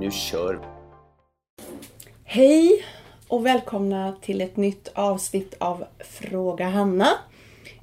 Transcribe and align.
Nu 0.00 0.10
kör! 0.10 0.58
Hej 2.24 2.84
och 3.28 3.46
välkomna 3.46 4.14
till 4.20 4.40
ett 4.40 4.56
nytt 4.56 4.88
avsnitt 4.94 5.54
av 5.58 5.84
Fråga 5.98 6.68
Hanna. 6.68 7.08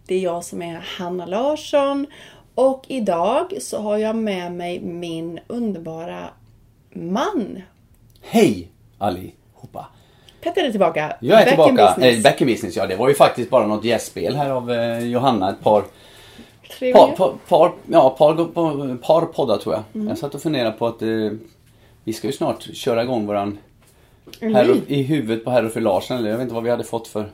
Det 0.07 0.15
är 0.15 0.19
jag 0.19 0.43
som 0.43 0.61
är 0.61 0.85
Hanna 0.97 1.25
Larsson 1.25 2.07
och 2.55 2.85
idag 2.87 3.53
så 3.61 3.81
har 3.81 3.97
jag 3.97 4.15
med 4.15 4.51
mig 4.51 4.79
min 4.79 5.39
underbara 5.47 6.29
man. 6.93 7.61
Hej 8.21 8.71
allihopa! 8.97 9.87
Petter 10.41 10.63
är 10.63 10.71
tillbaka. 10.71 11.17
Jag 11.21 11.41
är 11.41 11.45
Back 11.45 11.67
in 11.69 11.75
tillbaka. 11.75 11.95
business. 11.95 12.17
Eh, 12.17 12.23
back 12.31 12.41
in 12.41 12.47
business, 12.47 12.75
ja 12.75 12.87
det 12.87 12.95
var 12.95 13.09
ju 13.09 13.15
faktiskt 13.15 13.49
bara 13.49 13.67
något 13.67 13.83
gästspel 13.83 14.35
här 14.35 14.49
av 14.49 14.71
eh, 14.71 14.99
Johanna. 14.99 15.49
Ett 15.49 15.61
par, 15.63 15.83
par, 16.93 17.15
par, 17.15 17.33
par, 17.47 17.71
ja, 17.91 18.09
par, 18.09 18.97
par 18.97 19.25
poddar 19.25 19.57
tror 19.57 19.75
jag. 19.75 19.83
Mm. 19.95 20.07
Jag 20.07 20.17
satt 20.17 20.35
och 20.35 20.41
funderade 20.41 20.71
på 20.71 20.87
att 20.87 21.01
eh, 21.01 21.09
vi 22.03 22.13
ska 22.13 22.27
ju 22.27 22.33
snart 22.33 22.63
köra 22.75 23.03
igång 23.03 23.25
våran 23.25 23.57
En 24.39 24.55
herr, 24.55 24.65
ny. 24.67 24.81
i 24.87 25.03
huvudet 25.03 25.45
på 25.45 25.51
herr 25.51 25.65
och 25.65 25.71
fru 25.73 25.81
Larsen. 25.81 26.17
Eller 26.17 26.29
jag 26.29 26.37
vet 26.37 26.43
inte 26.43 26.53
vad 26.55 26.63
vi 26.63 26.69
hade 26.69 26.83
fått 26.83 27.07
för 27.07 27.29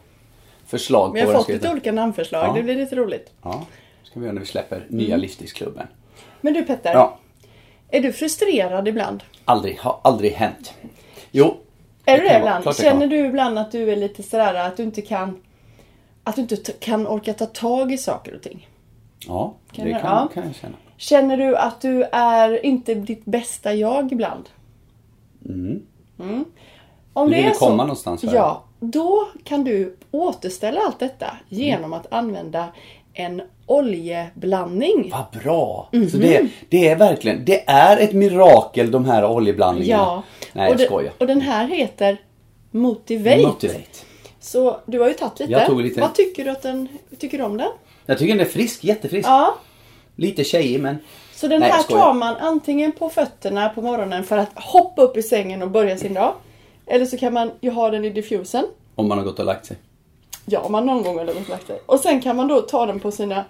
förslag. 0.65 1.13
Vi 1.13 1.19
har 1.19 1.27
det 1.27 1.33
fått 1.33 1.47
lite 1.49 1.71
olika 1.71 1.91
namnförslag. 1.91 2.45
Ja. 2.47 2.53
Det 2.53 2.63
blir 2.63 2.75
lite 2.75 2.95
roligt. 2.95 3.31
Ja, 3.41 3.65
ska 4.03 4.19
vi 4.19 4.25
göra 4.25 4.33
när 4.33 4.41
vi 4.41 4.47
släpper 4.47 4.85
nya 4.89 5.07
Mm. 5.07 5.19
livsstilsklubben. 5.19 5.87
Men 6.41 6.53
du 6.53 6.63
Petter, 6.63 6.93
Ja, 6.93 7.17
är 7.89 8.01
du 8.01 8.13
frustrerad 8.13 8.87
ibland? 8.87 9.23
aldrig, 9.45 9.77
har 9.79 9.99
aldrig 10.03 10.31
hänt. 10.31 10.73
Jo. 11.31 11.57
Är 12.05 12.17
du 12.17 12.23
det 12.23 12.29
vara. 12.29 12.39
ibland? 12.39 12.63
Det 12.63 12.65
kan 12.65 12.73
Känner 12.73 12.97
vara. 13.07 13.07
du 13.09 13.25
ibland 13.25 13.59
att 13.59 13.71
du 13.71 13.91
är 13.91 13.95
lite 13.95 14.23
sådär 14.23 14.53
att 14.53 14.77
du 14.77 14.83
inte 14.83 15.01
kan 15.01 15.41
att 16.23 16.35
du 16.35 16.41
inte 16.41 16.55
kan 16.79 17.07
orka 17.07 17.33
ta 17.33 17.45
tag 17.45 17.91
i 17.91 17.97
saker 17.97 18.35
och 18.35 18.41
ting? 18.41 18.67
Ja, 19.27 19.53
Kan 19.71 19.85
det 19.85 19.91
jag- 19.91 20.01
kan, 20.01 20.11
ja. 20.11 20.29
kan 20.33 20.43
jag 20.45 20.55
känna. 20.55 20.75
Känner 20.97 21.37
du 21.37 21.55
att 21.57 21.81
du 21.81 22.03
är 22.11 22.65
inte 22.65 22.93
ditt 22.93 23.25
bästa 23.25 23.73
jag 23.73 24.11
ibland? 24.11 24.49
Mm. 25.49 25.81
Mm. 26.19 26.45
Om 27.13 27.27
Du 27.27 27.35
det 27.35 27.41
vill 27.41 27.51
är 27.51 27.55
komma 27.55 27.71
så, 27.71 27.77
någonstans, 27.77 28.23
va? 28.23 28.31
Ja, 28.33 28.63
då 28.79 29.27
kan 29.43 29.63
du 29.63 29.95
återställa 30.11 30.81
allt 30.81 30.99
detta 30.99 31.37
genom 31.49 31.93
att 31.93 32.13
använda 32.13 32.65
en 33.13 33.41
oljeblandning. 33.65 35.11
Vad 35.11 35.41
bra! 35.43 35.89
Mhm. 35.91 36.09
Så 36.09 36.17
det, 36.17 36.47
det 36.69 36.87
är 36.87 36.95
verkligen, 36.95 37.45
det 37.45 37.69
är 37.69 37.97
ett 37.97 38.13
mirakel 38.13 38.91
de 38.91 39.05
här 39.05 39.25
oljeblandningarna. 39.25 40.03
Ja. 40.03 40.23
Nej, 40.53 40.65
och, 40.67 40.71
jag 40.71 40.77
det- 40.77 40.85
skojar. 40.85 41.13
och 41.17 41.27
den 41.27 41.41
här 41.41 41.67
heter 41.67 42.17
Motivate. 42.71 43.41
Motivate. 43.47 43.99
Så 44.39 44.79
du 44.85 44.99
har 44.99 45.07
ju 45.07 45.13
tagit 45.13 45.39
lite. 45.39 45.51
Jag 45.51 45.65
tog 45.67 45.81
lite. 45.81 46.01
Vad 46.01 46.15
tycker 46.15 46.45
du 46.45 46.51
att 46.51 46.61
den, 46.61 46.87
tycker 47.19 47.37
du 47.37 47.43
om 47.43 47.57
den? 47.57 47.69
Jag 48.05 48.17
tycker 48.17 48.33
den 48.33 48.45
är 48.45 48.49
frisk, 48.49 48.83
jättefrisk. 48.83 49.27
Ja. 49.29 49.55
Lite 50.15 50.43
tjejig 50.43 50.79
men... 50.81 50.97
Så 51.39 51.47
den 51.47 51.59
Nej, 51.59 51.71
här 51.71 51.83
tar 51.83 52.13
man 52.13 52.35
antingen 52.35 52.91
på 52.91 53.09
fötterna 53.09 53.69
på 53.69 53.81
morgonen 53.81 54.23
för 54.23 54.37
att 54.37 54.49
hoppa 54.55 55.01
upp 55.01 55.17
i 55.17 55.23
sängen 55.23 55.61
och 55.61 55.69
börja 55.69 55.97
sin 55.97 56.13
dag. 56.13 56.33
Eller 56.87 57.05
så 57.05 57.17
kan 57.17 57.33
man 57.33 57.51
ju 57.61 57.71
ha 57.71 57.89
den 57.89 58.05
i 58.05 58.09
diffusen. 58.09 58.65
Om 58.95 59.07
man 59.07 59.17
har 59.17 59.25
gått 59.25 59.39
och 59.39 59.45
lagt 59.45 59.65
sig. 59.65 59.77
Ja, 60.45 60.59
om 60.59 60.71
man 60.71 60.85
någon 60.85 61.03
gång 61.03 61.17
har 61.17 61.25
gått 61.25 61.35
och 61.35 61.49
lagt 61.49 61.67
sig. 61.67 61.81
Och 61.85 61.99
sen 61.99 62.21
kan 62.21 62.35
man 62.35 62.47
då 62.47 62.61
ta 62.61 62.85
den 62.85 62.99
på 62.99 63.11
sina 63.11 63.45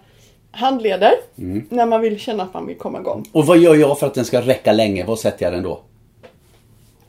handleder. 0.51 1.11
Mm. 1.37 1.67
När 1.69 1.85
man 1.85 2.01
vill 2.01 2.19
känna 2.19 2.43
att 2.43 2.53
man 2.53 2.67
vill 2.67 2.77
komma 2.77 2.99
igång. 2.99 3.25
Och 3.31 3.45
vad 3.45 3.57
gör 3.57 3.75
jag 3.75 3.99
för 3.99 4.07
att 4.07 4.13
den 4.13 4.25
ska 4.25 4.41
räcka 4.41 4.73
länge? 4.73 5.05
Vad 5.05 5.19
sätter 5.19 5.45
jag 5.45 5.53
den 5.53 5.63
då? 5.63 5.81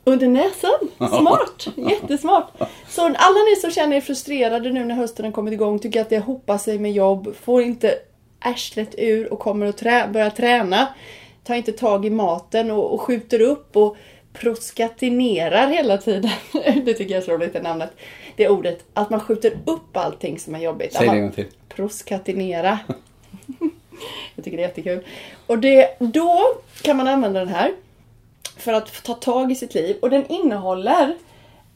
Under 0.03 0.27
näsan. 0.27 1.09
Smart. 1.19 1.67
Jättesmart. 1.75 2.47
Så 2.89 3.01
alla 3.01 3.39
ni 3.49 3.55
som 3.61 3.71
känner 3.71 3.97
er 3.97 4.01
frustrerade 4.01 4.69
nu 4.69 4.85
när 4.85 4.95
hösten 4.95 5.25
har 5.25 5.31
kommit 5.31 5.53
igång, 5.53 5.79
tycker 5.79 6.01
att 6.01 6.09
det 6.09 6.19
hopar 6.19 6.57
sig 6.57 6.79
med 6.79 6.91
jobb, 6.91 7.35
får 7.35 7.61
inte 7.61 7.95
arslet 8.41 8.95
ur 8.97 9.33
och 9.33 9.39
kommer 9.39 9.65
att 9.65 9.77
trä- 9.81 10.11
börja 10.11 10.29
träna. 10.29 10.87
Tar 11.43 11.55
inte 11.55 11.71
tag 11.71 12.05
i 12.05 12.09
maten 12.09 12.71
och, 12.71 12.93
och 12.93 13.01
skjuter 13.01 13.41
upp 13.41 13.75
och 13.75 13.97
proskatinerar 14.33 15.67
hela 15.67 15.97
tiden. 15.97 16.31
Det 16.85 16.93
tycker 16.93 17.13
jag 17.13 17.21
är 17.21 17.25
så 17.25 17.31
roligt, 17.31 17.53
det 17.53 17.61
namnet. 17.61 17.91
Det 18.35 18.49
ordet. 18.49 18.83
Att 18.93 19.09
man 19.09 19.19
skjuter 19.19 19.53
upp 19.65 19.97
allting 19.97 20.39
som 20.39 20.55
är 20.55 20.59
jobbigt. 20.59 20.93
Säg 20.93 21.07
det 21.07 21.15
en 21.15 21.21
gång 21.21 21.31
till. 21.31 21.47
Proskatinera. 21.69 22.79
Jag 24.35 24.45
tycker 24.45 24.57
det 24.57 24.63
är 24.63 24.67
jättekul. 24.67 25.05
Och 25.47 25.59
det, 25.59 25.95
då 25.99 26.39
kan 26.81 26.97
man 26.97 27.07
använda 27.07 27.39
den 27.39 27.49
här 27.49 27.73
för 28.57 28.73
att 28.73 29.03
ta 29.03 29.13
tag 29.13 29.51
i 29.51 29.55
sitt 29.55 29.73
liv. 29.73 29.97
Och 30.01 30.09
den 30.09 30.27
innehåller 30.27 31.15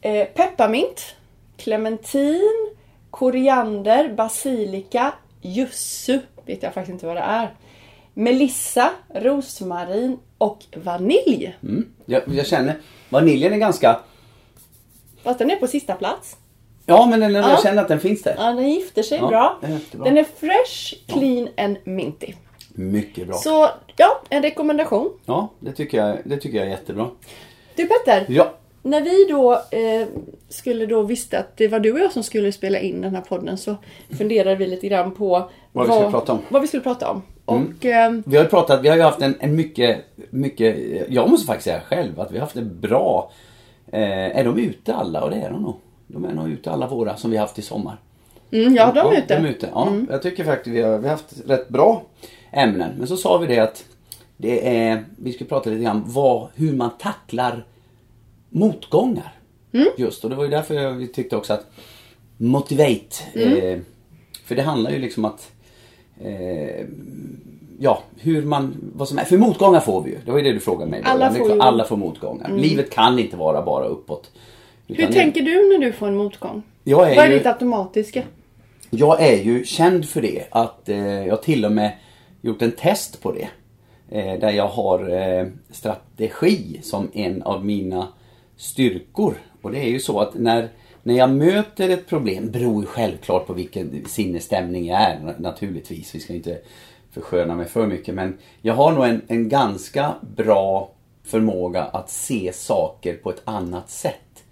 eh, 0.01 0.25
pepparmint, 0.25 1.15
clementin, 1.57 2.75
koriander, 3.11 4.09
basilika, 4.09 5.13
jussu, 5.41 6.19
vet 6.45 6.63
jag 6.63 6.73
faktiskt 6.73 6.93
inte 6.93 7.05
vad 7.05 7.15
det 7.15 7.21
är. 7.21 7.53
Melissa, 8.13 8.89
rosmarin 9.15 10.17
och 10.37 10.63
vanilj. 10.75 11.55
Mm. 11.63 11.85
Jag, 12.05 12.21
jag 12.27 12.47
känner, 12.47 12.75
vaniljen 13.09 13.53
är 13.53 13.57
ganska... 13.57 13.99
Fast 15.23 15.39
den 15.39 15.51
är 15.51 15.55
på 15.55 15.67
sista 15.67 15.93
plats. 15.95 16.37
Ja 16.85 17.05
men 17.05 17.19
den, 17.19 17.33
Ja. 17.33 17.49
jag 17.49 17.63
känner 17.63 17.81
att 17.81 17.87
den 17.87 17.99
finns 17.99 18.23
där. 18.23 18.35
Ja, 18.37 18.43
den 18.43 18.69
gifter 18.69 19.03
sig 19.03 19.17
Ja, 19.17 19.27
bra. 19.27 19.59
är. 19.61 19.79
Den 20.03 20.17
är 20.17 20.23
fresh, 20.23 21.03
clean 21.07 21.49
and 21.57 21.77
minty. 21.83 22.33
Mycket 22.69 23.27
bra. 23.27 23.35
Så 23.37 23.69
ja, 23.95 24.21
en 24.29 24.41
rekommendation. 24.43 25.11
Ja, 25.25 25.49
det 25.59 25.71
tycker, 25.71 25.97
jag, 25.97 26.17
det 26.25 26.37
tycker 26.37 26.57
jag 26.57 26.65
är 26.67 26.71
jättebra. 26.71 27.09
Du 27.75 27.85
Petter, 27.87 28.25
Ja, 28.29 28.53
när 28.81 29.01
vi 29.01 29.25
då 29.29 29.53
eh, 29.53 30.07
skulle 30.49 30.85
då 30.85 31.01
visste 31.01 31.39
att 31.39 31.57
det 31.57 31.67
var 31.67 31.79
du 31.79 31.91
och 31.93 31.99
jag 31.99 32.11
som 32.11 32.23
skulle 32.23 32.51
spela 32.51 32.79
in 32.79 33.01
den 33.01 33.15
här 33.15 33.21
podden 33.21 33.57
så 33.57 33.75
funderade 34.17 34.55
vi 34.55 34.67
lite 34.67 34.87
grann 34.87 35.11
på 35.15 35.49
Vad 35.75 35.87
vi 35.87 35.93
skulle 35.93 36.11
prata 36.11 36.31
om. 36.31 36.37
Mm. 36.37 36.47
Vad 36.49 36.61
vi 36.61 36.67
skulle 36.67 36.83
prata 36.83 37.11
om. 37.11 37.21
Och 37.45 37.85
eh, 37.85 38.11
vi 38.25 38.37
har 38.37 38.43
ju 38.43 38.49
pratat, 38.49 38.81
vi 38.81 38.89
har 38.89 38.95
ju 38.95 39.01
haft 39.01 39.21
en, 39.21 39.35
en 39.39 39.55
mycket, 39.55 40.05
mycket, 40.29 40.77
jag 41.09 41.29
måste 41.29 41.47
faktiskt 41.47 41.65
säga 41.65 41.81
själv 41.81 42.19
att 42.19 42.31
vi 42.31 42.37
har 42.37 42.41
haft 42.41 42.55
en 42.55 42.79
bra, 42.79 43.31
eh, 43.91 44.37
är 44.39 44.43
de 44.43 44.59
ute 44.59 44.95
alla? 44.95 45.23
Och 45.23 45.29
det 45.29 45.35
är 45.35 45.51
de 45.51 45.61
nog. 45.61 45.75
De 46.07 46.25
är 46.25 46.33
nog 46.33 46.49
ute 46.49 46.71
alla 46.71 46.87
våra 46.87 47.17
som 47.17 47.31
vi 47.31 47.37
har 47.37 47.41
haft 47.41 47.59
i 47.59 47.61
sommar. 47.61 47.97
mm, 48.51 48.75
ja, 48.75 48.91
de 48.91 48.99
är 48.99 49.17
ute. 49.17 49.39
De 49.39 49.45
är 49.45 49.49
ute. 49.49 49.69
Ja, 49.73 49.93
Jag 50.09 50.21
tycker 50.21 50.43
faktiskt 50.43 50.75
vi 50.75 50.81
har, 50.81 50.97
vi 50.97 51.03
har 51.03 51.11
haft 51.11 51.33
rätt 51.47 51.69
bra 51.69 52.03
ämnen. 52.51 52.91
Men 52.97 53.07
så 53.07 53.17
sa 53.17 53.37
vi 53.37 53.47
det 53.47 53.59
att 53.59 53.85
det 54.37 54.77
är, 54.77 55.05
vi 55.17 55.33
ska 55.33 55.45
prata 55.45 55.69
lite 55.69 55.83
grann 55.83 56.03
vad, 56.05 56.47
hur 56.55 56.73
man 56.73 56.89
tacklar 56.99 57.65
motgångar. 58.49 59.33
Mm. 59.73 59.87
Just 59.97 60.23
och 60.23 60.29
det 60.29 60.35
var 60.35 60.43
ju 60.43 60.49
därför 60.49 60.75
jag, 60.75 60.91
vi 60.91 61.07
tyckte 61.07 61.35
också 61.35 61.53
att 61.53 61.65
motivate. 62.37 63.15
Mm. 63.33 63.57
Eh, 63.57 63.79
för 64.45 64.55
det 64.55 64.61
handlar 64.61 64.91
ju 64.91 64.99
liksom 64.99 65.25
att 65.25 65.51
eh, 66.23 66.85
Ja, 67.79 68.03
hur 68.19 68.41
man, 68.45 68.91
vad 68.95 69.07
som 69.07 69.17
är, 69.17 69.23
för 69.23 69.37
motgångar 69.37 69.79
får 69.79 70.01
vi 70.01 70.11
ju. 70.11 70.17
Det 70.25 70.31
var 70.31 70.37
ju 70.37 70.43
det 70.43 70.53
du 70.53 70.59
frågade 70.59 70.91
mig. 70.91 71.01
Alla 71.05 71.33
får 71.33 71.45
klart, 71.45 71.59
alla 71.59 71.83
får 71.83 71.97
motgångar. 71.97 72.51
Livet 72.57 72.89
kan 72.89 73.19
inte 73.19 73.37
vara 73.37 73.61
bara 73.61 73.85
uppåt. 73.85 74.31
Hur 74.87 75.07
tänker 75.07 75.41
du 75.41 75.69
när 75.69 75.85
du 75.85 75.91
får 75.91 76.07
en 76.07 76.15
motgång? 76.17 76.63
Jag 76.83 77.11
är 77.11 77.15
Vad 77.15 77.25
är 77.25 77.29
ju- 77.29 77.37
ditt 77.37 77.47
automatiska? 77.47 78.23
Jag 78.89 79.21
är 79.21 79.43
ju 79.43 79.65
känd 79.65 80.05
för 80.09 80.21
det. 80.21 80.43
Att 80.51 80.89
eh, 80.89 81.27
jag 81.27 81.43
till 81.43 81.65
och 81.65 81.71
med 81.71 81.91
gjort 82.41 82.61
en 82.61 82.71
test 82.71 83.21
på 83.21 83.31
det. 83.31 83.47
Eh, 84.09 84.39
där 84.39 84.51
jag 84.51 84.67
har 84.67 85.09
eh, 85.09 85.45
strategi 85.71 86.79
som 86.83 87.09
en 87.13 87.43
av 87.43 87.65
mina 87.65 88.07
styrkor. 88.57 89.33
Och 89.61 89.71
det 89.71 89.79
är 89.79 89.89
ju 89.89 89.99
så 89.99 90.19
att 90.19 90.33
när, 90.33 90.69
när 91.05 91.13
jag 91.15 91.29
möter 91.29 91.89
ett 91.89 92.07
problem, 92.07 92.51
beror 92.51 92.81
ju 92.81 92.87
självklart 92.87 93.47
på 93.47 93.53
vilken 93.53 94.05
sinnesstämning 94.07 94.85
jag 94.85 95.01
är 95.01 95.19
na- 95.19 95.41
naturligtvis. 95.41 96.15
Vi 96.15 96.19
ska 96.19 96.33
inte 96.33 96.57
försköna 97.11 97.55
mig 97.55 97.65
för 97.65 97.87
mycket 97.87 98.15
men 98.15 98.37
jag 98.61 98.73
har 98.73 98.91
nog 98.91 99.05
en, 99.05 99.21
en 99.27 99.49
ganska 99.49 100.13
bra 100.35 100.91
förmåga 101.23 101.83
att 101.83 102.09
se 102.09 102.51
saker 102.53 103.13
på 103.13 103.29
ett 103.29 103.41
annat 103.45 103.89
sätt. 103.89 104.43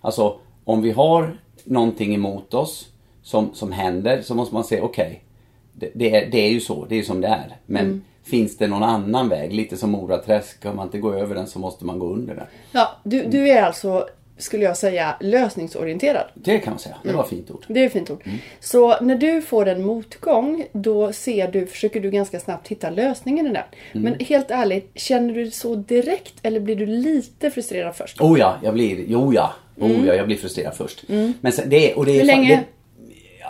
Alltså 0.00 0.38
om 0.64 0.82
vi 0.82 0.90
har 0.90 1.38
någonting 1.64 2.14
emot 2.14 2.54
oss 2.54 2.88
som, 3.22 3.54
som 3.54 3.72
händer 3.72 4.22
så 4.22 4.34
måste 4.34 4.54
man 4.54 4.64
säga 4.64 4.82
okej, 4.82 5.24
det, 5.72 5.90
det, 5.94 6.16
är, 6.16 6.30
det 6.30 6.38
är 6.38 6.50
ju 6.50 6.60
så, 6.60 6.86
det 6.88 6.98
är 6.98 7.02
som 7.02 7.20
det 7.20 7.28
är. 7.28 7.56
Men 7.66 8.04
finns 8.22 8.56
det 8.56 8.66
någon 8.66 8.82
annan 8.82 9.28
väg? 9.28 9.52
Lite 9.52 9.76
som 9.76 9.90
Moraträsk, 9.90 10.62
kan 10.62 10.76
man 10.76 10.86
inte 10.86 10.98
gå 10.98 11.14
över 11.14 11.34
den 11.34 11.46
så 11.46 11.58
måste 11.58 11.84
man 11.84 11.98
gå 11.98 12.06
under 12.06 12.34
den. 12.34 12.46
Ja, 12.72 12.88
du, 13.04 13.24
du 13.24 13.48
är 13.48 13.62
alltså 13.62 14.08
skulle 14.40 14.64
jag 14.64 14.76
säga, 14.76 15.16
lösningsorienterad. 15.20 16.24
Det 16.34 16.58
kan 16.58 16.72
man 16.72 16.78
säga. 16.78 16.96
Det 17.04 17.12
var 17.12 17.22
ett 17.22 17.28
fint 17.28 17.50
ord. 17.50 17.64
Det 17.68 17.80
är 17.80 17.86
ett 17.86 17.92
fint 17.92 18.10
ord. 18.10 18.22
Så 18.60 19.00
när 19.00 19.16
du 19.16 19.42
får 19.42 19.68
en 19.68 19.84
motgång, 19.84 20.64
då 20.72 21.12
ser 21.12 21.48
du, 21.48 21.66
försöker 21.66 22.00
du 22.00 22.10
ganska 22.10 22.40
snabbt 22.40 22.68
hitta 22.68 22.90
lösningen 22.90 23.46
i 23.46 23.52
den. 23.52 24.02
Men 24.02 24.20
helt 24.20 24.50
ärligt, 24.50 24.90
känner 24.94 25.34
du 25.34 25.44
det 25.44 25.50
så 25.50 25.74
direkt 25.74 26.34
eller 26.42 26.60
blir 26.60 26.76
du 26.76 26.86
lite 26.86 27.50
frustrerad 27.50 27.96
först? 27.96 28.20
Oh 28.20 28.38
ja, 28.38 28.56
jag 28.62 28.74
blir, 28.74 29.04
jo 29.06 29.34
ja. 29.34 29.52
Oh 29.76 30.06
ja, 30.06 30.14
jag 30.14 30.26
blir 30.26 30.36
frustrerad 30.36 30.74
först. 30.74 31.04
Men 31.40 31.52
sen, 31.52 31.70
det, 31.70 31.94
och 31.94 32.06
det 32.06 32.12
är 32.12 32.18
Hur 32.18 32.24
länge? 32.24 32.56
Det, 32.56 32.64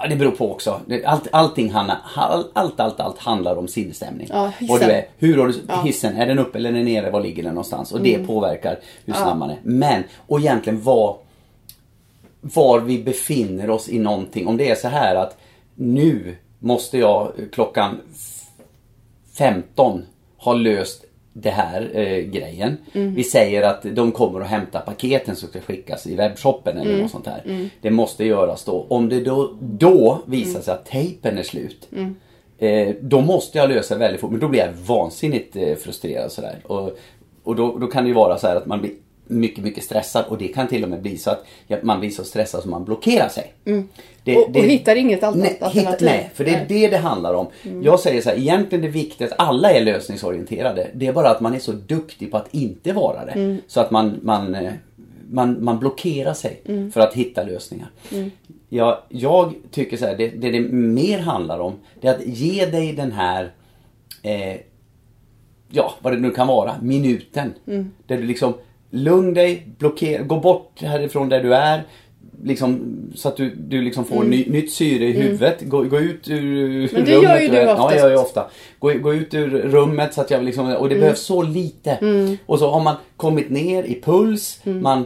ja, 0.02 0.08
det 0.08 0.16
beror 0.16 0.30
på 0.30 0.52
också. 0.52 0.80
Allt, 1.04 1.28
allting 1.32 1.70
handlar, 1.70 1.98
allt, 2.14 2.50
allt, 2.52 2.80
allt, 2.80 3.00
allt 3.00 3.18
handlar 3.18 3.56
om 3.56 3.68
sinnesstämning. 3.68 4.26
Ja, 4.30 4.52
hissen. 4.58 4.74
och 4.74 4.80
du 4.80 4.92
är, 4.92 5.06
hur 5.18 5.38
har 5.38 5.46
du, 5.46 5.54
Ja. 5.68 5.74
Mm. 5.74 5.86
hissen, 5.86 6.16
är 6.16 6.26
den 6.26 6.38
uppe 6.38 6.58
eller 6.58 6.70
är 6.70 6.74
den 6.74 6.84
nere? 6.84 7.10
Var 7.10 7.20
ligger 7.20 7.42
den 7.42 7.54
någonstans? 7.54 7.92
Och 7.92 8.00
det 8.00 8.26
påverkar 8.26 8.78
hur 9.04 9.12
snabb 9.12 9.38
man 9.38 9.50
är. 9.50 9.58
Men, 9.62 10.04
och 10.26 10.40
egentligen 10.40 10.82
vad 10.82 11.16
var 12.40 12.80
vi 12.80 13.02
befinner 13.02 13.70
oss 13.70 13.88
i 13.88 13.98
någonting. 13.98 14.46
Om 14.46 14.56
det 14.56 14.70
är 14.70 14.74
så 14.74 14.88
här 14.88 15.14
att 15.14 15.36
nu 15.74 16.36
måste 16.58 16.98
jag 16.98 17.32
klockan 17.52 18.00
15 19.38 20.06
ha 20.36 20.52
löst 20.52 21.04
det 21.32 21.50
här 21.50 21.90
eh, 21.94 22.18
grejen. 22.18 22.76
Vi 22.92 23.24
säger 23.24 23.62
att 23.62 23.82
de 23.82 24.12
kommer 24.12 24.40
att 24.40 24.46
hämta 24.48 24.80
paketen 24.80 25.36
som 25.36 25.48
ska 25.48 25.60
skickas 25.60 26.06
i 26.06 26.16
webbshoppen 26.16 26.76
eller 26.78 26.90
något 27.02 27.10
sånt 27.10 27.26
här. 27.26 27.68
Det 27.80 27.90
måste 27.90 28.24
göras 28.24 28.64
då. 28.64 28.86
Om 28.88 29.08
det 29.08 29.20
då, 29.20 29.56
då 29.60 30.22
visar 30.26 30.60
sig 30.60 30.74
att 30.74 30.86
tejpen 30.86 31.38
är 31.38 31.42
slut. 31.42 31.88
Eh, 32.58 32.94
då 33.00 33.20
måste 33.20 33.58
jag 33.58 33.68
lösa 33.68 33.94
det 33.94 34.00
väldigt 34.00 34.20
fort. 34.20 34.30
Men 34.30 34.40
då 34.40 34.48
blir 34.48 34.60
jag 34.60 34.72
vansinnigt 34.72 35.56
eh, 35.56 35.74
frustrerad 35.74 36.32
sådär. 36.32 36.58
Och, 36.66 36.98
och 37.44 37.56
då, 37.56 37.78
då 37.78 37.86
kan 37.86 38.04
det 38.04 38.08
ju 38.08 38.14
vara 38.14 38.38
så 38.38 38.46
här 38.46 38.56
att 38.56 38.66
man 38.66 38.80
blir 38.80 38.92
mycket, 39.30 39.64
mycket 39.64 39.84
stressad 39.84 40.24
och 40.28 40.38
det 40.38 40.48
kan 40.48 40.68
till 40.68 40.82
och 40.84 40.90
med 40.90 41.02
bli 41.02 41.18
så 41.18 41.30
att 41.30 41.44
man 41.82 42.00
blir 42.00 42.10
så 42.10 42.24
stressad 42.24 42.62
så 42.62 42.68
man 42.68 42.84
blockerar 42.84 43.28
sig. 43.28 43.52
Det, 44.24 44.36
Och- 44.36 44.48
och 44.48 44.54
hittar 44.64 44.96
inget 44.96 45.22
alter- 45.22 45.38
nej, 45.40 45.58
alternativ. 45.60 45.90
Hitta, 45.90 46.04
nej, 46.04 46.30
för 46.34 46.44
det 46.44 46.50
är 46.50 46.56
Nej. 46.56 46.66
det 46.68 46.88
det 46.88 46.96
handlar 46.96 47.34
om. 47.34 47.46
Jag 47.82 48.00
säger 48.00 48.22
så 48.22 48.28
här, 48.30 48.36
egentligen 48.36 48.82
det 48.82 48.88
viktiga 48.90 49.28
att 49.28 49.34
alla 49.38 49.70
är 49.72 49.84
lösningsorienterade. 49.84 50.90
Det 50.94 51.06
är 51.06 51.12
bara 51.12 51.30
att 51.30 51.40
man 51.40 51.54
är 51.54 51.58
så 51.58 51.72
duktig 51.72 52.30
på 52.30 52.36
att 52.36 52.54
inte 52.54 52.92
vara 52.92 53.24
det. 53.24 53.58
Så 53.66 53.80
att 53.80 53.90
man, 53.90 54.18
man, 54.22 54.54
eh, 54.54 54.72
man, 55.30 55.64
man 55.64 55.78
blockerar 55.78 56.34
sig 56.34 56.60
för 56.92 57.00
att 57.00 57.14
hitta 57.14 57.42
lösningar. 57.42 57.90
Ja, 58.68 59.04
jag 59.08 59.54
tycker 59.70 59.96
så 59.96 60.06
här, 60.06 60.16
det, 60.16 60.28
det 60.28 60.50
det 60.50 60.60
mer 60.72 61.18
handlar 61.18 61.58
om, 61.58 61.72
det 62.00 62.08
är 62.08 62.14
att 62.14 62.26
ge 62.26 62.66
dig 62.66 62.92
den 62.92 63.12
här 63.12 63.52
eh, 64.22 64.56
ja, 65.70 65.94
vad 66.02 66.12
det 66.12 66.18
nu 66.18 66.30
kan 66.30 66.46
vara, 66.46 66.74
minuten. 66.82 67.52
Där 68.06 68.16
du 68.16 68.22
liksom, 68.22 68.54
lugn 68.90 69.34
dig, 69.34 69.66
blockera, 69.78 70.22
gå 70.22 70.40
bort 70.40 70.82
härifrån 70.82 71.28
där 71.28 71.42
du 71.42 71.54
är. 71.54 71.82
Liksom, 72.44 72.96
så 73.14 73.28
att 73.28 73.36
du, 73.36 73.54
du 73.54 73.82
liksom 73.82 74.04
får 74.04 74.24
ny, 74.24 74.46
nytt 74.48 74.72
syre 74.72 75.04
i 75.04 75.12
huvudet. 75.12 75.62
Gå, 75.62 75.82
gå 75.82 75.98
ut 75.98 76.28
ur 76.28 76.88
Men 76.92 77.04
det 77.04 77.16
rummet. 77.16 77.30
gör 77.30 77.40
ju 77.40 77.48
du 77.48 77.56
är. 77.56 77.66
Ja, 77.66 77.72
oftast. 77.72 77.94
jag 77.94 78.00
gör 78.00 78.10
ju 78.10 78.16
ofta. 78.16 78.50
Gå, 78.78 78.92
gå 78.92 79.14
ut 79.14 79.34
ur 79.34 79.48
rummet 79.50 80.14
så 80.14 80.20
att 80.20 80.30
jag 80.30 80.44
liksom, 80.44 80.76
och 80.76 80.88
det 80.88 80.94
behövs 80.94 81.20
så 81.20 81.42
lite. 81.42 81.98
Och 82.46 82.58
så 82.58 82.70
har 82.70 82.80
man 82.80 82.94
kommit 83.16 83.50
ner 83.50 83.84
i 83.84 84.00
puls, 84.00 84.60
man 84.64 85.04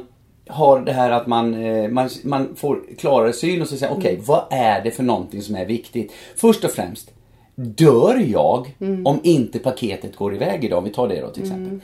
har 0.48 0.80
det 0.80 0.92
här 0.92 1.10
att 1.10 1.26
man, 1.26 1.64
eh, 1.64 1.88
man, 1.88 2.08
man 2.25 2.56
får 2.56 2.80
klarare 2.98 3.32
syn 3.32 3.62
och 3.62 3.69
så 3.69 3.76
säger 3.76 3.92
okej, 3.92 4.20
vad 4.26 4.44
är 4.50 4.84
det 4.84 4.90
för 4.90 5.02
någonting 5.02 5.42
som 5.42 5.54
är 5.54 5.66
viktigt? 5.66 6.12
Först 6.37 6.64
och 6.64 6.70
främst, 6.70 7.10
Dör 7.56 8.25
jag 8.26 8.75
om 9.04 9.20
inte 9.22 9.58
paketet 9.58 10.16
går 10.16 10.34
iväg 10.34 10.64
idag? 10.64 10.82
Vi 10.82 10.90
tar 10.90 11.08
det 11.08 11.20
då 11.20 11.28
till 11.28 11.42
exempel. 11.42 11.80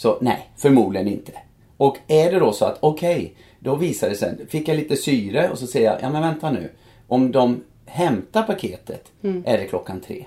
Så 0.00 0.18
nej, 0.20 0.50
förmodligen 0.56 1.08
inte. 1.08 1.32
Och 1.76 1.98
är 2.08 2.32
det 2.32 2.38
då 2.38 2.52
så 2.52 2.64
att 2.64 2.78
okej, 2.80 3.34
då 3.58 3.76
visar 3.76 4.08
det 4.08 4.14
sig, 4.14 4.46
fick 4.48 4.68
jag 4.68 4.76
lite 4.76 4.96
syre 4.96 5.50
och 5.50 5.58
så 5.58 5.66
säger 5.66 5.90
jag, 5.92 6.02
ja 6.02 6.10
men 6.10 6.22
vänta 6.22 6.50
nu. 6.50 6.70
Om 7.06 7.32
de 7.32 7.64
hämtar 7.86 8.42
paketet 8.42 9.12
är 9.44 9.58
det 9.58 9.66
klockan 9.66 10.00
tre. 10.00 10.26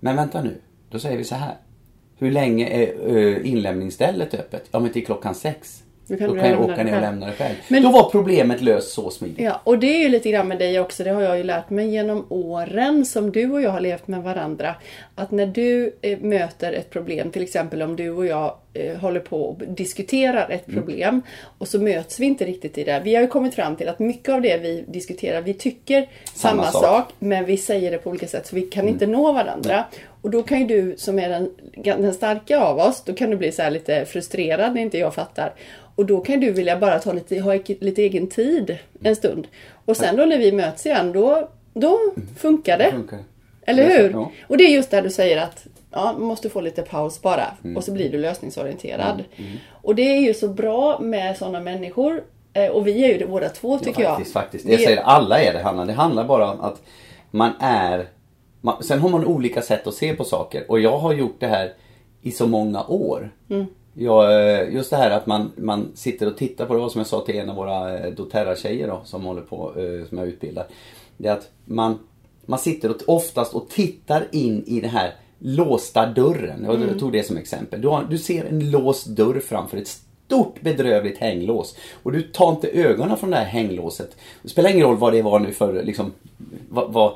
Men 0.00 0.16
vänta 0.16 0.42
nu, 0.42 0.60
då 0.90 0.98
säger 0.98 1.16
vi 1.16 1.24
så 1.24 1.34
här. 1.34 1.54
Hur 2.18 2.30
länge 2.30 2.68
är 2.68 3.46
inlämningsstället 3.46 4.34
öppet? 4.34 4.64
Ja 4.70 4.78
men 4.78 4.92
till 4.92 5.06
klockan 5.06 5.34
sex. 5.34 5.82
Då 6.08 6.16
kan 6.16 6.28
Då 6.28 6.34
du 6.34 6.40
kan 6.40 6.50
jag 6.50 6.60
åka 6.60 6.82
ner 6.84 6.94
och 6.94 7.00
lämna 7.00 7.26
det 7.26 7.32
själv. 7.32 7.54
Men- 7.68 7.82
Då 7.82 7.90
var 7.90 8.10
problemet 8.10 8.60
löst 8.62 8.92
så 8.92 9.10
smidigt. 9.10 9.40
Ja, 9.40 9.60
och 9.64 9.78
det 9.78 9.86
är 9.86 9.98
ju 10.02 10.08
lite 10.08 10.30
grann 10.30 10.48
med 10.48 10.58
dig 10.58 10.80
också, 10.80 11.04
det 11.04 11.10
har 11.10 11.22
jag 11.22 11.36
ju 11.38 11.42
lärt 11.44 11.70
mig 11.70 11.88
genom 11.90 12.26
åren 12.28 13.04
som 13.04 13.32
du 13.32 13.52
och 13.52 13.60
jag 13.62 13.70
har 13.70 13.80
levt 13.80 14.08
med 14.08 14.22
varandra. 14.22 14.74
Att 15.14 15.30
när 15.30 15.46
du 15.46 15.96
eh, 16.02 16.18
möter 16.18 16.72
ett 16.72 16.90
problem, 16.90 17.30
till 17.30 17.42
exempel 17.42 17.82
om 17.82 17.96
du 17.96 18.10
och 18.10 18.26
jag 18.26 18.56
eh, 18.74 18.96
håller 18.96 19.20
på 19.20 19.42
och 19.44 19.58
diskuterar 19.68 20.48
ett 20.50 20.68
Mm. 20.68 20.80
problem 20.80 21.22
och 21.58 21.68
så 21.68 21.80
möts 21.80 22.20
vi 22.20 22.26
inte 22.26 22.44
riktigt 22.44 22.78
i 22.78 22.84
det. 22.84 23.00
Vi 23.04 23.14
har 23.14 23.22
ju 23.22 23.28
kommit 23.28 23.54
fram 23.54 23.76
till 23.76 23.88
att 23.88 23.98
mycket 23.98 24.34
av 24.34 24.42
det 24.42 24.56
vi 24.56 24.84
diskuterar, 24.88 25.40
vi 25.40 25.54
tycker 25.54 26.08
samma, 26.34 26.62
Samma 26.62 26.72
sak. 26.72 26.82
sak. 26.82 27.12
Mm. 27.20 27.28
men 27.28 27.44
vi 27.44 27.56
säger 27.56 27.90
det 27.90 27.98
på 27.98 28.10
olika 28.10 28.26
sätt 28.28 28.46
så 28.46 28.56
vi 28.56 28.62
kan 28.62 28.88
inte 28.88 29.06
nå 29.06 29.32
varandra. 29.32 29.84
Och 30.22 30.30
då 30.30 30.42
kan 30.42 30.58
ju 30.60 30.66
du 30.66 30.94
som 30.96 31.18
är 31.18 31.28
den, 31.28 31.50
den 32.02 32.14
starka 32.14 32.60
av 32.60 32.78
oss, 32.78 33.02
då 33.04 33.14
kan 33.14 33.30
du 33.30 33.36
bli 33.36 33.52
så 33.52 33.62
här 33.62 33.70
lite 33.70 34.04
frustrerad 34.06 34.74
när 34.74 34.82
inte 34.82 34.98
jag 34.98 35.14
fattar. 35.14 35.52
Och 35.96 36.06
då 36.06 36.20
kan 36.20 36.40
du 36.40 36.50
vilja 36.50 36.78
bara 36.78 36.98
ta 36.98 37.12
lite, 37.12 37.40
ha 37.40 37.54
lite 37.80 38.02
egen 38.02 38.26
tid 38.26 38.78
en 39.02 39.16
stund. 39.16 39.46
Och 39.84 39.96
sen 39.96 40.16
då 40.16 40.24
när 40.24 40.38
vi 40.38 40.52
möts 40.52 40.86
igen, 40.86 41.12
då, 41.12 41.48
då 41.74 41.98
funkar 42.38 42.78
det. 42.78 42.90
Funkar. 42.90 43.18
Eller 43.66 43.88
hur? 44.02 44.10
ja. 44.10 44.30
Och 44.48 44.56
det 44.56 44.64
är 44.64 44.68
just 44.74 44.90
där 44.90 45.02
du 45.02 45.10
säger 45.10 45.42
att 45.42 45.66
ja, 45.90 46.12
man 46.18 46.22
måste 46.28 46.48
få 46.50 46.60
lite 46.60 46.82
paus 46.82 47.22
bara. 47.22 47.46
Mm. 47.64 47.76
Och 47.76 47.84
så 47.84 47.92
blir 47.92 48.10
du 48.12 48.18
lösningsorienterad. 48.18 49.24
Och 49.70 49.94
det 49.94 50.02
är 50.02 50.20
ju 50.20 50.34
så 50.34 50.48
bra 50.48 50.98
med 51.00 51.36
sådana 51.36 51.60
människor. 51.60 52.22
Eh, 52.52 52.66
Och 52.70 52.86
vi 52.86 53.04
är 53.04 53.08
ju 53.08 53.18
det 53.18 53.26
båda 53.26 53.48
två 53.48 53.78
tycker 53.78 54.02
ja, 54.02 54.08
jag. 54.08 54.14
faktiskt, 54.16 54.32
faktiskt. 54.32 54.66
Vi- 54.66 54.72
Jag 54.72 54.80
säger 54.80 55.02
alla 55.02 55.40
är 55.40 55.52
det 55.52 55.58
Hanna. 55.62 55.84
Det 55.84 55.92
handlar 55.92 56.24
bara 56.24 56.50
om 56.52 56.60
att 56.60 56.82
man 57.30 57.52
är... 57.60 58.06
Man, 58.60 58.82
sen 58.82 58.98
har 58.98 59.08
man 59.08 59.24
olika 59.26 59.62
sätt 59.62 59.86
att 59.86 59.94
se 59.94 60.14
på 60.14 60.24
saker. 60.24 60.64
Och 60.68 60.80
jag 60.80 60.98
har 60.98 61.12
gjort 61.12 61.36
det 61.38 61.46
här 61.46 61.72
i 62.22 62.30
så 62.30 62.46
många 62.46 62.84
år. 62.86 63.30
Jag, 63.98 64.50
eh, 64.60 64.74
just 64.74 64.90
det 64.90 64.96
här 64.96 65.10
att 65.10 65.26
man, 65.26 65.52
man 65.56 65.88
sitter 65.94 66.26
och 66.26 66.36
tittar 66.36 66.66
på 66.66 66.74
det, 66.74 66.80
var 66.80 66.88
som 66.88 66.98
jag 66.98 67.06
sa 67.06 67.20
till 67.20 67.36
en 67.36 67.50
av 67.50 67.56
våra 67.56 67.98
eh, 67.98 68.12
doTERRA-tjejer 68.12 68.88
då, 68.88 69.00
som 69.04 69.24
håller 69.24 69.42
på, 69.42 69.72
eh, 69.80 70.08
som 70.08 70.18
jag 70.18 70.26
utbildar. 70.26 70.66
Det 71.16 71.28
är 71.28 71.32
att 71.32 71.50
man, 71.64 71.98
man 72.46 72.58
sitter 72.58 72.90
och, 72.90 72.96
oftast 73.06 73.54
och 73.54 73.68
tittar 73.68 74.26
in 74.32 74.64
i 74.66 74.80
den 74.80 74.90
här 74.90 75.14
låsta 75.38 76.06
dörren. 76.06 76.64
Jag 76.64 76.74
Mm. 76.74 76.98
tog 76.98 77.12
det 77.12 77.26
som 77.26 77.36
exempel. 77.36 77.80
Du, 77.80 77.88
har, 77.88 78.04
du 78.10 78.18
ser 78.18 78.44
en 78.44 78.70
låst 78.70 79.06
dörr 79.06 79.40
framför 79.40 79.76
ett 79.76 79.88
stort 79.88 80.60
bedrövligt 80.60 81.18
hänglås. 81.18 81.76
Och 82.02 82.12
du 82.12 82.22
tar 82.22 82.50
inte 82.50 82.68
ögonen 82.68 83.16
från 83.16 83.30
det 83.30 83.36
här 83.36 83.44
hänglåset. 83.44 84.16
Det 84.42 84.48
spelar 84.48 84.70
ingen 84.70 84.86
roll 84.86 84.96
vad 84.96 85.12
det 85.12 85.22
var 85.22 85.38
nu 85.40 85.52
för 85.52 85.82
liksom, 85.82 86.12
vad, 86.68 86.92
vad, 86.92 87.12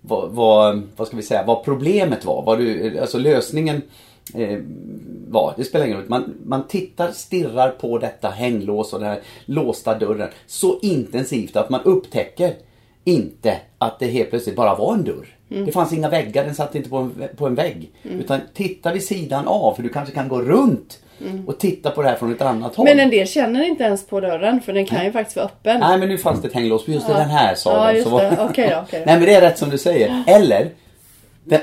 vad, 0.00 0.30
vad, 0.30 0.82
vad 0.96 1.06
ska 1.06 1.16
vi 1.16 1.22
säga, 1.22 1.44
vad 1.46 1.64
problemet 1.64 2.24
var. 2.24 2.42
Vad 2.46 2.58
du, 2.58 2.98
alltså 2.98 3.18
lösningen 3.18 3.82
eh, 4.34 4.58
var. 5.34 5.54
Det 5.56 5.64
spelar 5.64 5.86
ingen 5.86 5.98
roll. 5.98 6.08
Man, 6.08 6.34
man 6.44 6.66
tittar, 6.68 7.10
stirrar 7.12 7.70
på 7.70 7.98
detta 7.98 8.30
hänglås 8.30 8.92
och 8.92 9.00
den 9.00 9.08
här 9.08 9.18
låsta 9.44 9.98
dörren 9.98 10.28
så 10.46 10.78
intensivt 10.82 11.56
att 11.56 11.70
man 11.70 11.80
upptäcker 11.84 12.52
inte 13.04 13.56
att 13.78 13.98
det 13.98 14.06
helt 14.06 14.30
plötsligt 14.30 14.56
bara 14.56 14.74
var 14.74 14.94
en 14.94 15.04
dörr. 15.04 15.26
Det 15.48 15.72
fanns 15.72 15.92
inga 15.92 16.08
väggar, 16.08 16.44
den 16.44 16.54
satt 16.54 16.74
inte 16.74 16.88
på 16.88 16.96
en, 16.96 17.12
på 17.36 17.46
en 17.46 17.54
vägg. 17.54 17.90
Utan 18.02 18.40
titta 18.54 18.92
vid 18.92 19.04
sidan 19.04 19.48
av, 19.48 19.74
för 19.74 19.82
du 19.82 19.88
kanske 19.88 20.14
kan 20.14 20.28
gå 20.28 20.40
runt 20.42 21.00
och 21.46 21.58
titta 21.58 21.90
på 21.90 22.02
det 22.02 22.08
här 22.08 22.16
från 22.16 22.32
ett 22.32 22.42
annat 22.42 22.74
håll. 22.74 22.86
Men 22.86 23.00
en 23.00 23.10
del 23.10 23.26
känner 23.26 23.64
inte 23.64 23.84
ens 23.84 24.06
på 24.06 24.20
dörren 24.20 24.60
för 24.60 24.72
den 24.72 24.86
kan 24.86 25.04
ju 25.04 25.12
faktiskt 25.12 25.36
vara 25.36 25.46
öppen. 25.46 25.80
Nej 25.80 25.98
men 25.98 26.08
nu 26.08 26.18
fanns 26.18 26.42
det 26.42 26.48
ett 26.48 26.54
hänglås 26.54 26.84
på 26.84 26.90
just 26.90 27.08
Ja. 27.08 27.14
den 27.18 27.28
här 27.30 27.54
salen. 27.54 27.82
Ja, 27.82 27.92
just 27.92 28.04
så 28.08 28.10
var- 28.10 28.22
det. 28.22 28.36
Okej 28.50 28.68
då, 28.70 28.80
okej 28.82 29.00
då. 29.00 29.06
Nej 29.06 29.16
men 29.18 29.20
det 29.20 29.34
är 29.34 29.40
rätt 29.40 29.58
som 29.58 29.70
du 29.70 29.78
säger. 29.78 30.24
Eller 30.26 30.70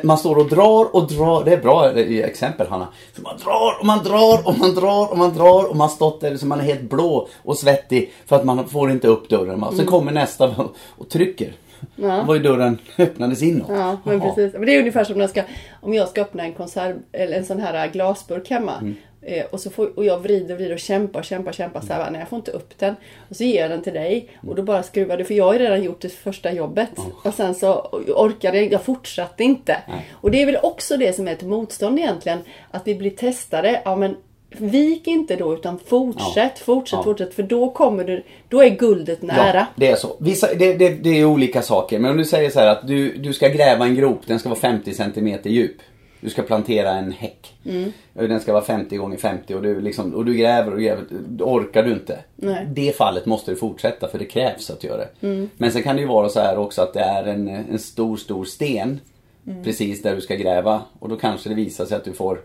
man 0.04 0.18
står 0.18 0.38
och 0.38 0.50
drar 0.50 0.96
och 0.96 1.08
drar. 1.08 1.44
Det 1.44 1.54
är 1.54 1.62
bra 1.62 1.92
i 2.00 2.24
exempel 2.24 2.68
Hanna. 2.68 2.88
För 3.14 3.22
man 3.22 3.38
drar 3.38 3.80
och 3.80 3.86
man 3.86 4.04
drar 4.04 4.48
och 4.48 4.58
man 4.58 4.76
drar 4.76 5.12
och 5.12 5.18
man 5.18 5.34
drar 5.34 5.70
och 5.70 5.76
man 5.76 5.90
har 5.90 5.96
stått 5.96 6.22
där 6.22 6.38
så 6.38 6.46
man 6.46 6.60
är 6.60 6.64
helt 6.64 6.82
blå 6.82 7.28
och 7.44 7.58
svettig 7.58 8.14
för 8.26 8.36
att 8.36 8.46
man 8.46 8.68
får 8.68 8.92
inte 8.92 9.08
upp 9.08 9.30
dörren. 9.30 9.62
va. 9.62 9.68
Mm. 9.68 9.78
Sen 9.78 9.86
kommer 9.86 10.12
nästa 10.12 10.56
och 10.98 11.10
trycker. 11.10 11.54
Då 11.96 12.24
var 12.24 12.36
ju 12.36 12.42
dörren 12.42 12.78
öppnades 12.98 13.42
inåt. 13.42 13.70
Ja, 13.70 13.98
men 14.04 14.22
precis. 14.22 14.54
Men 14.54 14.66
det 14.66 14.76
är 14.76 14.80
ungefär 14.80 15.04
som 15.04 15.16
när 15.16 15.22
jag 15.22 15.30
ska, 15.30 15.44
om 15.82 15.94
jag 15.94 16.10
ska 16.10 16.22
öppna 16.22 16.44
en 16.44 16.54
konserv, 16.54 16.96
eller 17.12 17.38
en 17.38 17.46
sån 17.46 17.60
här 17.60 17.88
glasburk 17.88 18.50
hemma. 18.50 18.74
Mm. 18.74 18.96
Eh, 19.22 19.46
och, 19.46 19.60
så 19.60 19.70
får, 19.70 19.98
och 19.98 20.06
jag 20.06 20.20
vrider 20.20 20.54
och 20.54 20.60
vrider 20.60 20.74
och 20.74 20.80
kämpar 20.80 21.20
och 21.20 21.26
kämpar 21.26 21.52
och 21.52 21.56
kämpar 21.56 21.82
så 21.82 21.94
här, 21.94 22.12
nej 22.12 22.20
jag 22.20 22.30
får 22.30 22.38
inte 22.38 22.52
upp 22.52 22.80
den. 22.80 22.96
Och 23.30 23.36
så 23.36 23.44
ger 23.44 23.62
jag 23.62 23.70
den 23.72 23.82
till 23.82 23.94
dig 23.94 24.30
och 24.48 24.56
då 24.56 24.64
bara 24.64 24.84
skruvar 24.84 25.18
du, 25.18 25.26
för 25.26 25.34
jag 25.34 25.46
har 25.46 25.54
ju 25.54 25.60
redan 25.60 25.84
gjort 25.84 26.02
det 26.02 26.10
första 26.10 26.52
jobbet. 26.52 26.90
Och 27.24 27.34
sen 27.34 27.56
så 27.56 27.74
orkade 28.16 28.58
jag, 28.62 28.72
jag 28.72 28.84
fortsatte 28.84 29.44
inte. 29.44 29.78
Nej. 29.88 30.08
Och 30.12 30.32
det 30.32 30.42
är 30.42 30.46
väl 30.46 30.58
också 30.64 30.98
det 30.98 31.14
som 31.14 31.28
är 31.28 31.32
ett 31.32 31.44
motstånd 31.44 32.00
egentligen, 32.00 32.40
att 32.72 32.88
vi 32.88 32.96
blir 32.96 33.12
testade. 33.12 33.82
Ja 33.86 33.96
men 33.96 34.16
vik 34.58 35.08
inte 35.08 35.36
då 35.36 35.54
utan 35.54 35.80
fortsätt, 35.80 36.60
fortsätt, 36.60 36.98
Ja. 36.98 37.04
fortsätt. 37.04 37.34
För 37.34 37.44
då 37.44 37.70
kommer 37.70 38.04
du, 38.04 38.24
då 38.50 38.64
är 38.64 38.70
guldet 38.70 39.22
nära. 39.22 39.54
Ja, 39.60 39.66
det 39.76 39.88
är 39.88 39.96
så. 39.96 40.16
Vissa, 40.20 40.54
det, 40.54 40.74
det, 40.74 40.90
det 40.90 41.10
är 41.20 41.26
olika 41.26 41.62
saker. 41.62 42.00
Men 42.00 42.12
om 42.12 42.18
du 42.18 42.26
säger 42.26 42.50
så 42.50 42.60
här 42.60 42.68
att 42.68 42.88
du, 42.88 43.18
du 43.18 43.34
ska 43.34 43.48
gräva 43.48 43.86
en 43.86 43.96
grop, 43.96 44.20
den 44.28 44.40
ska 44.40 44.50
vara 44.50 44.60
50 44.60 44.94
cm 44.94 45.40
djup. 45.44 45.76
Du 46.22 46.30
ska 46.30 46.42
plantera 46.42 46.90
en 46.90 47.12
häck. 47.12 47.54
Mm. 47.66 47.92
Den 48.14 48.40
ska 48.40 48.54
vara 48.54 48.64
50 48.64 48.98
gånger 48.98 49.18
50 49.18 49.56
och 49.56 49.62
du, 49.62 49.82
liksom, 49.82 50.14
och 50.16 50.26
du 50.26 50.34
gräver 50.34 50.74
och 50.74 50.82
gräver. 50.82 51.04
Då 51.30 51.46
orkar 51.46 51.84
du 51.84 51.92
inte. 51.92 52.20
Nej. 52.36 52.68
Det 52.70 52.96
fallet 52.96 53.26
måste 53.26 53.52
du 53.52 53.58
fortsätta 53.58 54.08
för 54.08 54.20
det 54.20 54.26
krävs 54.26 54.70
att 54.70 54.84
göra 54.84 54.98
det. 54.98 55.28
Mm. 55.28 55.50
Men 55.58 55.72
sen 55.72 55.84
kan 55.84 55.96
det 55.96 56.02
ju 56.02 56.08
vara 56.08 56.30
så 56.30 56.40
här 56.40 56.58
också 56.58 56.82
att 56.82 56.94
det 56.94 57.02
är 57.02 57.24
en, 57.24 57.48
en 57.48 57.80
stor, 57.80 58.18
stor 58.18 58.46
sten 58.46 59.00
Mm. 59.48 59.64
precis 59.64 60.02
där 60.02 60.16
du 60.16 60.22
ska 60.22 60.36
gräva. 60.36 60.82
Och 61.00 61.10
då 61.10 61.16
kanske 61.16 61.50
det 61.50 61.56
visar 61.56 61.86
sig 61.86 61.98
att 61.98 62.04
du 62.04 62.14
får 62.14 62.42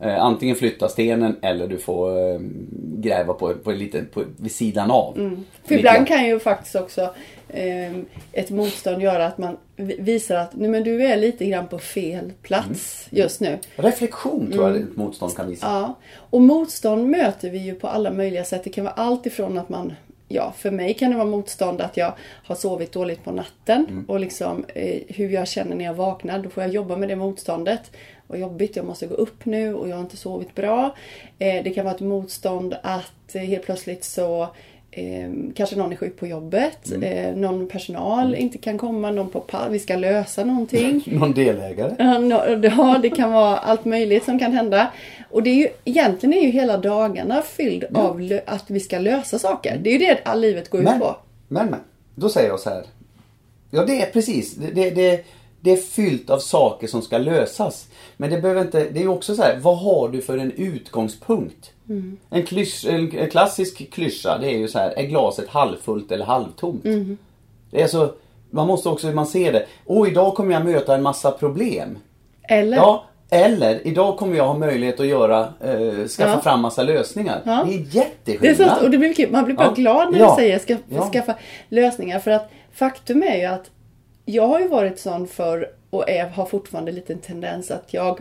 eh, 0.00 0.24
antingen 0.24 0.56
flytta 0.56 0.88
stenen 0.88 1.36
eller 1.42 1.68
du 1.68 1.78
får 1.78 2.32
eh, 2.32 2.40
gräva 2.98 3.34
på, 3.34 3.54
på 3.54 3.70
en 3.70 3.78
liten, 3.78 4.06
på, 4.12 4.22
vid 4.36 4.52
sidan 4.52 4.90
av. 4.90 5.18
Mm. 5.18 5.30
För 5.64 5.70
Mitt 5.74 5.78
ibland 5.80 5.96
land. 5.96 6.08
kan 6.08 6.26
ju 6.26 6.38
faktiskt 6.38 6.76
också 6.76 7.14
eh, 7.48 7.92
ett 8.32 8.50
motstånd 8.50 9.02
göra 9.02 9.26
att 9.26 9.38
man 9.38 9.56
vi- 9.76 9.96
visar 9.98 10.36
att 10.36 10.56
nej, 10.56 10.68
men 10.70 10.82
du 10.82 11.06
är 11.06 11.16
lite 11.16 11.44
grann 11.46 11.68
på 11.68 11.78
fel 11.78 12.32
plats 12.42 13.06
just 13.10 13.40
nu. 13.40 13.58
Reflektion 13.76 14.50
tror 14.52 14.68
jag 14.68 14.76
ett 14.76 14.96
motstånd 14.96 15.36
kan 15.36 15.48
visa. 15.48 15.66
Ja, 15.66 15.94
och 16.30 16.40
motstånd 16.40 17.06
möter 17.10 17.50
vi 17.50 17.58
ju 17.58 17.74
på 17.74 17.88
alla 17.88 18.10
möjliga 18.10 18.44
sätt. 18.44 18.64
Det 18.64 18.70
kan 18.70 18.84
vara 18.84 18.94
allt 18.94 19.26
ifrån 19.26 19.58
att 19.58 19.68
man 19.68 19.92
Ja, 20.30 20.52
för 20.58 20.70
mig 20.70 20.94
kan 20.94 21.10
det 21.10 21.16
vara 21.16 21.28
motstånd 21.28 21.80
att 21.80 21.96
jag 21.96 22.12
har 22.44 22.54
sovit 22.54 22.92
dåligt 22.92 23.24
på 23.24 23.32
natten 23.32 24.04
och 24.08 24.20
liksom 24.20 24.64
eh, 24.74 25.00
hur 25.08 25.28
jag 25.30 25.48
känner 25.48 25.76
när 25.76 25.84
jag 25.84 25.94
vaknar. 25.94 26.38
Då 26.38 26.50
får 26.50 26.62
jag 26.62 26.72
jobba 26.72 26.96
med 26.96 27.08
det 27.08 27.16
motståndet. 27.16 27.90
Vad 28.30 28.38
jobbigt, 28.38 28.76
jag 28.76 28.84
måste 28.86 29.06
gå 29.06 29.14
upp 29.14 29.44
nu 29.44 29.74
och 29.74 29.88
jag 29.88 29.96
har 29.96 30.02
inte 30.02 30.16
sovit 30.16 30.54
bra. 30.54 30.94
Eh, 31.38 31.62
det 31.64 31.70
kan 31.70 31.84
vara 31.84 31.94
ett 31.94 32.00
motstånd 32.00 32.74
att 32.82 33.34
eh, 33.34 33.40
helt 33.42 33.62
plötsligt 33.64 34.04
så 34.04 34.42
eh, 34.90 35.30
kanske 35.54 35.76
någon 35.76 35.92
är 35.92 35.96
sjuk 35.96 36.16
på 36.18 36.26
jobbet. 36.26 36.92
Eh, 37.02 37.36
någon 37.36 37.68
personal 37.68 38.34
inte 38.34 38.58
kan 38.58 38.78
komma, 38.78 39.10
någon 39.10 39.30
på 39.30 39.40
pa- 39.40 39.68
vi 39.68 39.78
ska 39.78 39.96
lösa 39.96 40.44
någonting. 40.44 41.02
Någon 41.06 41.32
delägare? 41.32 41.94
Ja, 41.98 42.98
det 43.02 43.10
kan 43.10 43.32
vara 43.32 43.56
allt 43.56 43.84
möjligt 43.84 44.24
som 44.24 44.38
kan 44.38 44.52
hända. 44.52 44.90
Och 45.30 45.42
det 45.42 45.50
är 45.50 45.54
ju, 45.54 45.68
egentligen 45.84 46.38
är 46.38 46.42
ju 46.42 46.50
hela 46.50 46.76
dagarna 46.78 47.42
fylld 47.42 47.84
av 47.94 48.20
lö- 48.20 48.40
att 48.46 48.70
vi 48.70 48.80
ska 48.80 48.98
lösa 48.98 49.38
saker. 49.38 49.78
Det 49.82 49.90
är 49.90 49.92
ju 49.92 49.98
det 49.98 50.18
all 50.24 50.40
livet 50.40 50.70
går 50.70 50.80
ut 50.80 50.84
Men, 50.84 51.00
på. 51.00 51.16
men, 51.48 51.66
men. 51.66 51.80
Då 52.14 52.28
säger 52.28 52.48
jag 52.48 52.60
så 52.60 52.70
här. 52.70 52.84
Ja, 53.70 53.84
det 53.84 54.02
är 54.02 54.06
precis. 54.10 54.54
Det, 54.54 54.70
det, 54.70 54.90
det, 54.90 55.24
det 55.60 55.70
är 55.72 55.76
fyllt 55.76 56.30
av 56.30 56.38
saker 56.38 56.86
som 56.86 57.02
ska 57.02 57.18
lösas. 57.18 57.86
Men 58.16 58.30
det 58.30 58.40
behöver 58.40 58.60
inte... 58.60 58.84
Det 58.90 59.02
är 59.02 59.08
också 59.08 59.34
så 59.34 59.42
här. 59.42 59.58
Vad 59.62 59.78
har 59.78 60.08
du 60.08 60.22
för 60.22 60.38
en 60.38 60.52
utgångspunkt? 60.52 61.70
Mm. 61.88 62.16
En, 62.30 62.42
klysch, 62.42 62.86
en, 62.88 63.30
klassisk 63.30 63.90
klyscha, 63.92 64.38
det 64.38 64.46
är 64.46 64.58
ju 64.58 64.68
så 64.68 64.78
här. 64.78 64.90
Är 64.98 65.02
glaset 65.06 65.48
halvfullt 65.48 66.12
eller 66.12 66.24
halvtomt? 66.24 66.84
Mm. 66.84 67.18
Det 67.70 67.82
är 67.82 67.86
så... 67.86 68.12
Man 68.50 68.66
måste 68.66 68.88
också, 68.88 69.06
man 69.06 69.26
ser 69.26 69.52
det. 69.52 69.66
Och 69.84 70.08
idag 70.08 70.34
kommer 70.34 70.52
jag 70.52 70.64
möta 70.64 70.94
en 70.94 71.02
massa 71.02 71.30
problem. 71.30 71.98
Eller? 72.42 72.76
Ja, 72.76 73.04
eller 73.30 73.86
idag 73.86 74.16
kommer 74.16 74.36
jag 74.36 74.46
ha 74.46 74.58
möjlighet 74.58 75.00
att 75.00 75.06
göra, 75.06 75.40
eh, 75.60 76.06
skaffa 76.08 76.30
Ja. 76.32 76.40
fram 76.40 76.60
massa 76.60 76.82
lösningar. 76.82 77.42
Ja. 77.44 77.64
Det 77.68 77.74
är 77.74 77.78
Det 77.78 77.98
är 77.98 78.04
jätteskillnad. 78.04 78.78
så, 78.78 78.84
och 78.84 78.90
det 78.90 78.98
blir. 78.98 79.30
Man 79.30 79.44
blir 79.44 79.54
bara 79.56 79.66
Ja. 79.68 79.74
glad 79.74 80.12
när 80.12 80.18
du 80.18 80.34
säger 80.36 80.58
ska, 80.58 80.76
Ja. 80.88 81.10
skaffa 81.12 81.34
lösningar. 81.68 82.18
För 82.18 82.30
att 82.30 82.50
faktum 82.72 83.22
är 83.22 83.36
ju 83.36 83.44
att 83.44 83.70
jag 84.30 84.46
har 84.46 84.60
ju 84.60 84.68
varit 84.68 84.98
sån 84.98 85.28
för 85.28 85.70
och 85.90 86.08
är, 86.10 86.28
har 86.28 86.46
fortfarande 86.46 86.92
lite 86.92 87.12
en 87.12 87.18
tendens 87.18 87.70
att 87.70 87.94
jag 87.94 88.20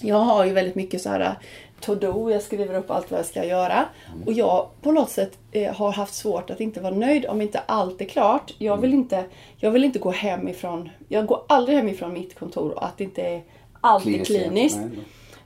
jag 0.00 0.16
har 0.16 0.44
ju 0.44 0.52
väldigt 0.52 0.74
mycket 0.74 1.02
så 1.02 1.08
här 1.08 1.34
to-do, 1.80 2.30
jag 2.30 2.42
skriver 2.42 2.74
upp 2.74 2.90
allt 2.90 3.10
vad 3.10 3.20
jag 3.20 3.26
ska 3.26 3.44
göra. 3.44 3.84
Och 4.26 4.32
jag 4.32 4.68
på 4.82 4.92
något 4.92 5.10
sätt 5.10 5.38
eh, 5.52 5.74
har 5.74 5.92
haft 5.92 6.14
svårt 6.14 6.50
att 6.50 6.60
inte 6.60 6.80
vara 6.80 6.94
nöjd 6.94 7.26
om 7.26 7.40
inte 7.40 7.58
allt 7.66 8.00
är 8.00 8.04
klart. 8.04 8.54
Jag 8.58 8.76
vill 8.76 8.94
inte, 8.94 9.24
jag 9.56 9.70
vill 9.70 9.84
inte 9.84 9.98
gå 9.98 10.10
hem 10.10 10.48
ifrån, 10.48 10.88
jag 11.08 11.26
går 11.26 11.42
aldrig 11.48 11.76
hem 11.76 11.88
ifrån 11.88 12.12
mitt 12.12 12.38
kontor 12.38 12.70
och 12.70 12.84
att 12.84 12.98
det 12.98 13.04
inte 13.04 13.22
är 13.22 13.42
allt 13.80 14.06
är 14.06 14.24
Kliniskt, 14.24 14.78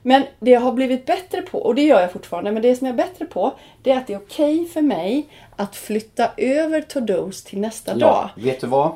Men 0.01 0.23
det 0.39 0.51
jag 0.51 0.61
har 0.61 0.71
blivit 0.71 1.05
bättre 1.05 1.41
på, 1.41 1.59
och 1.59 1.75
det 1.75 1.83
gör 1.83 2.01
jag 2.01 2.11
fortfarande, 2.11 2.51
men 2.51 2.61
det 2.61 2.75
som 2.75 2.87
jag 2.87 2.93
är 2.93 2.97
bättre 2.97 3.25
på 3.25 3.53
det 3.83 3.91
är 3.91 3.97
att 3.97 4.07
det 4.07 4.13
är 4.13 4.17
okej 4.17 4.65
för 4.65 4.81
mig 4.81 5.27
att 5.55 5.75
flytta 5.75 6.31
över 6.37 6.81
to-dos 6.81 7.43
till 7.43 7.59
nästa 7.59 7.95
dag. 7.95 8.29
Ja, 8.35 8.43
vet 8.43 8.61
du 8.61 8.67
vad? 8.67 8.91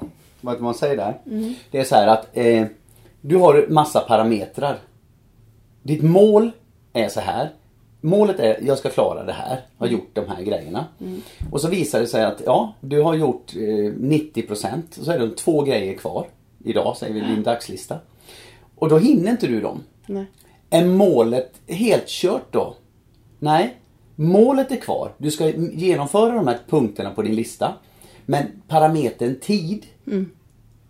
Vad 0.47 0.61
man 0.61 0.73
säger 0.73 0.97
där? 0.97 1.21
Mm. 1.25 1.53
Det 1.71 1.79
är 1.79 1.83
så 1.83 1.95
här 1.95 2.07
att 2.07 2.27
eh, 2.33 2.65
du 3.21 3.35
har 3.35 3.65
massa 3.69 3.99
parametrar. 3.99 4.77
Ditt 5.83 6.03
mål 6.03 6.51
är 6.93 7.09
så 7.09 7.19
här. 7.19 7.49
Målet 8.01 8.39
är 8.39 8.59
jag 8.61 8.77
ska 8.77 8.89
klara 8.89 9.23
det 9.23 9.33
här, 9.33 9.65
har 9.77 9.87
gjort 9.87 10.09
de 10.13 10.27
här 10.27 10.43
grejerna. 10.43 10.85
Mm. 11.01 11.21
Och 11.51 11.61
så 11.61 11.69
visar 11.69 11.99
det 11.99 12.07
sig 12.07 12.23
att 12.23 12.41
ja, 12.45 12.73
du 12.81 13.01
har 13.01 13.15
gjort 13.15 13.55
eh, 13.55 13.59
90% 13.59 14.81
så 14.91 15.11
är 15.11 15.19
det 15.19 15.35
två 15.35 15.61
grejer 15.61 15.93
kvar. 15.93 16.27
Idag 16.63 16.97
säger 16.97 17.13
vi 17.13 17.19
din 17.19 17.43
dagslista. 17.43 17.99
Och 18.75 18.89
då 18.89 18.97
hinner 18.97 19.31
inte 19.31 19.47
du 19.47 19.61
dem. 19.61 19.83
Nej. 20.05 20.25
Är 20.69 20.85
målet 20.85 21.51
helt 21.67 22.07
kört 22.07 22.53
då? 22.53 22.75
Nej. 23.39 23.77
Målet 24.15 24.71
är 24.71 24.75
kvar. 24.75 25.11
Du 25.17 25.31
ska 25.31 25.49
genomföra 25.55 26.35
de 26.35 26.47
här 26.47 26.59
punkterna 26.69 27.09
på 27.09 27.21
din 27.21 27.35
lista. 27.35 27.73
Men 28.25 28.45
parametern 28.67 29.39
tid 29.39 29.85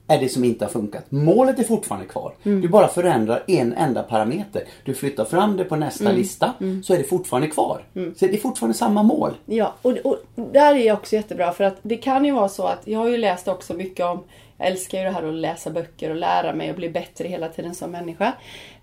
är 0.08 0.20
det 0.20 0.30
som 0.30 0.44
inte 0.44 0.66
har 0.66 0.70
funkat. 0.70 1.12
Målet 1.12 1.60
är 1.60 1.64
fortfarande 1.64 2.08
kvar. 2.08 2.34
Du 2.44 2.68
bara 2.68 2.88
förändrar 2.88 3.44
en 3.48 3.74
enda 3.74 4.04
parameter. 4.04 4.64
Du 4.86 4.94
flyttar 4.94 5.26
fram 5.26 5.58
det 5.58 5.64
på 5.64 5.76
nästa 5.76 6.12
lista 6.12 6.54
så 6.84 6.94
är 6.94 6.98
det 6.98 7.04
fortfarande 7.04 7.48
kvar. 7.48 7.84
Så 7.94 8.26
det 8.28 8.34
är 8.34 8.38
fortfarande 8.38 8.78
samma 8.78 9.04
mål. 9.04 9.34
Ja, 9.46 9.74
och, 9.82 9.92
och 10.04 10.18
där 10.36 10.76
är 10.76 10.86
jag 10.86 10.98
också 10.98 11.16
jättebra 11.16 11.52
för 11.52 11.64
att 11.64 11.78
det 11.82 11.98
kan 11.98 12.26
ju 12.26 12.32
vara 12.32 12.50
så 12.50 12.64
att 12.64 12.82
jag 12.88 13.00
har 13.00 13.08
ju 13.10 13.18
läst 13.18 13.48
också 13.48 13.74
mycket 13.74 14.06
om 14.06 14.24
jag 14.58 14.68
älskar 14.68 14.98
ju 14.98 15.04
det 15.04 15.12
här 15.12 15.24
att 15.24 15.34
läsa 15.34 15.70
böcker 15.70 16.10
och 16.10 16.16
lära 16.16 16.54
mig 16.54 16.70
och 16.70 16.76
bli 16.76 16.90
bättre 16.90 17.28
hela 17.28 17.48
tiden 17.50 17.76
som 17.76 17.92
människa. 17.92 18.34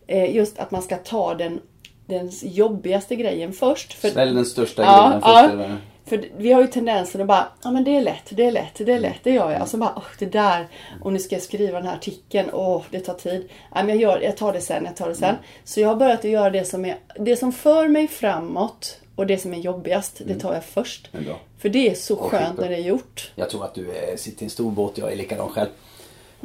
Eh, 0.06 0.36
just 0.36 0.58
att 0.58 0.70
man 0.70 0.82
ska 0.82 0.96
ta 0.96 1.34
den, 1.34 1.60
den 2.06 2.30
jobbigaste 2.42 3.16
grejen 3.16 3.52
först. 3.52 3.92
För, 3.92 4.08
Svälj 4.08 4.34
den 4.34 4.44
största 4.44 4.82
Ja, 4.82 5.08
grejen 5.08 5.20
ja. 5.24 5.68
först. 5.68 5.80
För 6.06 6.24
vi 6.36 6.52
har 6.52 6.60
ju 6.60 6.66
tendensen 6.66 7.20
att 7.20 7.26
bara, 7.26 7.48
ja 7.62 7.70
men 7.70 7.84
det 7.84 7.96
är 7.96 8.00
lätt, 8.00 8.24
det 8.30 8.44
är 8.44 8.52
lätt, 8.52 8.74
det 8.74 8.92
är 8.92 9.00
lätt, 9.00 9.20
det 9.22 9.30
gör 9.30 9.50
jag. 9.50 9.62
Och 9.62 9.68
så 9.68 9.76
bara, 9.76 9.92
åh 9.96 10.02
det 10.18 10.26
där, 10.26 10.66
och 11.02 11.12
nu 11.12 11.18
ska 11.18 11.34
jag 11.34 11.42
skriva 11.42 11.78
den 11.78 11.86
här 11.86 11.94
artikeln, 11.94 12.50
åh 12.52 12.82
det 12.90 13.00
tar 13.00 13.14
tid. 13.14 13.48
Ja, 13.74 13.82
men 13.82 13.88
jag, 13.88 13.96
gör, 13.96 14.20
jag 14.20 14.36
tar 14.36 14.52
det 14.52 14.60
sen, 14.60 14.84
jag 14.84 14.96
tar 14.96 15.08
det 15.08 15.14
sen. 15.14 15.34
Så 15.64 15.80
jag 15.80 15.88
har 15.88 15.96
börjat 15.96 16.18
att 16.18 16.30
göra 16.30 16.50
det 16.50 16.64
som 16.64 16.84
är, 16.84 16.96
det 17.18 17.36
som 17.36 17.52
för 17.52 17.88
mig 17.88 18.08
framåt 18.08 19.00
och 19.16 19.26
det 19.26 19.38
som 19.38 19.54
är 19.54 19.58
jobbigast, 19.58 20.20
det 20.26 20.34
tar 20.34 20.54
jag 20.54 20.64
först. 20.64 21.10
För 21.58 21.68
det 21.68 21.90
är 21.90 21.94
så 21.94 22.16
Och 22.16 22.30
skönt 22.30 22.58
när 22.58 22.68
det 22.68 22.76
är 22.76 22.80
gjort. 22.80 23.32
Jag 23.34 23.50
tror 23.50 23.64
att 23.64 23.74
du 23.74 23.90
sitter 24.16 24.42
i 24.42 24.44
en 24.44 24.50
stor 24.50 24.70
båt, 24.70 24.98
jag 24.98 25.12
är 25.12 25.16
likadan 25.16 25.48
själv. 25.48 25.68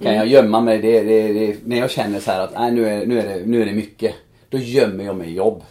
Kan 0.04 0.16
jag 0.16 0.28
gömma 0.28 0.62
mig, 0.62 0.78
det, 0.80 1.04
det, 1.04 1.34
det, 1.34 1.58
när 1.66 1.78
jag 1.78 1.92
känner 1.92 2.20
så 2.20 2.32
här 2.32 2.40
att 2.40 2.54
nej, 2.54 2.72
nu, 2.72 2.90
är, 2.90 3.06
nu, 3.06 3.20
är 3.20 3.28
det, 3.28 3.46
nu 3.46 3.62
är 3.62 3.66
det 3.66 3.74
mycket. 3.74 4.16
Då 4.50 4.58
gömmer 4.58 5.04
jag 5.04 5.16
mig 5.16 5.30
i 5.30 5.34
jobb. 5.34 5.64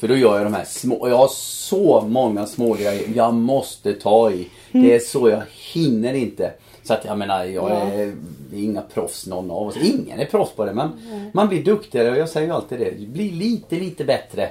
För 0.00 0.08
då 0.08 0.16
gör 0.16 0.36
jag 0.36 0.46
de 0.46 0.54
här 0.54 0.64
små, 0.64 1.08
jag 1.08 1.16
har 1.16 1.28
så 1.28 2.00
många 2.08 2.46
små 2.46 2.74
grejer 2.74 3.02
jag 3.16 3.34
måste 3.34 3.92
ta 3.92 4.30
i. 4.30 4.48
Det 4.72 4.94
är 4.94 4.98
så 5.00 5.28
jag 5.28 5.42
hinner 5.72 6.14
inte. 6.14 6.52
Så 6.82 6.94
att 6.94 7.04
jag 7.04 7.18
menar, 7.18 7.44
jag 7.44 7.70
är, 7.70 8.02
är 8.06 8.14
inga 8.54 8.82
proffs 8.82 9.26
någon 9.26 9.50
av 9.50 9.66
oss. 9.66 9.76
Ingen 9.82 10.20
är 10.20 10.24
proffs 10.24 10.52
på 10.52 10.64
det 10.64 10.72
men 10.74 10.90
man 11.32 11.48
blir 11.48 11.64
duktigare 11.64 12.10
och 12.10 12.16
jag 12.16 12.28
säger 12.28 12.46
ju 12.46 12.52
alltid 12.52 12.78
det. 12.78 13.06
Bli 13.06 13.30
lite, 13.30 13.76
lite 13.76 14.04
bättre. 14.04 14.48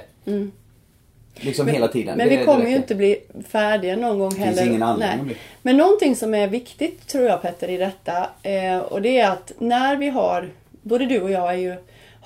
Liksom 1.36 1.68
hela 1.68 1.88
tiden. 1.88 2.16
Men 2.18 2.26
Det- 2.28 2.30
vi 2.30 2.36
det 2.40 2.44
kommer 2.44 2.68
ju 2.70 2.76
inte 2.76 2.94
bli 2.94 3.16
färdiga 3.48 3.96
någon 3.96 4.18
gång 4.18 4.30
finns 4.30 4.44
heller. 4.44 4.66
ingen 4.66 4.82
anledning 4.82 5.26
Nej. 5.26 5.36
Men 5.62 5.76
någonting 5.76 6.16
som 6.16 6.34
är 6.34 6.48
viktigt 6.48 7.06
tror 7.06 7.24
jag 7.24 7.42
Petter 7.42 7.68
i 7.70 7.76
detta. 7.76 8.26
Eh, 8.42 8.78
och 8.78 9.02
det 9.02 9.18
är 9.20 9.30
att 9.30 9.52
när 9.58 9.96
vi 9.96 10.08
har, 10.08 10.48
både 10.82 11.06
du 11.06 11.20
och 11.20 11.30
jag 11.30 11.50
är 11.50 11.58
ju, 11.58 11.74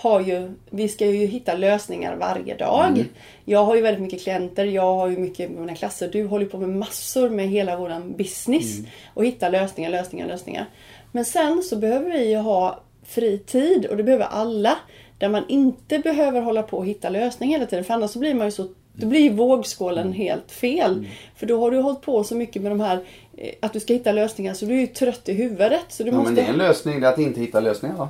har 0.00 0.20
ju, 0.20 0.50
vi 0.70 0.88
ska 0.88 1.06
ju 1.06 1.26
hitta 1.26 1.54
lösningar 1.54 2.16
varje 2.16 2.56
dag. 2.56 2.86
Mm. 2.88 3.04
Jag 3.44 3.64
har 3.64 3.76
ju 3.76 3.82
väldigt 3.82 4.02
mycket 4.02 4.22
klienter, 4.22 4.64
jag 4.64 4.94
har 4.94 5.08
ju 5.08 5.16
mycket 5.18 5.50
med 5.50 5.60
mina 5.60 5.74
klasser. 5.74 6.08
Du 6.12 6.26
håller 6.26 6.46
på 6.46 6.58
med 6.58 6.68
massor 6.68 7.30
med 7.30 7.48
hela 7.48 7.76
våran 7.76 8.16
business. 8.16 8.78
Mm. 8.78 8.90
Och 9.14 9.24
hitta 9.24 9.48
lösningar, 9.48 9.90
lösningar, 9.90 10.26
lösningar. 10.26 10.66
Men 11.12 11.24
sen 11.24 11.62
så 11.62 11.76
behöver 11.76 12.10
vi 12.10 12.30
ju 12.30 12.36
ha 12.36 12.80
fri 13.06 13.38
tid 13.38 13.86
och 13.86 13.96
det 13.96 14.02
behöver 14.02 14.24
alla. 14.24 14.76
Där 15.18 15.28
man 15.28 15.44
inte 15.48 15.98
behöver 15.98 16.40
hålla 16.40 16.62
på 16.62 16.76
och 16.78 16.86
hitta 16.86 17.08
lösningar 17.08 17.58
hela 17.58 17.70
tiden. 17.70 17.84
För 17.84 17.94
annars 17.94 18.10
så 18.10 18.18
blir 18.18 18.34
man 18.34 18.46
ju 18.46 18.50
så 18.50 18.68
då 18.92 19.06
blir 19.06 19.30
vågskålen 19.30 20.06
Mm. 20.06 20.12
helt 20.16 20.50
fel. 20.52 21.06
För 21.36 21.46
då 21.46 21.60
har 21.60 21.70
du 21.70 21.80
hållit 21.80 22.00
på 22.00 22.24
så 22.24 22.34
mycket 22.34 22.62
med 22.62 22.72
de 22.72 22.80
här 22.80 23.00
eh, 23.36 23.54
att 23.60 23.72
du 23.72 23.80
ska 23.80 23.92
hitta 23.92 24.12
lösningar 24.12 24.54
så 24.54 24.64
du 24.64 24.74
är 24.74 24.80
ju 24.80 24.86
trött 24.86 25.28
i 25.28 25.32
huvudet. 25.32 25.84
Så 25.88 26.02
du 26.02 26.10
Ja, 26.10 26.14
måste... 26.16 26.32
men 26.32 26.34
det 26.34 26.42
är 26.42 26.52
en 26.52 26.58
lösning, 26.58 27.00
det 27.00 27.06
är 27.06 27.12
att 27.12 27.18
inte 27.18 27.40
hitta 27.40 27.60
lösningar 27.60 27.96
va? 27.96 28.08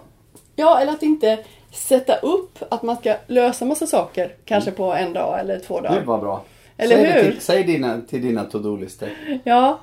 Ja, 0.57 0.81
eller 0.81 0.93
att 0.93 1.03
inte 1.03 1.39
sätta 1.71 2.17
upp 2.17 2.59
att 2.69 2.83
man 2.83 2.97
ska 2.97 3.17
lösa 3.27 3.65
massa 3.65 3.87
saker. 3.87 4.35
Kanske 4.45 4.71
på 4.71 4.93
en 4.93 5.13
dag 5.13 5.41
eller 5.41 5.59
två 5.59 5.81
dagar. 5.81 6.03
vad 6.05 6.21
bra. 6.21 6.45
Eller 6.77 6.97
säg 6.97 7.05
Det 7.05 7.13
hur? 7.13 7.31
till, 7.31 7.41
säg 7.41 7.65
dina, 7.65 8.01
till 8.09 8.23
dina 8.23 8.45
to-do-listor. 8.45 9.09
Ja. 9.45 9.81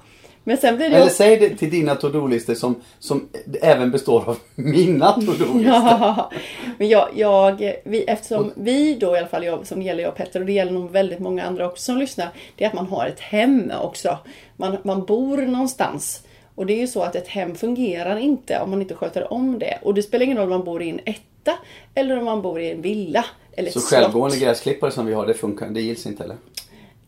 Men 0.48 0.58
sen 0.58 0.76
blir 0.76 0.90
det 0.90 0.96
Eller 0.96 1.06
också... 1.06 1.16
säg 1.16 1.38
det 1.38 1.50
till 1.56 1.70
dina 1.70 1.96
to-do-listor 1.96 2.54
som, 2.54 2.76
som 3.00 3.30
även 3.62 3.92
består 3.92 4.30
av 4.30 4.38
mina 4.56 5.12
to-do-listor. 5.12 5.62
Ja, 5.66 6.32
men 6.78 6.88
jag, 6.90 7.10
jag, 7.16 7.74
vi, 7.84 8.04
eftersom 8.04 8.52
vi 8.56 8.96
då 8.96 9.16
i 9.16 9.18
alla 9.18 9.28
fall, 9.28 9.44
jag, 9.46 9.68
som 9.68 9.82
gäller 9.82 10.04
jag 10.04 10.12
och 10.12 10.18
Petter 10.18 10.40
och 10.40 10.46
det 10.46 10.52
gäller 10.52 10.72
nog 10.72 10.92
väldigt 10.92 11.20
många 11.20 11.44
andra 11.44 11.68
också 11.68 11.84
som 11.84 11.98
lyssnar. 11.98 12.28
Det 12.56 12.64
är 12.64 12.68
att 12.68 12.74
man 12.74 12.88
har 12.88 13.08
ett 13.08 13.20
hem 13.20 13.72
också. 13.82 14.18
Man, 14.58 14.78
man 14.84 15.06
bor 15.06 15.38
någonstans. 15.38 16.24
Och 16.56 16.66
det 16.66 16.74
är 16.74 16.80
ju 16.80 16.88
så 16.88 17.02
att 17.02 17.16
ett 17.16 17.28
hem 17.28 17.56
fungerar 17.56 18.18
inte 18.18 18.60
om 18.60 18.70
man 18.70 18.82
inte 18.82 18.96
sköter 18.96 19.34
om 19.34 19.60
det. 19.60 19.80
Och 19.82 19.94
det 19.94 20.04
spelar 20.04 20.26
ingen 20.26 20.38
roll 20.38 20.52
om 20.52 20.58
man 20.58 20.64
bor 20.66 20.82
i 20.84 20.90
en 20.90 21.00
etta 21.06 21.22
etta 21.48 21.58
eller 21.96 22.18
om 22.18 22.26
man 22.26 22.42
bor 22.42 22.60
i 22.60 22.72
en 22.72 22.82
villa 22.82 23.26
eller 23.58 23.72
Så 23.72 23.80
ett 23.80 23.86
slott. 23.86 24.02
självgående 24.02 24.38
gräsklippare 24.38 24.92
som 24.92 25.06
vi 25.06 25.14
har, 25.14 25.28
det 25.28 25.34
funkar, 25.34 25.68
det 25.70 25.82
gills 25.82 26.06
inte 26.06 26.24
eller? 26.24 26.38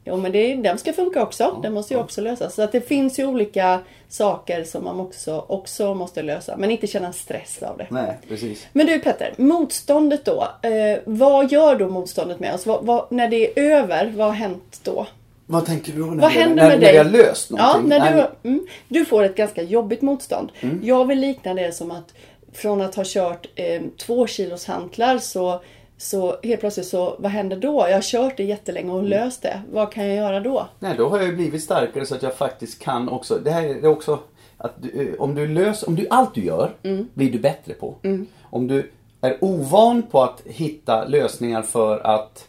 Jo 0.06 0.18
men 0.18 0.32
det, 0.32 0.56
den 0.56 0.78
ska 0.78 0.94
funka 0.94 1.24
också. 1.24 1.60
Den 1.64 1.74
måste 1.74 1.94
ju 1.94 2.00
också 2.00 2.22
lösas. 2.22 2.56
Så 2.56 2.62
att 2.62 2.72
det 2.72 2.82
finns 2.82 3.20
ju 3.20 3.26
olika 3.26 3.80
saker 4.10 4.64
som 4.64 4.84
man 4.84 5.00
också, 5.00 5.46
också 5.48 5.94
måste 5.94 6.22
lösa. 6.24 6.58
Men 6.58 6.72
inte 6.72 6.88
känna 6.88 7.14
stress 7.14 7.64
av 7.64 7.78
det. 7.78 7.88
Nej, 7.90 8.18
precis. 8.30 8.68
Men 8.74 8.86
du 8.88 9.00
Petter, 9.00 9.34
motståndet 9.38 10.26
då. 10.26 10.48
Eh, 10.62 11.00
vad 11.06 11.52
gör 11.52 11.76
då 11.76 11.90
motståndet 11.90 12.40
med 12.40 12.54
oss? 12.54 12.66
Vad, 12.66 12.86
vad, 12.86 13.12
när 13.12 13.28
det 13.28 13.60
är 13.60 13.72
över, 13.72 14.14
vad 14.16 14.28
har 14.28 14.34
hänt 14.34 14.80
då? 14.84 15.08
Vad 15.46 15.66
tänker 15.66 15.92
du 15.94 16.00
då? 16.00 16.06
När 16.06 16.22
Vad 16.22 16.32
händer 16.32 16.56
när, 16.56 16.70
med 16.70 16.80
när 16.80 16.86
dig? 16.86 16.92
vi 16.92 16.98
har 16.98 17.06
löst 17.06 17.52
Ja, 17.52 17.58
någonting? 17.58 17.90
när 17.90 18.00
Nej, 18.00 18.10
Mm. 18.14 18.26
du, 18.42 18.50
mm, 18.50 18.68
du 18.88 19.06
får 19.06 19.24
ett 19.24 19.36
ganska 19.36 19.62
jobbigt 19.62 20.02
motstånd. 20.02 20.52
Jag 20.84 21.06
vill 21.06 21.20
likna 21.20 21.54
det 21.54 21.72
som 21.72 21.92
att 21.92 22.14
från 22.54 22.82
att 22.82 22.96
ha 22.96 23.04
kört 23.06 23.48
eh, 23.56 23.82
två 23.98 24.28
kilos 24.28 24.66
hantlar 24.66 25.18
så, 25.18 25.62
så 25.98 26.36
helt 26.44 26.60
plötsligt 26.60 26.88
så, 26.88 27.16
vad 27.20 27.32
händer 27.32 27.58
då? 27.58 27.86
Jag 27.90 27.94
har 27.98 28.02
kört 28.02 28.38
det 28.38 28.44
jättelänge 28.44 28.92
och 28.92 29.04
löst 29.04 29.42
det. 29.42 29.62
Vad 29.72 29.92
kan 29.92 30.08
jag 30.08 30.16
göra 30.16 30.40
då? 30.40 30.68
Nej, 30.80 30.94
då 30.98 31.10
har 31.10 31.18
jag 31.18 31.28
ju 31.28 31.36
blivit 31.36 31.64
starkare 31.64 32.06
så 32.06 32.16
att 32.16 32.24
jag 32.24 32.34
faktiskt 32.36 32.80
kan 32.84 33.10
också. 33.10 33.40
Det 33.44 33.52
här 33.52 33.64
är 33.64 33.86
också 33.88 34.20
att 34.58 34.74
du, 34.82 35.10
eh, 35.14 35.22
om 35.22 35.36
du 35.36 35.48
löser, 35.48 35.88
om 35.88 35.96
du 35.96 36.08
allt 36.10 36.36
du 36.36 36.44
gör 36.46 36.76
Mm. 36.84 37.08
blir 37.14 37.32
du 37.32 37.40
bättre 37.40 37.74
på. 37.74 37.96
Om 38.44 38.68
du 38.68 38.92
är 39.22 39.38
ovan 39.44 40.02
på 40.04 40.22
att 40.24 40.42
hitta 40.46 41.06
lösningar 41.06 41.62
för 41.62 42.00
att 42.00 42.48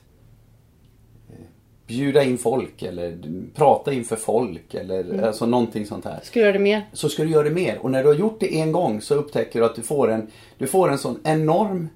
bjuda 1.89 2.23
in 2.25 2.39
folk 2.39 2.83
eller 2.83 3.19
prata 3.55 3.93
inför 3.93 4.17
folk 4.17 4.75
eller 4.75 5.01
Mm. 5.01 5.25
alltså 5.25 5.47
någonting 5.47 5.87
sånt 5.87 6.05
här. 6.05 6.21
Ska 6.23 6.39
jag 6.41 6.45
göra 6.47 6.53
det 6.53 6.59
mer? 6.59 6.83
så 6.93 7.09
ska 7.09 7.23
du 7.25 7.31
göra 7.31 7.43
det 7.45 7.51
mer. 7.55 7.79
Och 7.83 7.91
när 7.91 8.03
du 8.03 8.09
har 8.09 8.15
gjort 8.17 8.41
det 8.41 8.59
en 8.61 8.73
gång 8.73 9.01
så 9.01 9.15
upptäcker 9.15 9.61
du 9.61 9.67
att 9.67 9.77
du 9.77 9.83
får 9.83 10.11
en, 10.11 10.27
du 10.59 10.67
får 10.67 10.91
en 10.91 10.99
sån 10.99 11.19
enorm 11.25 11.89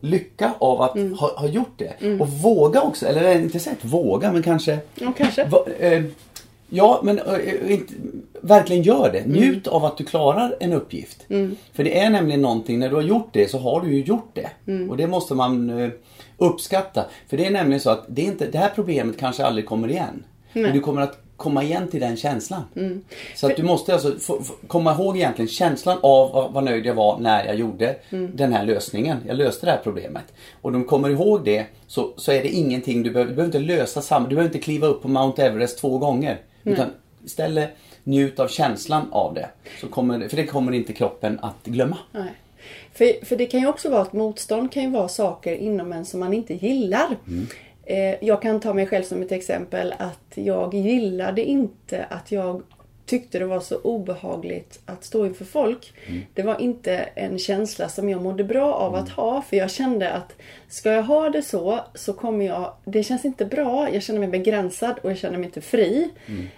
lycka 0.00 0.52
av 0.58 0.82
att 0.82 0.96
Mm. 0.96 1.12
ha, 1.14 1.38
ha 1.40 1.48
gjort 1.48 1.78
det. 1.78 2.20
Och 2.20 2.28
våga 2.28 2.82
också, 2.82 3.06
eller 3.06 3.38
inte 3.38 3.58
sagt 3.60 3.84
våga 3.84 4.32
men 4.32 4.42
kanske 4.42 4.78
Ja, 4.94 5.12
kanske. 5.16 5.44
Va, 5.44 5.64
eh, 5.78 6.02
ja, 6.68 7.00
men 7.02 7.18
eh, 7.18 7.72
inte, 7.72 7.94
verkligen 8.40 8.82
gör 8.82 9.10
det. 9.12 9.26
Njut 9.26 9.66
av 9.66 9.84
att 9.84 9.96
du 9.96 10.04
klarar 10.04 10.56
en 10.60 10.72
uppgift. 10.72 11.26
För 11.72 11.84
det 11.84 11.98
är 11.98 12.10
nämligen 12.10 12.42
någonting, 12.42 12.78
när 12.78 12.88
du 12.88 12.94
har 12.94 13.02
gjort 13.02 13.28
det 13.32 13.50
så 13.50 13.58
har 13.58 13.80
du 13.80 13.94
ju 13.94 14.02
gjort 14.04 14.30
det. 14.34 14.50
Och 14.90 14.96
det 14.96 15.06
måste 15.06 15.34
man 15.34 15.70
eh, 15.80 15.90
uppskatta. 16.38 17.04
För 17.28 17.36
det 17.36 17.46
är 17.46 17.50
nämligen 17.50 17.80
så 17.80 17.90
att 17.90 18.04
det, 18.08 18.22
är 18.22 18.26
inte, 18.26 18.46
det 18.46 18.58
här 18.58 18.72
problemet 18.74 19.18
kanske 19.18 19.44
aldrig 19.44 19.66
kommer 19.66 19.88
igen. 19.88 20.24
Men 20.52 20.72
du 20.72 20.80
kommer 20.80 21.02
att 21.02 21.18
komma 21.36 21.62
igen 21.62 21.88
till 21.88 22.00
den 22.00 22.16
känslan. 22.16 22.62
Så 23.34 23.46
att 23.46 23.56
du 23.56 23.62
måste 23.62 23.92
alltså 23.92 24.18
få, 24.18 24.42
få, 24.42 24.54
komma 24.66 24.92
ihåg 24.92 25.16
egentligen 25.16 25.48
känslan 25.48 25.98
av 26.02 26.32
vad, 26.32 26.52
vad 26.52 26.64
nöjd 26.64 26.86
jag 26.86 26.94
var 26.94 27.18
när 27.18 27.46
jag 27.46 27.56
gjorde 27.56 27.96
den 28.34 28.52
här 28.52 28.64
lösningen. 28.64 29.18
Jag 29.26 29.36
löste 29.36 29.66
det 29.66 29.72
här 29.72 29.80
problemet. 29.82 30.24
Och 30.62 30.72
de 30.72 30.84
kommer 30.84 31.10
ihåg 31.10 31.44
det 31.44 31.66
så, 31.86 32.12
så 32.16 32.32
är 32.32 32.42
det 32.42 32.48
ingenting 32.48 33.02
du 33.02 33.10
behöver, 33.10 33.30
du 33.30 33.36
behöver 33.36 33.58
inte 33.58 33.74
lösa 33.74 34.02
samma, 34.02 34.28
du 34.28 34.34
behöver 34.34 34.54
inte 34.54 34.64
kliva 34.64 34.86
upp 34.86 35.02
på 35.02 35.08
Mount 35.08 35.42
Everest 35.42 35.78
två 35.78 35.98
gånger. 35.98 36.40
Utan 36.64 36.86
istället 37.24 37.70
njut 38.04 38.40
av 38.40 38.48
känslan 38.48 39.08
av 39.12 39.34
det. 39.34 39.48
Så 39.80 39.88
kommer, 39.88 40.28
för 40.28 40.36
det 40.36 40.46
kommer 40.46 40.72
inte 40.72 40.92
kroppen 40.92 41.38
att 41.42 41.64
glömma. 41.64 41.98
Nej. 42.12 42.32
För, 42.98 43.24
för 43.24 43.36
det 43.36 43.46
kan 43.46 43.60
ju 43.60 43.66
också 43.66 43.90
vara 43.90 44.02
att 44.02 44.12
motstånd 44.12 44.72
kan 44.72 44.82
ju 44.82 44.90
vara 44.90 45.08
saker 45.08 45.54
inom 45.54 45.92
en 45.92 46.04
som 46.04 46.20
man 46.20 46.34
inte 46.34 46.54
gillar. 46.54 47.16
Eh, 47.84 48.24
jag 48.24 48.42
kan 48.42 48.60
ta 48.60 48.74
mig 48.74 48.86
själv 48.86 49.02
som 49.02 49.22
ett 49.22 49.32
exempel 49.32 49.94
att 49.98 50.32
jag 50.34 50.74
gillade 50.74 51.44
inte 51.44 52.04
att 52.04 52.32
jag 52.32 52.62
tyckte 53.06 53.38
det 53.38 53.44
var 53.44 53.60
så 53.60 53.76
obehagligt 53.76 54.80
att 54.86 55.04
stå 55.04 55.26
inför 55.26 55.44
folk. 55.44 55.92
Det 56.34 56.42
var 56.42 56.60
inte 56.60 56.96
en 56.96 57.38
känsla 57.38 57.88
som 57.88 58.08
jag 58.08 58.22
mådde 58.22 58.44
bra 58.44 58.74
av 58.74 58.94
att 58.94 59.08
ha 59.08 59.42
för 59.42 59.56
jag 59.56 59.70
kände 59.70 60.12
att 60.12 60.32
ska 60.68 60.92
jag 60.92 61.02
ha 61.02 61.30
det 61.30 61.42
så 61.42 61.80
så 61.94 62.12
kommer 62.12 62.46
jag, 62.46 62.72
det 62.84 63.02
känns 63.02 63.24
inte 63.24 63.44
bra. 63.44 63.88
Jag 63.92 64.02
känner 64.02 64.20
mig 64.20 64.28
begränsad 64.28 64.98
och 65.02 65.10
jag 65.10 65.18
känner 65.18 65.38
mig 65.38 65.46
inte 65.46 65.60
fri. 65.60 66.10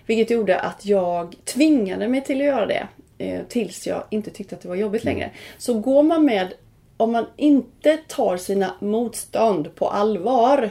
Vilket 0.06 0.30
gjorde 0.30 0.60
att 0.60 0.84
jag 0.84 1.36
tvingade 1.44 2.08
mig 2.08 2.24
till 2.24 2.40
att 2.40 2.46
göra 2.46 2.66
det 2.66 2.88
eh, 3.20 3.40
tills 3.48 3.86
jag 3.86 4.02
inte 4.10 4.30
tyckte 4.30 4.54
att 4.56 4.62
det 4.62 4.68
var 4.68 4.76
jobbigt 4.76 5.04
längre. 5.04 5.30
Så 5.58 5.74
går 5.78 6.02
man 6.02 6.24
med, 6.24 6.52
om 6.96 7.12
man 7.12 7.26
inte 7.36 7.96
tar 7.96 8.36
sina 8.36 8.74
motstånd 8.80 9.74
på 9.74 9.88
allvar, 9.88 10.70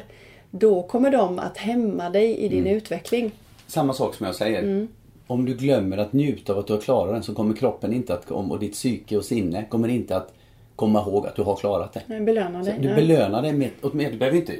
då 0.52 0.84
kommer 0.84 1.12
de 1.12 1.40
att 1.40 1.58
hämma 1.58 2.10
dig 2.10 2.38
i 2.38 2.48
din 2.50 2.68
utveckling. 2.68 3.32
Samma 3.68 3.94
sak 3.94 4.16
som 4.16 4.26
jag 4.26 4.36
säger. 4.36 4.88
Om 5.28 5.46
du 5.46 5.54
glömmer 5.56 5.98
att 5.98 6.14
njuta 6.14 6.54
av 6.54 6.60
att 6.60 6.68
du 6.68 6.74
har 6.74 6.82
klarat 6.82 7.14
den 7.14 7.24
så 7.24 7.34
kommer 7.34 7.56
kroppen 7.56 7.94
inte 7.94 8.14
att, 8.14 8.32
och 8.32 8.60
ditt 8.60 8.74
psyke 8.74 9.18
och 9.18 9.26
sinne 9.26 9.66
kommer 9.70 9.88
inte 9.88 10.16
att 10.18 10.34
komma 10.76 11.02
ihåg 11.02 11.28
att 11.28 11.36
du 11.36 11.42
har 11.42 11.56
klarat 11.56 11.94
det. 11.94 12.02
Nej, 12.06 12.22
Belöna 12.22 12.64
dig. 12.64 12.76
Du 12.82 12.96
belönar 12.96 13.42
dig 13.42 13.54
med, 13.54 13.70
åtminstone- 13.82 14.12
du 14.12 14.18
behöver 14.18 14.38
inte 14.38 14.54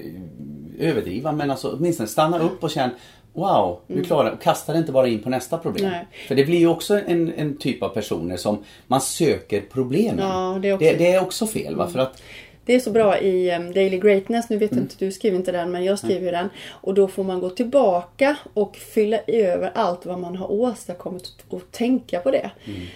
överdriva 0.80 1.32
men 1.32 1.52
alltså 1.52 1.76
åtminstone 1.78 2.08
stanna 2.08 2.40
upp 2.40 2.64
och 2.64 2.70
känn 2.70 2.90
Wow, 3.40 3.80
du 3.88 4.04
klarar 4.04 4.38
Kasta 4.44 4.74
det 4.74 4.80
inte 4.80 4.92
bara 4.92 5.08
in 5.08 5.20
på 5.24 5.30
nästa 5.30 5.58
problem. 5.58 5.86
Mm. 5.86 5.98
Nej. 5.98 6.08
För 6.28 6.36
det 6.36 6.46
blir 6.46 6.60
ju 6.60 6.68
också 6.68 7.00
en, 7.08 7.34
en 7.38 7.58
typ 7.58 7.84
av 7.84 7.90
personer 7.90 8.38
som 8.38 8.64
man 8.88 9.02
söker 9.02 9.62
problemen. 9.72 10.20
Ja, 10.30 10.60
det 10.62 10.70
är 10.70 10.74
också- 10.74 10.86
det, 10.86 10.94
det 10.98 11.12
är 11.14 11.22
också 11.22 11.48
fel 11.48 11.76
va? 11.76 11.88
För 11.88 12.00
att 12.00 12.22
Det 12.66 12.76
är 12.76 12.80
så 12.80 12.92
bra 12.92 13.20
i 13.20 13.56
um, 13.56 13.72
Daily 13.74 13.98
Greatness, 14.00 14.50
nu 14.50 14.58
vet 14.58 14.72
inte, 14.72 14.96
du 15.00 15.12
skriver 15.12 15.38
inte 15.38 15.52
den 15.52 15.72
men 15.72 15.84
jag 15.84 16.00
skriver 16.00 16.32
den. 16.32 16.50
Och 16.70 16.94
då 16.94 17.08
får 17.08 17.24
man 17.24 17.40
gå 17.40 17.50
tillbaka 17.50 18.36
och 18.54 18.76
fylla 18.76 19.18
i 19.28 19.42
över 19.42 19.72
allt 19.76 20.06
vad 20.06 20.20
man 20.20 20.36
har 20.36 20.52
åstadkommit 20.52 21.24
och 21.50 21.62
tänka 21.72 22.20
på 22.20 22.32
det. 22.32 22.52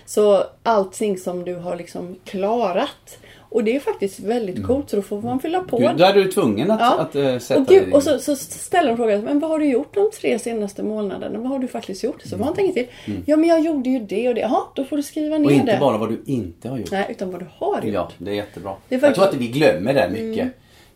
Så 0.06 0.44
allting 0.64 1.18
som 1.18 1.44
du 1.46 1.56
har 1.56 1.76
liksom 1.76 2.16
klarat. 2.26 3.18
Och 3.54 3.64
det 3.64 3.76
är 3.76 3.80
faktiskt 3.80 4.20
väldigt 4.20 4.64
coolt 4.66 4.90
så 4.90 4.96
då 4.96 5.02
får 5.02 5.22
man 5.22 5.40
fylla 5.40 5.60
på. 5.60 5.78
du, 5.80 5.90
då 5.98 6.04
är 6.06 6.14
du 6.14 6.32
tvungen 6.32 6.72
att, 6.72 6.80
Ja. 6.80 6.98
att 7.00 7.16
äh, 7.16 7.38
sätta 7.38 7.60
och, 7.62 7.68
dig 7.68 7.80
gud, 7.80 7.90
i- 7.90 7.92
och 7.92 8.04
så, 8.04 8.20
så 8.20 8.36
ställer 8.36 8.90
de 8.90 8.98
frågan, 8.98 9.22
men 9.22 9.40
vad 9.40 9.50
har 9.50 9.60
du 9.60 9.66
gjort 9.66 9.94
de 9.96 10.12
tre 10.22 10.40
senaste 10.40 10.84
månaderna? 10.84 11.40
Vad 11.40 11.48
har 11.50 11.60
du 11.60 11.68
faktiskt 11.68 12.04
gjort? 12.04 12.22
Så 12.22 12.30
får 12.38 12.46
man 12.46 12.54
tänka 12.54 12.74
till. 12.74 12.88
Ja 13.26 13.38
men 13.38 13.50
jag 13.50 13.60
gjorde 13.62 13.90
ju 13.90 14.00
det 14.00 14.30
och 14.30 14.36
det. 14.36 14.42
Jaha, 14.42 14.62
då 14.76 14.84
får 14.84 14.98
du 14.98 15.04
skriva 15.04 15.30
ner 15.30 15.36
Mm. 15.38 15.46
Och 15.46 15.52
inte 15.52 15.72
det. 15.72 15.80
bara 15.80 15.98
vad 15.98 16.10
du 16.10 16.22
inte 16.26 16.70
har 16.70 16.78
gjort. 16.78 16.92
Nej, 16.92 17.06
utan 17.10 17.32
vad 17.32 17.42
du 17.42 17.46
har 17.58 17.76
gjort. 17.82 17.94
Ja, 17.94 18.10
det 18.18 18.32
är 18.32 18.36
jättebra. 18.36 18.72
Det 18.90 18.96
är 18.96 19.00
Jag 19.00 19.02
faktiskt- 19.02 19.16
tror 19.22 19.30
att 19.30 19.42
vi 19.42 19.48
glömmer 19.48 19.94
det 19.94 20.10
mycket. 20.14 20.48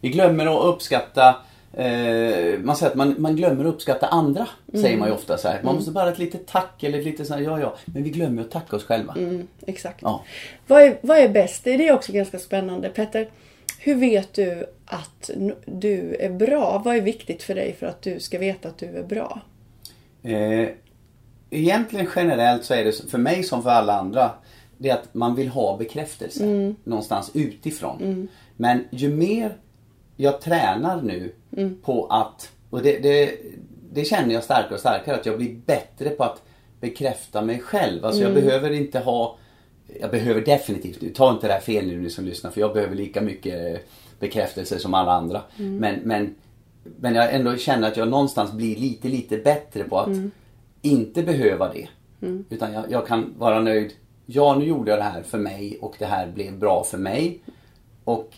Vi 0.01 0.09
glömmer 0.09 0.45
att 0.45 0.65
uppskatta 0.75 1.35
eh, 1.77 2.59
man 2.59 2.75
säger 2.75 2.91
att 2.91 2.95
man, 2.95 3.15
man 3.17 3.35
glömmer 3.35 3.65
att 3.65 3.73
uppskatta 3.73 4.07
andra, 4.07 4.47
säger 4.71 4.97
man 4.97 5.07
ju 5.07 5.13
ofta 5.13 5.37
så 5.37 5.47
här. 5.47 5.63
Man 5.63 5.75
måste 5.75 5.91
bara 5.91 6.09
ett 6.09 6.19
litet 6.19 6.47
tack 6.47 6.83
eller 6.83 6.99
ett 6.99 7.05
litet 7.05 7.27
så 7.27 7.33
här, 7.33 7.41
ja 7.41 7.59
ja. 7.59 7.75
Men 7.85 8.03
vi 8.03 8.09
glömmer 8.09 8.41
att 8.41 8.51
tacka 8.51 8.75
oss 8.75 8.83
själva. 8.83 9.13
Mm, 9.17 9.47
exakt. 9.67 9.99
Ja. 10.01 10.23
Vad, 10.67 10.81
är, 10.81 10.97
vad 11.01 11.17
är 11.17 11.29
bäst? 11.29 11.63
Det 11.63 11.87
är 11.87 11.93
också 11.93 12.11
ganska 12.11 12.39
spännande. 12.39 12.89
Petter, 12.89 13.29
hur 13.79 13.95
vet 13.95 14.33
du 14.33 14.65
att 14.85 15.29
du 15.65 16.15
är 16.19 16.29
bra? 16.29 16.81
Vad 16.85 16.95
är 16.95 17.01
viktigt 17.01 17.43
för 17.43 17.55
dig 17.55 17.75
för 17.79 17.85
att 17.85 18.01
du 18.01 18.19
ska 18.19 18.39
veta 18.39 18.69
att 18.69 18.77
du 18.77 18.85
är 18.85 19.03
bra? 19.03 19.41
Eh, 20.23 20.69
egentligen 21.49 22.07
generellt 22.15 22.63
så 22.63 22.73
är 22.73 22.85
det 22.85 23.09
för 23.11 23.17
mig 23.17 23.43
som 23.43 23.63
för 23.63 23.69
alla 23.69 23.99
andra 23.99 24.31
det 24.77 24.89
är 24.89 24.93
att 24.93 25.13
man 25.13 25.35
vill 25.35 25.47
ha 25.47 25.77
bekräftelse 25.77 26.73
någonstans 26.83 27.31
utifrån. 27.33 28.27
Men 28.55 28.83
ju 28.89 29.09
mer 29.09 29.57
jag 30.17 30.41
tränar 30.41 31.01
nu 31.01 31.31
på 31.81 32.05
att, 32.05 32.51
och 32.69 32.81
det, 32.81 32.99
det, 32.99 33.31
det 33.91 34.05
känner 34.05 34.33
jag 34.33 34.43
starkare 34.43 34.73
och 34.73 34.79
starkare, 34.79 35.15
att 35.15 35.25
jag 35.25 35.37
blir 35.37 35.55
bättre 35.65 36.09
på 36.09 36.23
att 36.23 36.41
bekräfta 36.79 37.41
mig 37.41 37.59
själv. 37.59 38.05
Alltså 38.05 38.21
jag 38.21 38.33
behöver 38.33 38.71
inte 38.71 38.99
ha 38.99 39.37
jag 39.99 40.11
behöver 40.11 40.41
definitivt, 40.41 41.15
ta 41.15 41.31
inte 41.31 41.47
det 41.47 41.53
här 41.53 41.59
fel 41.59 41.87
nu 41.87 42.01
ni 42.01 42.09
som 42.09 42.25
lyssnar 42.25 42.51
för 42.51 42.61
jag 42.61 42.73
behöver 42.73 42.95
lika 42.95 43.21
mycket 43.21 43.87
bekräftelse 44.19 44.79
som 44.79 44.93
alla 44.93 45.11
andra. 45.11 45.41
Men, 45.79 45.95
men, 46.03 46.35
men 46.83 47.15
jag 47.15 47.33
ändå 47.33 47.57
känner 47.57 47.87
att 47.87 47.97
jag 47.97 48.07
någonstans 48.07 48.51
blir 48.51 48.75
lite, 48.75 49.07
lite 49.07 49.37
bättre 49.37 49.83
på 49.83 49.99
att 49.99 50.09
inte 50.81 51.23
behöva 51.23 51.73
det. 51.73 51.87
Utan 52.49 52.73
jag, 52.73 52.91
jag 52.91 53.07
kan 53.07 53.33
vara 53.37 53.59
nöjd. 53.59 53.93
Ja, 54.25 54.55
nu 54.55 54.65
gjorde 54.65 54.91
jag 54.91 54.99
det 54.99 55.03
här 55.03 55.23
för 55.23 55.37
mig 55.37 55.77
och 55.81 55.95
det 55.99 56.05
här 56.05 56.27
blev 56.27 56.59
bra 56.59 56.83
för 56.83 56.97
mig. 56.97 57.39
Och 58.03 58.29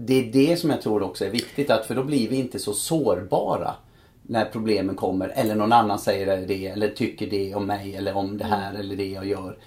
det 0.00 0.14
är 0.14 0.32
det 0.32 0.56
som 0.56 0.70
jag 0.70 0.82
tror 0.82 1.02
också 1.02 1.24
är 1.24 1.30
viktigt, 1.30 1.70
att 1.70 1.86
för 1.86 1.94
då 1.94 2.04
blir 2.04 2.28
vi 2.28 2.36
inte 2.36 2.58
så 2.58 2.72
sårbara 2.72 3.74
när 4.22 4.44
problemen 4.44 4.96
kommer 4.96 5.28
eller 5.28 5.54
någon 5.54 5.72
annan 5.72 5.98
säger 5.98 6.46
det 6.46 6.66
eller 6.66 6.88
tycker 6.88 7.26
det 7.26 7.54
om 7.54 7.66
mig 7.66 7.96
eller 7.96 8.16
om 8.16 8.38
det 8.38 8.44
här 8.44 8.74
eller 8.74 8.96
det 8.96 9.08
jag 9.08 9.26
gör. 9.26 9.58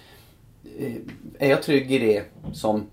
Eh, 0.78 0.92
Är 1.38 1.50
jag 1.50 1.62
trygg 1.62 1.92
i 1.92 1.98
det 1.98 2.24
som 2.52 2.86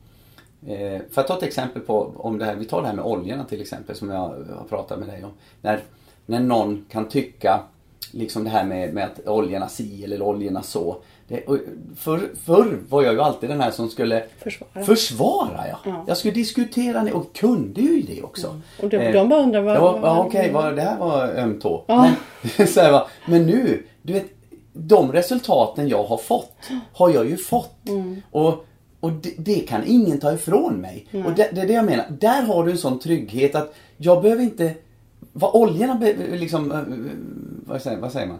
Eh, 0.67 1.01
för 1.11 1.21
att 1.21 1.27
ta 1.27 1.37
ett 1.37 1.43
exempel 1.43 1.81
på 1.81 2.13
om 2.15 2.37
det 2.37 2.45
här, 2.45 2.55
vi 2.55 2.65
tar 2.65 2.81
det 2.81 2.87
här 2.87 2.95
med 2.95 3.05
oljorna 3.05 3.43
till 3.43 3.61
exempel 3.61 3.95
som 3.95 4.09
jag 4.09 4.17
har 4.17 4.65
pratat 4.69 4.99
med 4.99 5.07
dig 5.07 5.23
om. 5.23 5.31
När, 5.61 5.83
när 6.25 6.39
någon 6.39 6.85
kan 6.89 7.07
tycka 7.07 7.63
liksom 8.11 8.43
det 8.43 8.49
här 8.49 8.65
med, 8.65 8.93
med 8.93 9.05
att 9.05 9.27
oljorna 9.27 9.69
si 9.69 10.03
eller 10.03 10.21
oljorna 10.21 10.61
så. 10.61 11.01
Det, 11.29 11.43
för, 11.97 12.29
förr 12.45 12.77
var 12.89 13.03
jag 13.03 13.13
ju 13.13 13.21
alltid 13.21 13.49
den 13.49 13.61
här 13.61 13.71
som 13.71 13.89
skulle 13.89 14.23
Försvara. 14.37 14.85
försvara 14.85 15.63
ja. 15.71 15.79
Ja. 15.85 16.03
Jag 16.07 16.17
skulle 16.17 16.33
diskutera 16.33 17.03
det 17.03 17.11
och 17.11 17.33
kunde 17.35 17.81
ju 17.81 18.01
det 18.01 18.21
också. 18.23 18.61
Och 18.81 18.89
de, 18.89 18.97
Eh, 18.97 19.13
de 19.13 19.29
bara 19.29 19.39
undrar 19.43 19.61
vad... 19.61 19.75
Ja, 19.75 19.97
vad- 19.97 20.25
okej, 20.25 20.51
vad- 20.53 20.75
det 20.75 20.81
här 20.81 20.97
var 20.99 21.27
öm 21.27 21.59
tå. 21.59 21.83
Ja. 21.87 22.11
Men, 22.57 22.67
så 22.67 22.81
här, 22.81 22.91
va, 22.91 23.07
men 23.27 23.45
nu, 23.45 23.83
du 24.01 24.13
vet, 24.13 24.25
de 24.73 25.11
resultaten 25.11 25.87
jag 25.87 26.03
har 26.03 26.17
fått, 26.17 26.55
har 26.93 27.09
jag 27.09 27.29
ju 27.29 27.37
fått. 27.37 27.87
Mm. 27.89 28.21
Och 28.31 28.65
Och 28.99 29.11
det, 29.11 29.33
det 29.37 29.59
kan 29.59 29.81
ingen 29.85 30.19
ta 30.19 30.33
ifrån 30.33 30.73
mig. 30.75 31.07
Och 31.25 31.31
det, 31.35 31.49
det 31.53 31.61
är 31.61 31.67
det 31.67 31.73
jag 31.73 31.85
menar. 31.85 32.05
Där 32.19 32.41
har 32.41 32.65
du 32.65 32.71
en 32.71 32.77
sån 32.77 32.99
trygghet 32.99 33.55
att 33.55 33.73
jag 33.97 34.21
behöver 34.21 34.43
inte 34.43 34.73
vad 35.33 35.55
oljorna 35.55 35.99
liksom, 36.31 36.71
eh, 36.71 36.77
vad 37.69 37.81
säger, 37.81 37.97
vad 37.97 38.11
säger 38.11 38.27
man? 38.27 38.39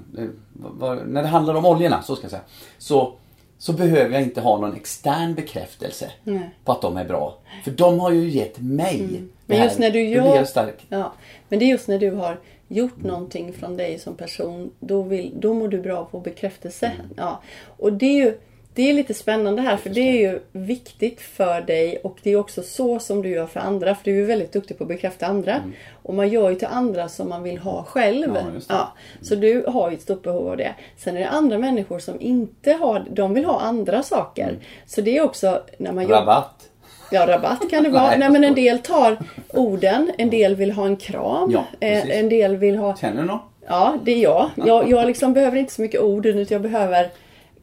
Vad- 0.54 0.72
vad- 0.98 1.08
när 1.08 1.22
det 1.22 1.28
handlar 1.28 1.54
om 1.54 1.66
oljorna, 1.66 2.02
så 2.02 2.16
ska 2.16 2.24
jag 2.24 2.32
säga. 2.32 2.44
Så, 2.78 3.14
så 3.58 3.74
behöver 3.74 4.14
jag 4.14 4.22
inte 4.22 4.42
ha 4.42 4.58
någon 4.58 4.76
extern 4.76 5.34
bekräftelse 5.36 6.12
Nej. 6.24 6.50
på 6.66 6.72
att 6.72 6.82
de 6.82 6.98
är 6.98 7.06
bra. 7.06 7.38
För 7.64 7.72
de 7.72 8.00
har 8.00 8.12
ju 8.12 8.30
gett 8.30 8.60
mig 8.60 9.00
Mm. 9.00 9.30
Men 9.46 9.64
just 9.64 9.80
när 9.80 9.92
du 9.92 10.02
gör... 10.02 10.44
stark. 10.44 10.86
Ja, 10.90 11.14
men 11.50 11.60
det 11.60 11.66
är 11.66 11.68
just 11.68 11.88
när 11.88 12.00
du 12.00 12.12
har 12.12 12.40
gjort 12.68 13.04
någonting 13.04 13.54
från 13.54 13.78
dig 13.78 14.00
som 14.00 14.16
person, 14.16 14.72
då, 14.80 15.02
vill, 15.02 15.34
då 15.40 15.54
mår 15.54 15.68
du 15.68 15.82
bra 15.82 16.08
få 16.12 16.20
bekräftelse. 16.20 16.86
Mm. 16.86 17.06
Ja. 17.18 17.42
Och 17.78 17.94
det 17.94 18.06
är 18.06 18.26
ju 18.26 18.38
det 18.80 18.90
är 18.90 18.94
lite 18.94 19.14
spännande 19.14 19.62
här, 19.62 19.78
för 19.78 19.90
det 19.90 20.02
är 20.02 20.32
ju 20.32 20.40
viktigt 20.52 21.22
för 21.22 21.62
dig 21.62 21.98
och 22.04 22.18
det 22.24 22.32
är 22.32 22.36
också 22.36 22.64
så 22.64 23.00
som 23.00 23.22
du 23.22 23.30
gör 23.30 23.46
för 23.46 23.60
andra, 23.60 23.96
för 23.96 24.04
du 24.04 24.12
är 24.12 24.16
ju 24.16 24.26
väldigt 24.26 24.54
duktig 24.54 24.78
på 24.78 24.84
att 24.84 24.88
bekräfta 24.88 25.26
andra. 25.26 25.62
Och 26.04 26.14
man 26.14 26.30
gör 26.30 26.50
ju 26.50 26.56
till 26.56 26.68
andra 26.72 27.10
som 27.10 27.30
man 27.30 27.44
vill 27.44 27.58
ha 27.58 27.84
själv. 27.84 28.24
Mm. 28.24 28.54
Ja. 28.56 28.60
Ja, 28.68 28.94
så 29.22 29.36
du 29.36 29.66
har 29.68 29.90
ju 29.90 29.96
ett 29.96 30.02
stort 30.02 30.24
behov 30.24 30.48
av 30.48 30.58
det. 30.58 30.76
Sen 30.98 31.16
är 31.16 31.20
det 31.20 31.30
andra 31.30 31.58
människor 31.58 32.00
som 32.00 32.22
inte 32.22 32.74
har, 32.74 33.06
de 33.10 33.34
vill 33.34 33.46
ha 33.46 33.60
andra 33.60 34.04
saker. 34.04 34.50
Mm. 34.50 34.62
Så 34.86 35.02
det 35.02 35.18
är 35.18 35.22
också 35.22 35.62
när 35.78 35.92
man 35.92 36.04
jobbar 36.04 36.20
Rabatt. 36.20 36.70
Ja, 37.12 37.28
rabatt 37.28 37.70
kan 37.70 37.84
det 37.84 37.90
vara. 38.00 38.08
Nej, 38.08 38.20
Nej, 38.20 38.30
men 38.30 38.44
en 38.44 38.56
del 38.56 38.80
tar 38.80 39.18
orden, 39.48 40.12
en 40.18 40.30
del 40.30 40.56
vill 40.56 40.72
ha 40.72 40.86
en 40.86 40.98
kram. 40.98 41.52
Ja, 41.52 41.66
eh, 41.80 42.20
en 42.20 42.30
del 42.30 42.56
vill 42.56 42.78
ha... 42.78 42.96
Känner 42.96 43.22
du 43.22 43.28
något? 43.28 43.42
Ja, 43.68 43.98
det 44.04 44.12
är 44.12 44.24
jag. 44.24 44.50
Jag, 44.66 44.90
jag 44.90 45.08
liksom 45.08 45.34
behöver 45.34 45.58
inte 45.58 45.74
så 45.74 45.82
mycket 45.82 46.02
ord, 46.02 46.26
utan 46.26 46.46
jag 46.50 46.62
behöver 46.62 47.10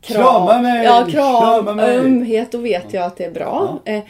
kram. 0.07 0.23
Krama 0.23 0.62
mig! 0.62 0.85
Ja, 0.85 1.07
kram, 1.11 1.42
Krama 1.42 1.75
mig! 1.75 1.97
ömhet, 1.99 2.53
då 2.53 2.59
vet 2.59 2.92
jag 2.92 3.05
att 3.05 3.16
det 3.16 3.25
är 3.25 3.31
bra. 3.31 3.79
Eh, 3.85 4.01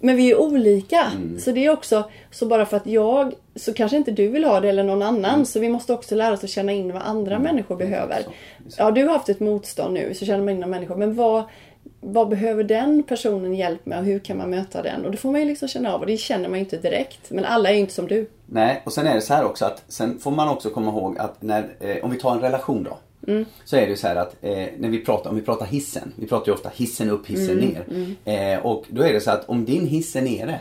Men 0.00 0.16
vi 0.16 0.30
är 0.30 0.40
olika. 0.40 1.04
Mm. 1.16 1.40
Så 1.40 1.52
det 1.52 1.66
är 1.66 1.70
också, 1.70 2.04
så 2.30 2.46
bara 2.46 2.66
för 2.66 2.76
att 2.76 2.86
jag, 2.86 3.32
så 3.56 3.72
kanske 3.72 3.96
inte 3.96 4.10
du 4.10 4.28
vill 4.28 4.44
ha 4.44 4.60
det 4.60 4.68
eller 4.68 4.82
någon 4.84 5.02
annan. 5.02 5.34
Mm. 5.34 5.44
Så 5.46 5.60
vi 5.60 5.68
måste 5.68 5.92
också 5.92 6.14
lära 6.14 6.32
oss 6.34 6.44
att 6.44 6.50
känna 6.50 6.72
in 6.72 6.92
vad 6.92 7.02
andra 7.02 7.38
människor 7.38 7.76
behöver. 7.76 8.18
Ja, 8.76 8.90
du 8.90 9.04
har 9.04 9.12
haft 9.12 9.28
ett 9.28 9.40
motstånd 9.40 9.94
nu, 9.94 10.14
så 10.14 10.24
känner 10.26 10.44
man 10.44 10.54
in 10.54 10.60
de 10.60 10.70
människor. 10.70 10.96
Men 10.96 11.14
vad, 11.14 11.42
vad 12.00 12.28
behöver 12.28 12.64
den 12.64 13.02
personen 13.02 13.54
hjälp 13.54 13.86
med 13.86 13.98
och 13.98 14.04
hur 14.04 14.18
kan 14.18 14.38
man 14.38 14.50
möta 14.50 14.82
den? 14.82 15.04
Och 15.04 15.10
det 15.10 15.16
får 15.16 15.32
man 15.32 15.40
ju 15.40 15.46
liksom 15.46 15.68
känna 15.68 15.94
av 15.94 16.00
och 16.00 16.06
det 16.06 16.16
känner 16.16 16.48
man 16.48 16.58
ju 16.58 16.64
inte 16.64 16.76
direkt. 16.76 17.30
Men 17.30 17.44
alla 17.44 17.68
är 17.68 17.74
ju 17.74 17.80
inte 17.80 17.92
som 17.94 18.06
du. 18.06 18.30
Nej, 18.46 18.82
och 18.84 18.92
sen 18.92 19.06
är 19.06 19.14
det 19.14 19.20
så 19.20 19.34
här 19.34 19.44
också 19.44 19.64
att 19.64 19.82
sen 19.88 20.18
får 20.18 20.30
man 20.30 20.48
också 20.48 20.70
komma 20.70 20.90
ihåg 20.90 21.18
att 21.18 21.42
när, 21.42 21.68
eh, 21.80 22.04
om 22.04 22.10
vi 22.10 22.18
tar 22.18 22.32
en 22.32 22.40
relation 22.40 22.82
då. 22.82 22.98
Så 23.64 23.76
är 23.76 23.80
det 23.80 23.86
ju 23.90 23.96
så 23.96 24.06
här 24.06 24.16
att 24.16 24.36
eh, 24.42 24.66
när 24.78 24.88
vi 24.88 24.98
pratar, 25.04 25.30
om 25.30 25.36
vi 25.36 25.42
pratar 25.42 25.66
hissen. 25.66 26.12
Vi 26.16 26.26
pratar 26.26 26.46
ju 26.46 26.52
ofta 26.52 26.70
hissen 26.74 27.10
upp, 27.10 27.26
hissen 27.26 27.56
ner. 27.56 27.84
Eh, 28.24 28.66
och 28.66 28.84
då 28.88 29.02
är 29.02 29.12
det 29.12 29.20
så 29.20 29.30
att 29.30 29.48
om 29.48 29.64
din 29.64 29.86
hiss 29.86 30.16
är 30.16 30.22
nere. 30.22 30.60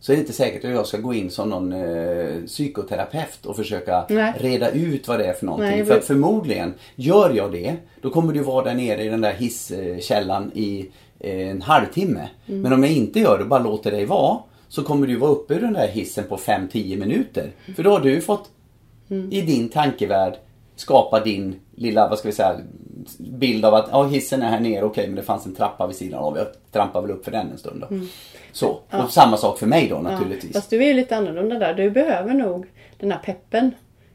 Så 0.00 0.12
är 0.12 0.16
det 0.16 0.20
inte 0.20 0.32
säkert 0.32 0.64
att 0.64 0.70
jag 0.70 0.86
ska 0.86 0.98
gå 0.98 1.14
in 1.14 1.30
som 1.30 1.50
någon 1.50 1.72
eh, 1.72 2.42
psykoterapeut 2.46 3.46
och 3.46 3.56
försöka 3.56 4.04
Nej. 4.08 4.32
reda 4.38 4.70
ut 4.70 5.08
vad 5.08 5.18
det 5.18 5.24
är 5.24 5.32
för 5.32 5.46
någonting. 5.46 5.70
Nej, 5.70 5.84
för 5.84 5.98
att 5.98 6.04
förmodligen, 6.04 6.74
gör 6.94 7.30
jag 7.30 7.52
det, 7.52 7.76
då 8.00 8.10
kommer 8.10 8.32
du 8.32 8.40
vara 8.40 8.64
där 8.64 8.74
nere 8.74 9.04
i 9.04 9.08
den 9.08 9.20
där 9.20 9.32
hisskällan 9.32 10.50
i 10.54 10.90
eh, 11.20 11.48
en 11.48 11.62
halvtimme. 11.62 12.28
Mm. 12.46 12.60
Men 12.60 12.72
om 12.72 12.82
jag 12.82 12.92
inte 12.92 13.20
gör 13.20 13.36
det 13.38 13.42
och 13.42 13.48
bara 13.48 13.62
låter 13.62 13.90
dig 13.90 14.04
vara, 14.04 14.38
så 14.68 14.82
kommer 14.82 15.06
du 15.06 15.16
vara 15.16 15.30
uppe 15.30 15.54
i 15.54 15.58
den 15.58 15.72
där 15.72 15.88
hissen 15.88 16.24
på 16.28 16.36
5-10 16.36 16.98
minuter. 16.98 17.50
För 17.76 17.82
då 17.82 17.90
har 17.90 18.00
du 18.00 18.20
fått 18.20 18.50
Mm. 19.10 19.32
i 19.32 19.40
din 19.40 19.68
tankevärld 19.68 20.34
skapa 20.76 21.20
din 21.20 21.54
lilla, 21.76 22.08
vad 22.08 22.18
ska 22.18 22.28
vi 22.28 22.34
säga, 22.34 22.56
bild 23.18 23.64
av 23.64 23.74
att 23.74 23.88
ja, 23.92 24.04
hissen 24.04 24.42
är 24.42 24.48
här 24.48 24.60
nere, 24.60 24.84
okej 24.84 25.06
men 25.06 25.16
det 25.16 25.22
fanns 25.22 25.46
en 25.46 25.54
trappa 25.54 25.86
vid 25.86 25.96
sidan 25.96 26.20
av, 26.20 26.36
jag 26.36 26.46
trampar 26.72 27.02
väl 27.02 27.10
upp 27.10 27.24
för 27.24 27.30
den 27.32 27.50
en 27.50 27.58
stund 27.58 27.84
då. 27.90 27.96
Så, 28.52 28.78
och 28.90 29.10
samma 29.10 29.36
sak 29.36 29.58
för 29.58 29.66
mig 29.66 29.88
då 29.88 29.98
naturligtvis. 29.98 30.44
Mm. 30.44 30.52
Fast 30.52 30.70
du 30.70 30.82
är 30.82 30.86
ju 30.86 30.94
lite 30.94 31.16
annorlunda 31.16 31.58
där. 31.58 31.74
Du 31.74 31.90
behöver 31.90 32.34
nog 32.34 32.66
den 32.98 33.10
här 33.12 33.18
peppen. 33.18 33.70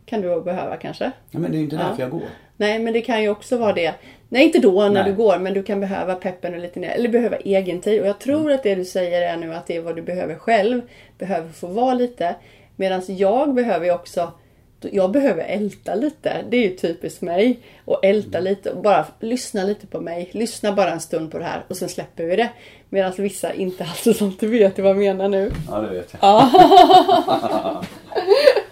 Kan 0.05 0.21
du 0.21 0.41
behöva 0.41 0.77
kanske. 0.77 1.11
Ja, 1.31 1.39
men 1.39 1.51
det 1.51 1.57
är 1.57 1.59
ju 1.59 1.63
inte 1.63 1.75
därför 1.75 1.91
Ja. 1.91 1.99
jag 1.99 2.09
går. 2.11 2.21
Nej, 2.57 2.79
men 2.79 2.93
det 2.93 3.01
kan 3.01 3.21
ju 3.23 3.29
också 3.29 3.57
vara 3.57 3.73
det. 3.73 3.93
Nej, 4.29 4.45
inte 4.45 4.59
då 4.59 4.81
när 4.81 4.89
Nej. 4.89 5.03
du 5.03 5.13
går, 5.13 5.37
men 5.39 5.53
du 5.53 5.63
kan 5.63 5.79
behöva 5.79 6.15
peppen 6.15 6.53
och 6.53 6.59
lite 6.59 6.79
ner. 6.79 6.89
Eller 6.89 7.09
behöva 7.09 7.37
egen 7.37 7.81
tid. 7.81 8.01
Och 8.01 8.07
jag 8.07 8.19
tror 8.19 8.39
Mm. 8.41 8.55
att 8.55 8.63
det 8.63 8.75
du 8.75 8.85
säger 8.85 9.21
är 9.21 9.37
nu 9.37 9.53
att 9.53 9.67
det 9.67 9.75
är 9.75 9.81
vad 9.81 9.95
du 9.95 10.01
behöver 10.01 10.35
själv. 10.35 10.81
Behöver 11.17 11.49
få 11.49 11.67
vara 11.67 11.93
lite. 11.93 12.35
Medan 12.75 13.01
jag 13.07 13.53
behöver 13.53 13.85
ju 13.85 13.91
också 13.93 14.31
jag 14.91 15.11
behöver 15.11 15.43
älta 15.43 15.95
lite. 15.95 16.45
Det 16.49 16.57
är 16.57 16.61
ju 16.61 16.75
typiskt 16.75 17.21
mig. 17.21 17.59
Och 17.85 18.05
älta 18.05 18.37
Mm. 18.37 18.43
lite 18.49 18.71
och 18.71 18.81
bara 18.81 19.05
lyssna 19.19 19.63
lite 19.63 19.87
på 19.87 19.99
mig. 20.01 20.29
Lyssna 20.31 20.71
bara 20.73 20.91
en 20.91 20.99
stund 20.99 21.31
på 21.31 21.37
det 21.37 21.43
här 21.45 21.63
och 21.67 21.77
sen 21.77 21.89
släpper 21.89 22.23
vi 22.23 22.35
det. 22.35 22.49
Medan 22.89 23.13
vissa 23.17 23.53
inte 23.53 23.83
alls 24.05 24.17
som 24.17 24.35
du 24.39 24.47
vet 24.47 24.79
vad 24.79 24.89
jag 24.89 24.97
menar 24.97 25.27
nu. 25.29 25.51
Ja, 25.71 25.77
det 25.79 25.89
vet 25.89 26.13
jag. 26.21 26.29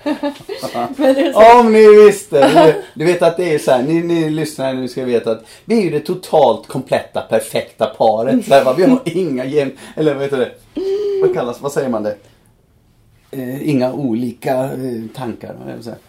Är 0.04 1.34
så, 1.34 1.60
Om 1.60 1.72
ni 1.72 2.06
visste! 2.06 2.48
Du, 2.48 2.84
du 2.94 3.06
vet 3.06 3.22
att 3.22 3.38
det 3.38 3.54
är 3.54 3.60
så 3.60 3.72
här, 3.72 3.84
ni, 3.84 3.94
ni 4.04 4.30
lyssnare 4.30 4.74
nu 4.74 4.88
ska 4.88 5.06
veta 5.06 5.32
att 5.32 5.46
vi 5.66 5.80
är 5.80 5.84
ju 5.84 5.90
det 5.90 6.00
totalt 6.00 6.68
kompletta 6.68 7.22
perfekta 7.22 7.86
paret. 7.86 8.46
Så 8.46 8.54
här, 8.54 8.64
va? 8.64 8.74
Vi 8.78 8.84
har 8.84 9.00
inga 9.06 9.46
jäm... 9.46 9.72
Eller 9.96 10.14
vad 10.14 10.24
heter 10.24 10.38
det? 10.38 10.52
Vad 11.22 11.34
kallas, 11.34 11.62
vad 11.62 11.72
säger 11.72 11.90
man 11.90 12.04
det? 12.04 12.16
Eh, 13.32 13.70
inga 13.70 13.94
olika 13.94 14.64
eh, 14.64 15.04
tankar. 15.16 15.56
så 15.82 15.90
här? 15.90 16.00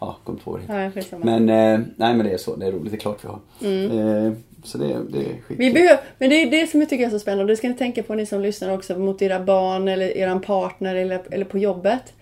Ja, 0.00 0.16
kom 0.24 0.36
på 0.36 0.58
det. 0.66 0.90
Skitsamma. 0.94 1.24
Men, 1.24 1.48
eh, 1.48 1.86
nej 1.96 2.14
men 2.14 2.26
det 2.26 2.32
är 2.32 2.38
så, 2.38 2.56
det 2.56 2.66
är 2.66 2.72
roligt, 2.72 2.92
det 2.92 2.96
är 2.96 3.00
klart 3.00 3.24
vi 3.24 3.28
har. 3.28 4.26
Eh, 4.26 4.32
så 4.64 4.78
det, 4.78 4.84
det 4.84 5.18
är 5.18 5.22
Vi 5.24 5.40
skitkul. 5.48 5.72
behöver, 5.74 6.00
men 6.18 6.30
det 6.30 6.42
är 6.42 6.50
det 6.50 6.66
som 6.66 6.80
jag 6.80 6.88
tycker 6.88 7.06
är 7.06 7.10
så 7.10 7.18
spännande 7.18 7.44
och 7.44 7.48
det 7.48 7.56
ska 7.56 7.68
ni 7.68 7.74
tänka 7.74 8.02
på 8.02 8.14
ni 8.14 8.26
som 8.26 8.40
lyssnar 8.40 8.74
också 8.74 8.98
mot 8.98 9.22
era 9.22 9.40
barn 9.40 9.88
eller 9.88 10.16
er 10.16 10.38
partner 10.38 10.94
eller, 10.94 11.20
eller 11.30 11.44
på 11.44 11.58
jobbet. 11.58 12.12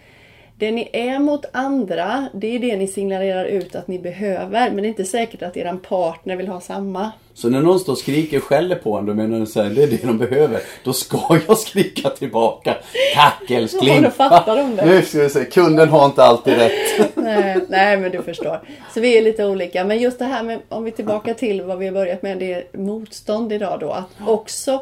Det 0.58 0.70
ni 0.70 0.88
är 0.92 1.18
mot 1.18 1.44
andra, 1.52 2.28
det 2.34 2.54
är 2.54 2.58
det 2.58 2.76
ni 2.76 2.86
signalerar 2.86 3.44
ut 3.44 3.74
att 3.74 3.88
ni 3.88 3.98
behöver. 3.98 4.70
Men 4.70 4.76
det 4.76 4.86
är 4.86 4.88
inte 4.88 5.04
säkert 5.04 5.42
att 5.42 5.56
er 5.56 5.76
partner 5.88 6.36
vill 6.36 6.48
ha 6.48 6.60
samma. 6.60 7.12
Så 7.38 7.48
när 7.48 7.60
någon 7.60 7.80
står 7.80 7.92
och 7.92 7.98
skriker 7.98 8.36
och 8.36 8.44
skäller 8.44 8.76
på 8.76 8.96
en, 8.96 9.06
då 9.06 9.14
menar 9.14 9.46
så 9.46 9.62
här, 9.62 9.70
det 9.70 9.82
är 9.82 9.86
det 9.86 10.06
de 10.06 10.18
behöver. 10.18 10.60
Då 10.84 10.92
ska 10.92 11.18
jag 11.48 11.58
skrika 11.58 12.10
tillbaka. 12.10 12.76
Tack 13.14 13.50
älskling! 13.50 13.94
Ja, 13.94 14.00
då 14.00 14.10
fattar 14.10 14.56
de 14.56 14.76
det. 14.76 14.84
Nu 14.84 15.02
ska 15.02 15.18
vi 15.18 15.30
se, 15.30 15.44
kunden 15.44 15.88
har 15.88 16.06
inte 16.06 16.22
alltid 16.22 16.54
rätt. 16.54 16.72
Nej, 17.14 17.60
nej, 17.68 17.96
men 17.96 18.10
du 18.10 18.22
förstår. 18.22 18.60
Så 18.94 19.00
vi 19.00 19.18
är 19.18 19.22
lite 19.22 19.44
olika. 19.44 19.84
Men 19.84 19.98
just 19.98 20.18
det 20.18 20.24
här 20.24 20.42
med, 20.42 20.60
om 20.68 20.84
vi 20.84 20.90
tillbaka 20.90 21.34
till 21.34 21.62
vad 21.62 21.78
vi 21.78 21.86
har 21.86 21.92
börjat 21.92 22.22
med, 22.22 22.38
det 22.38 22.52
är 22.52 22.64
motstånd 22.78 23.52
idag 23.52 23.80
då. 23.80 23.92
Att 23.92 24.06
också 24.26 24.80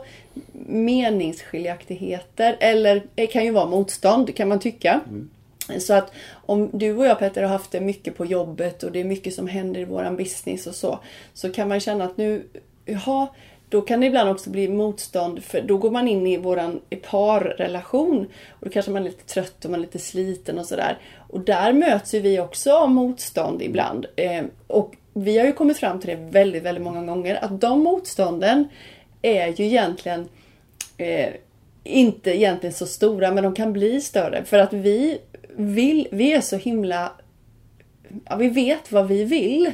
meningsskiljaktigheter, 0.67 2.57
eller 2.61 3.03
det 3.15 3.27
kan 3.27 3.45
ju 3.45 3.51
vara 3.51 3.67
motstånd 3.67 4.37
kan 4.37 4.49
man 4.49 4.61
tycka. 4.61 5.01
Så 5.79 5.95
att 5.95 6.13
om 6.47 6.71
du 6.73 6.97
och 6.97 7.07
jag 7.07 7.19
Petter 7.19 7.43
har 7.43 7.49
haft 7.49 7.71
det 7.71 7.81
mycket 7.81 8.17
på 8.17 8.27
jobbet 8.27 8.83
och 8.83 8.93
det 8.93 9.01
är 9.01 9.05
mycket 9.05 9.35
som 9.35 9.47
händer 9.47 9.81
i 9.81 9.85
våran 9.85 10.17
business 10.17 10.67
och 10.67 10.75
så. 10.75 10.99
Så 11.35 11.53
kan 11.53 11.69
man 11.69 11.81
känna 11.81 12.05
att 12.05 12.17
nu, 12.17 12.47
jaha, 12.85 13.29
då 13.69 13.83
kan 13.83 14.01
det 14.01 14.07
ibland 14.07 14.31
också 14.31 14.51
bli 14.51 14.69
motstånd 14.69 15.45
för 15.45 15.61
då 15.61 15.77
går 15.77 15.91
man 15.91 16.09
in 16.09 16.27
i 16.27 16.37
våran 16.37 16.81
parrelation. 17.11 18.27
Och 18.51 18.67
då 18.67 18.71
kanske 18.71 18.91
man 18.91 19.03
är 19.03 19.07
lite 19.07 19.25
trött 19.25 19.65
och 19.65 19.71
man 19.71 19.81
är 19.81 19.85
lite 19.85 19.99
sliten 19.99 20.59
och 20.59 20.67
sådär. 20.67 20.99
Och 21.29 21.41
där 21.41 21.73
möts 21.73 22.15
ju 22.15 22.21
vi 22.21 22.41
också 22.41 22.73
av 22.73 22.91
motstånd 22.91 23.63
ibland. 23.63 24.07
Eh, 24.17 24.45
och 24.67 24.95
vi 25.13 25.39
har 25.39 25.47
ju 25.47 25.53
kommit 25.53 25.79
fram 25.79 26.01
till 26.01 26.11
det 26.11 26.31
väldigt, 26.31 26.63
väldigt 26.63 26.85
många 26.85 27.05
gånger 27.05 27.45
att 27.45 27.61
de 27.61 27.81
motstånden 27.81 28.69
är 29.23 29.47
ju 29.47 29.65
egentligen 29.65 30.29
eh, 30.97 31.31
inte 31.85 32.37
egentligen 32.37 32.75
så 32.75 32.87
stora 32.87 33.33
men 33.33 33.45
de 33.45 33.55
kan 33.55 33.73
bli 33.73 34.01
större 34.01 34.45
för 34.45 34.59
att 34.59 34.73
vi 34.73 35.19
vill, 35.57 36.09
vi 36.13 36.33
är 36.33 36.41
så 36.41 36.57
himla, 36.57 37.13
ja 38.25 38.37
vi 38.37 38.49
vet 38.49 38.93
vad 38.93 39.09
vi 39.09 39.25
vill. 39.25 39.73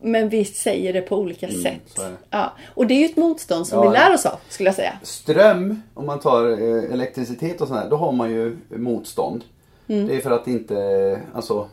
Men 0.00 0.28
vi 0.28 0.44
säger 0.44 0.92
det 0.92 1.00
på 1.00 1.16
olika 1.16 1.48
sätt. 1.48 1.98
Mm. 1.98 2.10
det. 2.10 2.16
Ja, 2.30 2.52
och 2.74 2.86
det 2.86 2.94
är 2.94 2.98
ju 2.98 3.04
ett 3.04 3.16
motstånd 3.16 3.66
som 3.66 3.78
Ja, 3.78 3.90
vi 3.90 3.96
lär 3.96 4.14
oss 4.14 4.26
av 4.26 4.38
skulle 4.48 4.68
jag 4.68 4.76
säga. 4.76 4.92
Ström, 5.02 5.82
om 5.94 6.06
man 6.06 6.20
tar 6.20 6.50
eh, 6.50 6.92
elektricitet 6.92 7.60
och 7.60 7.68
sånt 7.68 7.80
där, 7.80 7.90
då 7.90 7.96
har 7.96 8.12
man 8.12 8.30
ju 8.30 8.56
motstånd. 8.68 9.44
Mm. 9.88 10.06
Det 10.06 10.16
är 10.16 10.20
för 10.20 10.30
att 10.30 10.46
inte, 10.46 11.20
alltså 11.34 11.68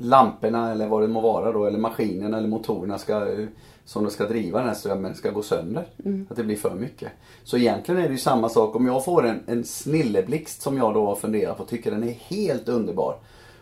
lamporna 0.00 0.72
eller 0.72 0.86
vad 0.86 1.02
det 1.02 1.08
må 1.08 1.20
vara 1.20 1.52
då, 1.52 1.64
eller 1.64 1.78
maskinerna 1.78 2.38
eller 2.38 2.48
motorerna 2.48 2.98
ska, 2.98 3.32
eh, 3.32 3.46
som 3.86 4.04
de 4.04 4.10
ska 4.10 4.26
driva 4.26 4.58
den 4.58 4.68
här 4.68 4.74
strömmen 4.74 5.14
ska 5.14 5.30
gå 5.30 5.42
sönder. 5.42 5.86
Mm. 6.04 6.26
Att 6.30 6.36
det 6.36 6.44
blir 6.44 6.56
för 6.56 6.74
mycket. 6.74 7.12
Så 7.44 7.56
egentligen 7.56 8.00
är 8.00 8.06
det 8.06 8.12
ju 8.12 8.18
samma 8.18 8.48
sak 8.48 8.76
om 8.76 8.86
jag 8.86 9.04
får 9.04 9.26
en, 9.26 9.40
en 9.46 9.64
snilleblixt 9.64 10.62
som 10.62 10.76
jag 10.76 10.94
då 10.94 11.06
har 11.06 11.16
funderat 11.16 11.56
på, 11.56 11.64
tycker 11.64 11.90
den 11.90 12.04
är 12.04 12.12
helt 12.12 12.68
underbar. 12.68 13.16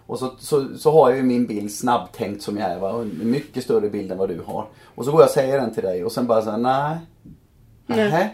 Och 0.06 0.18
så, 0.18 0.30
så, 0.38 0.78
så 0.78 0.90
har 0.90 1.10
jag 1.10 1.16
ju 1.16 1.22
min 1.24 1.46
bild 1.46 1.72
snabbtänkt 1.72 2.42
som 2.42 2.56
jag 2.56 2.70
är, 2.70 2.78
va? 2.78 2.92
och 2.92 3.06
mycket 3.06 3.64
större 3.64 3.90
bild 3.90 4.12
än 4.12 4.18
vad 4.18 4.28
du 4.28 4.40
har. 4.46 4.66
Och 4.84 5.04
så 5.04 5.10
går 5.10 5.20
jag 5.20 5.28
och 5.28 5.34
säger 5.34 5.60
den 5.60 5.74
till 5.74 5.82
dig 5.82 6.04
och 6.04 6.12
sen 6.12 6.26
bara 6.26 6.42
såhär, 6.42 6.58
nej. 6.58 6.98
Nähä? 7.87 8.30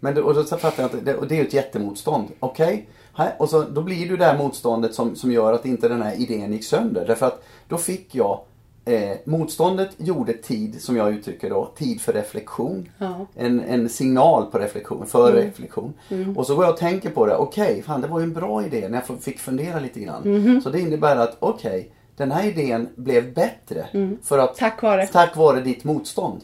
Men 0.00 0.14
det, 0.14 0.22
och 0.22 0.34
då 0.34 0.44
så 0.44 0.56
fattar 0.56 0.82
jag 0.82 0.94
att 0.94 1.04
det, 1.04 1.14
och 1.14 1.26
det 1.26 1.34
är 1.34 1.38
ju 1.38 1.46
ett 1.46 1.54
jättemotstånd. 1.54 2.28
Okej? 2.40 2.88
Okay? 3.12 3.28
Och 3.38 3.50
så, 3.50 3.62
då 3.62 3.82
blir 3.82 3.96
det 3.96 4.10
ju 4.10 4.16
det 4.16 4.24
här 4.24 4.38
motståndet 4.38 4.94
som, 4.94 5.16
som 5.16 5.32
gör 5.32 5.52
att 5.52 5.66
inte 5.66 5.88
den 5.88 6.02
här 6.02 6.14
idén 6.20 6.52
gick 6.52 6.64
sönder. 6.64 7.06
Därför 7.06 7.26
att 7.26 7.44
då 7.68 7.78
fick 7.78 8.14
jag 8.14 8.40
Eh, 8.88 9.16
motståndet 9.24 9.90
gjorde 9.96 10.32
tid, 10.32 10.82
som 10.82 10.96
jag 10.96 11.12
uttrycker 11.14 11.50
då, 11.50 11.72
tid 11.76 12.00
för 12.00 12.12
reflektion. 12.12 12.88
Ja. 12.98 13.26
En, 13.34 13.60
en 13.60 13.88
signal 13.88 14.46
på 14.46 14.58
reflektion, 14.58 15.06
för 15.06 15.32
reflektion. 15.32 15.92
Och 16.36 16.46
så 16.46 16.54
går 16.54 16.64
jag 16.64 16.72
och 16.72 16.78
tänker 16.78 17.10
på 17.10 17.26
det, 17.26 17.36
okej, 17.36 17.82
fan 17.82 18.00
det 18.00 18.08
var 18.08 18.18
ju 18.20 18.24
en 18.24 18.32
bra 18.32 18.66
idé 18.66 18.88
när 18.88 19.02
jag 19.08 19.20
fick 19.20 19.38
fundera 19.38 19.80
lite 19.80 20.00
grann. 20.00 20.60
Så 20.64 20.70
det 20.70 20.80
innebär 20.80 21.16
att, 21.16 21.36
okej, 21.40 21.92
den 22.16 22.30
här 22.30 22.46
idén 22.46 22.88
blev 22.96 23.34
bättre. 23.34 23.86
För 24.22 24.38
att, 24.38 24.56
Tack 24.56 24.82
vare. 24.82 25.06
tack 25.06 25.36
vare 25.36 25.60
ditt 25.60 25.84
motstånd. 25.84 26.40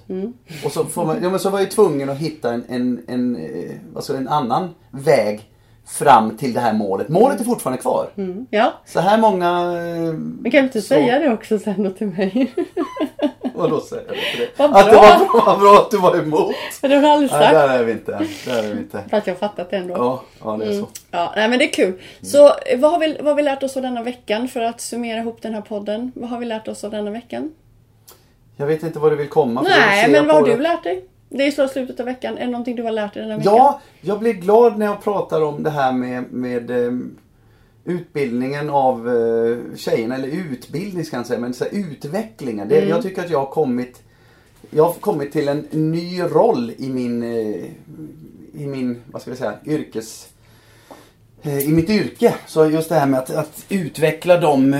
Och 0.64 0.72
så, 0.72 0.84
får 0.84 1.06
man, 1.06 1.16
ja, 1.22 1.30
men 1.30 1.38
så 1.40 1.50
var 1.50 1.58
jag 1.60 1.70
tvungen 1.70 2.10
att 2.10 2.18
hitta 2.18 2.52
en, 2.54 2.64
en, 2.68 3.04
en, 3.08 3.36
eh, 3.36 3.70
alltså 3.94 4.16
en 4.16 4.28
annan 4.28 4.68
väg 4.90 5.51
fram 5.86 6.36
till 6.36 6.52
det 6.54 6.60
här 6.60 6.72
målet. 6.72 7.08
Målet 7.08 7.40
är 7.40 7.44
fortfarande 7.44 7.82
kvar. 7.82 8.08
Ja, 8.50 8.72
Så 8.84 9.00
här 9.00 9.18
många... 9.18 9.48
eh, 9.48 10.12
men 10.14 10.50
kan 10.50 10.64
inte 10.64 10.80
Så- 10.80 10.86
säga 10.88 11.18
det 11.18 11.32
också 11.32 11.58
sen 11.58 11.82
då 11.82 11.90
till 11.90 12.06
mig? 12.06 12.52
Vadå 13.54 13.80
säger 13.80 14.04
jag 14.06 14.16
det? 14.38 14.48
Vad 14.58 14.76
Att 14.76 14.84
det 14.86 14.90
bra. 14.92 15.00
var 15.00 15.44
bra, 15.44 15.56
bra 15.60 15.74
att 15.78 15.90
du 15.90 15.96
var 15.98 16.16
emot. 16.18 16.54
Men 16.82 16.90
det 16.90 16.96
har 16.96 17.02
du 17.02 17.08
aldrig 17.08 17.30
Nej, 17.32 17.40
sagt. 17.40 17.52
där 17.54 17.68
är 17.78 17.84
vi 17.84 17.92
inte. 17.92 18.12
Där 18.46 18.64
är 18.64 18.74
vi 18.74 18.80
inte. 18.80 19.04
Fast 19.10 19.26
jag 19.26 19.34
har 19.34 19.38
fattat 19.38 19.70
det 19.70 19.76
ändå. 19.76 19.94
Ja, 19.96 20.22
ja 20.44 20.56
det 20.56 20.64
är 20.66 20.80
så. 20.80 20.88
Ja, 21.10 21.32
nej 21.36 21.48
men 21.48 21.58
det 21.58 21.64
är 21.64 21.72
kul. 21.72 22.00
Så 22.22 22.46
eh, 22.46 22.78
vad 22.78 22.90
har, 22.90 22.98
vi, 22.98 23.16
vad 23.16 23.26
har 23.26 23.34
vi 23.34 23.42
lärt 23.42 23.62
oss 23.62 23.76
av 23.76 23.82
denna 23.82 24.02
veckan 24.02 24.48
för 24.48 24.60
att 24.60 24.80
summera 24.80 25.18
ihop 25.18 25.42
den 25.42 25.54
här 25.54 25.60
podden? 25.60 26.12
Vad 26.14 26.30
har 26.30 26.38
vi 26.38 26.46
lärt 26.46 26.68
oss 26.68 26.84
av 26.84 26.90
denna 26.90 27.10
veckan? 27.10 27.50
Jag 28.56 28.66
vet 28.66 28.82
inte 28.82 28.98
vad 28.98 29.12
du 29.12 29.16
vill 29.16 29.28
komma. 29.28 29.62
Nej, 29.62 30.02
men 30.08 30.14
jag 30.14 30.24
vad 30.24 30.34
har 30.36 30.42
du 30.56 30.56
lärt 30.62 30.82
dig? 30.82 31.04
Det 31.34 31.46
är 31.46 31.50
så 31.50 31.68
slutet 31.68 32.00
av 32.00 32.06
veckan. 32.06 32.38
Är 32.38 32.44
det 32.44 32.50
någonting 32.50 32.76
du 32.76 32.82
har 32.82 32.90
lärt 32.90 33.14
dig 33.14 33.22
denna 33.22 33.36
veckan? 33.36 33.54
Ja, 33.56 33.80
jag 34.00 34.18
blir 34.18 34.32
glad 34.32 34.78
när 34.78 34.86
jag 34.86 35.02
pratar 35.02 35.42
om 35.42 35.62
det 35.62 35.70
här 35.70 35.92
med, 35.92 36.32
med 36.32 36.70
eh, 36.70 36.92
utbildningen 37.84 38.70
av 38.70 39.08
eh, 39.08 39.76
tjejerna, 39.76 40.14
eller 40.14 40.28
utbildning 40.28 41.04
ska 41.04 41.16
jag 41.16 41.26
säga, 41.26 41.40
men 41.40 41.54
så 41.54 41.64
här, 41.64 41.72
utvecklingen. 41.72 42.68
Det, 42.68 42.88
Jag 42.88 43.02
tycker 43.02 43.24
att 43.24 43.30
jag 43.30 43.38
har 43.38 43.46
kommit 43.46 44.02
jag 44.70 44.84
har 44.84 44.92
kommit 44.92 45.32
till 45.32 45.48
en 45.48 45.68
ny 45.70 46.22
roll 46.22 46.72
i 46.78 46.88
min, 46.88 47.22
eh, 47.22 47.64
i 48.62 48.66
min, 48.66 49.02
vad 49.06 49.22
ska 49.22 49.30
vi 49.30 49.36
säga, 49.36 49.54
yrkes... 49.64 50.28
I 51.44 51.68
mitt 51.68 51.90
yrke. 51.90 52.34
Så 52.46 52.66
just 52.66 52.88
det 52.88 52.94
här 52.94 53.06
med 53.06 53.20
att, 53.20 53.30
att 53.30 53.66
utveckla 53.68 54.36
de, 54.36 54.70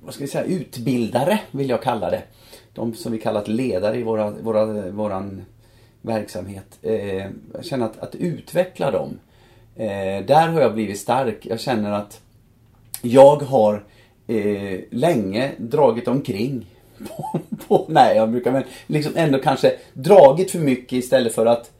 vad 0.00 0.14
ska 0.14 0.24
vi 0.24 0.30
säga, 0.30 0.44
utbildare 0.44 1.40
vill 1.50 1.70
jag 1.70 1.82
kalla 1.82 2.10
det. 2.10 2.22
De 2.74 2.94
som 2.94 3.12
vi 3.12 3.18
kallat 3.18 3.48
ledare 3.48 3.98
i 3.98 4.02
våra, 4.02 4.30
våra, 4.30 4.90
våran 4.90 5.44
verksamhet. 6.02 6.78
Eh, 6.82 7.26
jag 7.54 7.64
känner 7.64 7.86
att, 7.86 7.98
att 7.98 8.14
utveckla 8.14 8.90
dem. 8.90 9.18
Eh, 9.76 10.26
där 10.26 10.48
har 10.48 10.60
jag 10.60 10.74
blivit 10.74 10.98
stark. 10.98 11.46
Jag 11.46 11.60
känner 11.60 11.92
att 11.92 12.20
jag 13.02 13.36
har 13.36 13.84
eh, 14.26 14.80
länge 14.90 15.50
dragit 15.58 16.08
omkring. 16.08 16.66
På, 17.08 17.40
på, 17.68 17.86
nej, 17.88 18.16
jag 18.16 18.30
brukar 18.30 18.52
men 18.52 18.62
liksom 18.86 19.12
ändå 19.16 19.38
kanske 19.38 19.72
dragit 19.92 20.50
för 20.50 20.58
mycket 20.58 20.92
istället 20.92 21.34
för 21.34 21.46
att 21.46 21.70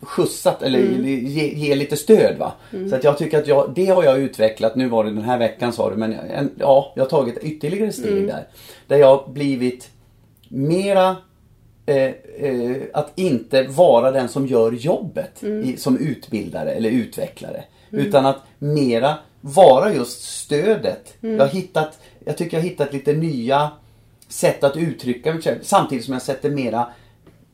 skjutsat 0.00 0.62
eller 0.62 0.78
ge, 0.78 1.54
ge 1.54 1.74
lite 1.74 1.96
stöd. 1.96 2.38
va. 2.38 2.52
Så 2.90 2.96
att 2.96 3.04
jag 3.04 3.18
tycker 3.18 3.38
att 3.38 3.46
jag, 3.46 3.72
det 3.74 3.86
har 3.86 4.04
jag 4.04 4.18
utvecklat. 4.18 4.76
Nu 4.76 4.88
var 4.88 5.04
det 5.04 5.10
den 5.10 5.24
här 5.24 5.38
veckan 5.38 5.72
sa 5.72 5.90
du, 5.90 5.96
men 5.96 6.12
en, 6.12 6.50
ja, 6.58 6.92
jag 6.96 7.04
har 7.04 7.10
tagit 7.10 7.38
ytterligare 7.38 7.92
steg 7.92 8.26
där. 8.26 8.46
Där 8.86 8.96
jag 8.96 9.06
har 9.06 9.28
blivit 9.28 9.90
mera 10.48 11.16
eh, 11.86 12.10
eh, 12.38 12.76
att 12.92 13.12
inte 13.14 13.62
vara 13.62 14.10
den 14.10 14.28
som 14.28 14.46
gör 14.46 14.72
jobbet 14.72 15.42
i, 15.42 15.76
som 15.76 15.98
utbildare 15.98 16.72
eller 16.72 16.90
utvecklare. 16.90 17.64
Utan 17.90 18.26
att 18.26 18.42
mera 18.58 19.14
vara 19.40 19.94
just 19.94 20.22
stödet. 20.22 21.14
Jag, 21.20 21.38
har 21.38 21.46
hittat, 21.46 21.98
jag 22.24 22.36
tycker 22.36 22.56
jag 22.56 22.62
har 22.62 22.68
hittat 22.68 22.92
lite 22.92 23.12
nya 23.12 23.70
sätt 24.28 24.64
att 24.64 24.76
uttrycka 24.76 25.32
mig 25.32 25.42
själv. 25.42 25.58
Samtidigt 25.62 26.04
som 26.04 26.12
jag 26.12 26.22
sätter 26.22 26.50
mera 26.50 26.86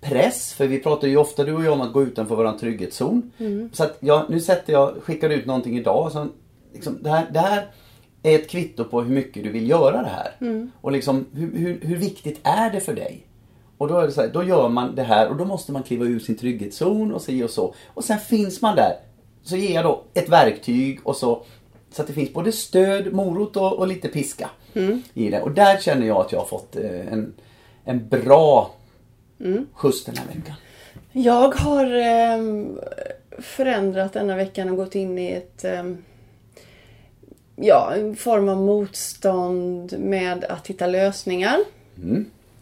press. 0.00 0.52
För 0.52 0.66
vi 0.66 0.78
pratar 0.78 1.08
ju 1.08 1.16
ofta 1.16 1.44
du 1.44 1.54
och 1.54 1.64
jag 1.64 1.72
om 1.72 1.80
att 1.80 1.92
gå 1.92 2.02
utanför 2.02 2.36
våran 2.36 2.58
trygghetszon. 2.58 3.30
Så 3.72 3.84
att 3.84 3.96
jag, 4.00 4.30
nu 4.30 4.40
sätter 4.40 4.72
jag, 4.72 4.94
skickar 5.02 5.30
ut 5.30 5.46
någonting 5.46 5.78
idag. 5.78 6.12
Så 6.12 6.28
liksom, 6.72 6.98
det, 7.02 7.10
här, 7.10 7.26
det 7.30 7.40
här 7.40 7.66
är 8.24 8.34
ett 8.34 8.50
kvitto 8.50 8.84
på 8.84 9.02
hur 9.02 9.14
mycket 9.14 9.44
du 9.44 9.50
vill 9.50 9.68
göra 9.68 10.02
det 10.02 10.08
här. 10.08 10.34
Och 10.80 10.92
liksom 10.92 11.26
hur, 11.32 11.56
hur, 11.58 11.80
hur 11.80 11.96
viktigt 11.96 12.40
är 12.42 12.70
det 12.70 12.80
för 12.80 12.94
dig? 12.94 13.26
Och 13.78 13.88
då 13.88 13.98
är 13.98 14.06
det 14.06 14.12
så 14.12 14.20
här, 14.20 14.28
då 14.28 14.44
gör 14.44 14.68
man 14.68 14.94
det 14.94 15.02
här 15.02 15.28
och 15.28 15.36
då 15.36 15.44
måste 15.44 15.72
man 15.72 15.82
kliva 15.82 16.04
ur 16.04 16.18
sin 16.18 16.36
trygghetszon 16.36 17.14
och 17.14 17.22
si 17.22 17.42
och 17.42 17.50
så. 17.50 17.74
Och 17.86 18.04
sen 18.04 18.18
finns 18.18 18.62
man 18.62 18.76
där. 18.76 18.92
Så 19.42 19.56
ger 19.56 19.74
jag 19.74 19.84
då 19.84 20.02
ett 20.14 20.28
verktyg 20.28 21.00
och 21.02 21.16
så 21.16 21.44
så 21.90 22.02
att 22.02 22.08
det 22.08 22.14
finns 22.14 22.32
både 22.32 22.52
stöd, 22.52 23.12
morot 23.12 23.56
och, 23.56 23.72
och 23.72 23.88
lite 23.88 24.08
piska 24.08 24.50
i 25.14 25.30
det. 25.30 25.42
Och 25.42 25.50
där 25.50 25.78
känner 25.78 26.06
jag 26.06 26.16
att 26.16 26.32
jag 26.32 26.38
har 26.38 26.46
fått 26.46 26.76
eh, 26.76 27.12
en, 27.12 27.34
en 27.84 28.08
bra 28.08 28.70
skjuts 29.72 30.04
den 30.04 30.16
här 30.16 30.26
veckan. 30.26 30.54
Jag 31.12 31.54
har 31.54 31.86
ehm, 31.86 32.78
förändrat 33.38 34.12
denna 34.12 34.36
veckan 34.36 34.68
och 34.68 34.76
gått 34.76 34.94
in 34.94 35.18
i 35.18 35.32
ett 35.32 35.64
ehm, 35.64 36.04
Ja, 37.56 37.94
en 37.94 38.16
form 38.16 38.48
av 38.48 38.56
motstånd 38.56 39.94
med 39.98 40.44
att 40.44 40.66
hitta 40.66 40.86
lösningar. 40.86 41.56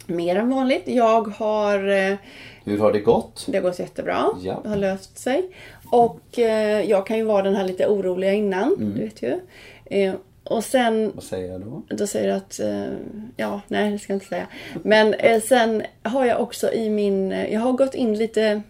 Mer 0.07 0.35
än 0.35 0.49
vanligt. 0.49 0.83
Jag 0.85 1.27
har 1.27 1.87
eh, 1.89 2.15
Hur 2.63 2.79
har 2.79 2.93
det 2.93 2.99
gått? 2.99 3.45
Det 3.49 3.57
har 3.57 3.63
gått 3.63 3.79
jättebra. 3.79 4.29
Ja. 4.43 4.59
Det 4.63 4.69
har 4.69 4.75
löst 4.77 5.17
sig. 5.17 5.49
Och 5.89 6.39
eh, 6.39 6.89
jag 6.89 7.07
kan 7.07 7.17
ju 7.17 7.23
vara 7.23 7.41
den 7.43 7.55
här 7.55 7.63
lite 7.63 7.87
oroliga 7.87 8.33
innan. 8.33 8.75
Du 8.95 9.01
vet 9.01 9.21
ju. 9.21 9.39
Eh, 9.85 10.13
och 10.43 10.63
sen 10.63 11.11
Vad 11.15 11.23
säger 11.23 11.51
jag 11.51 11.61
då? 11.61 11.81
då 11.89 12.07
säger 12.07 12.27
du 12.27 12.33
att, 12.33 12.59
eh, 12.59 12.93
ja, 13.37 13.61
nej 13.67 13.91
det 13.91 13.99
ska 13.99 14.13
jag 14.13 14.15
inte 14.15 14.25
säga. 14.25 14.47
Men 14.83 15.13
eh, 15.13 15.41
sen 15.41 15.83
har 16.03 16.25
jag 16.25 16.41
också 16.41 16.71
i 16.73 16.89
min, 16.89 17.31
eh, 17.31 17.53
jag 17.53 17.59
har 17.61 17.71
gått 17.73 17.95
in 17.95 18.17
lite 18.17 18.61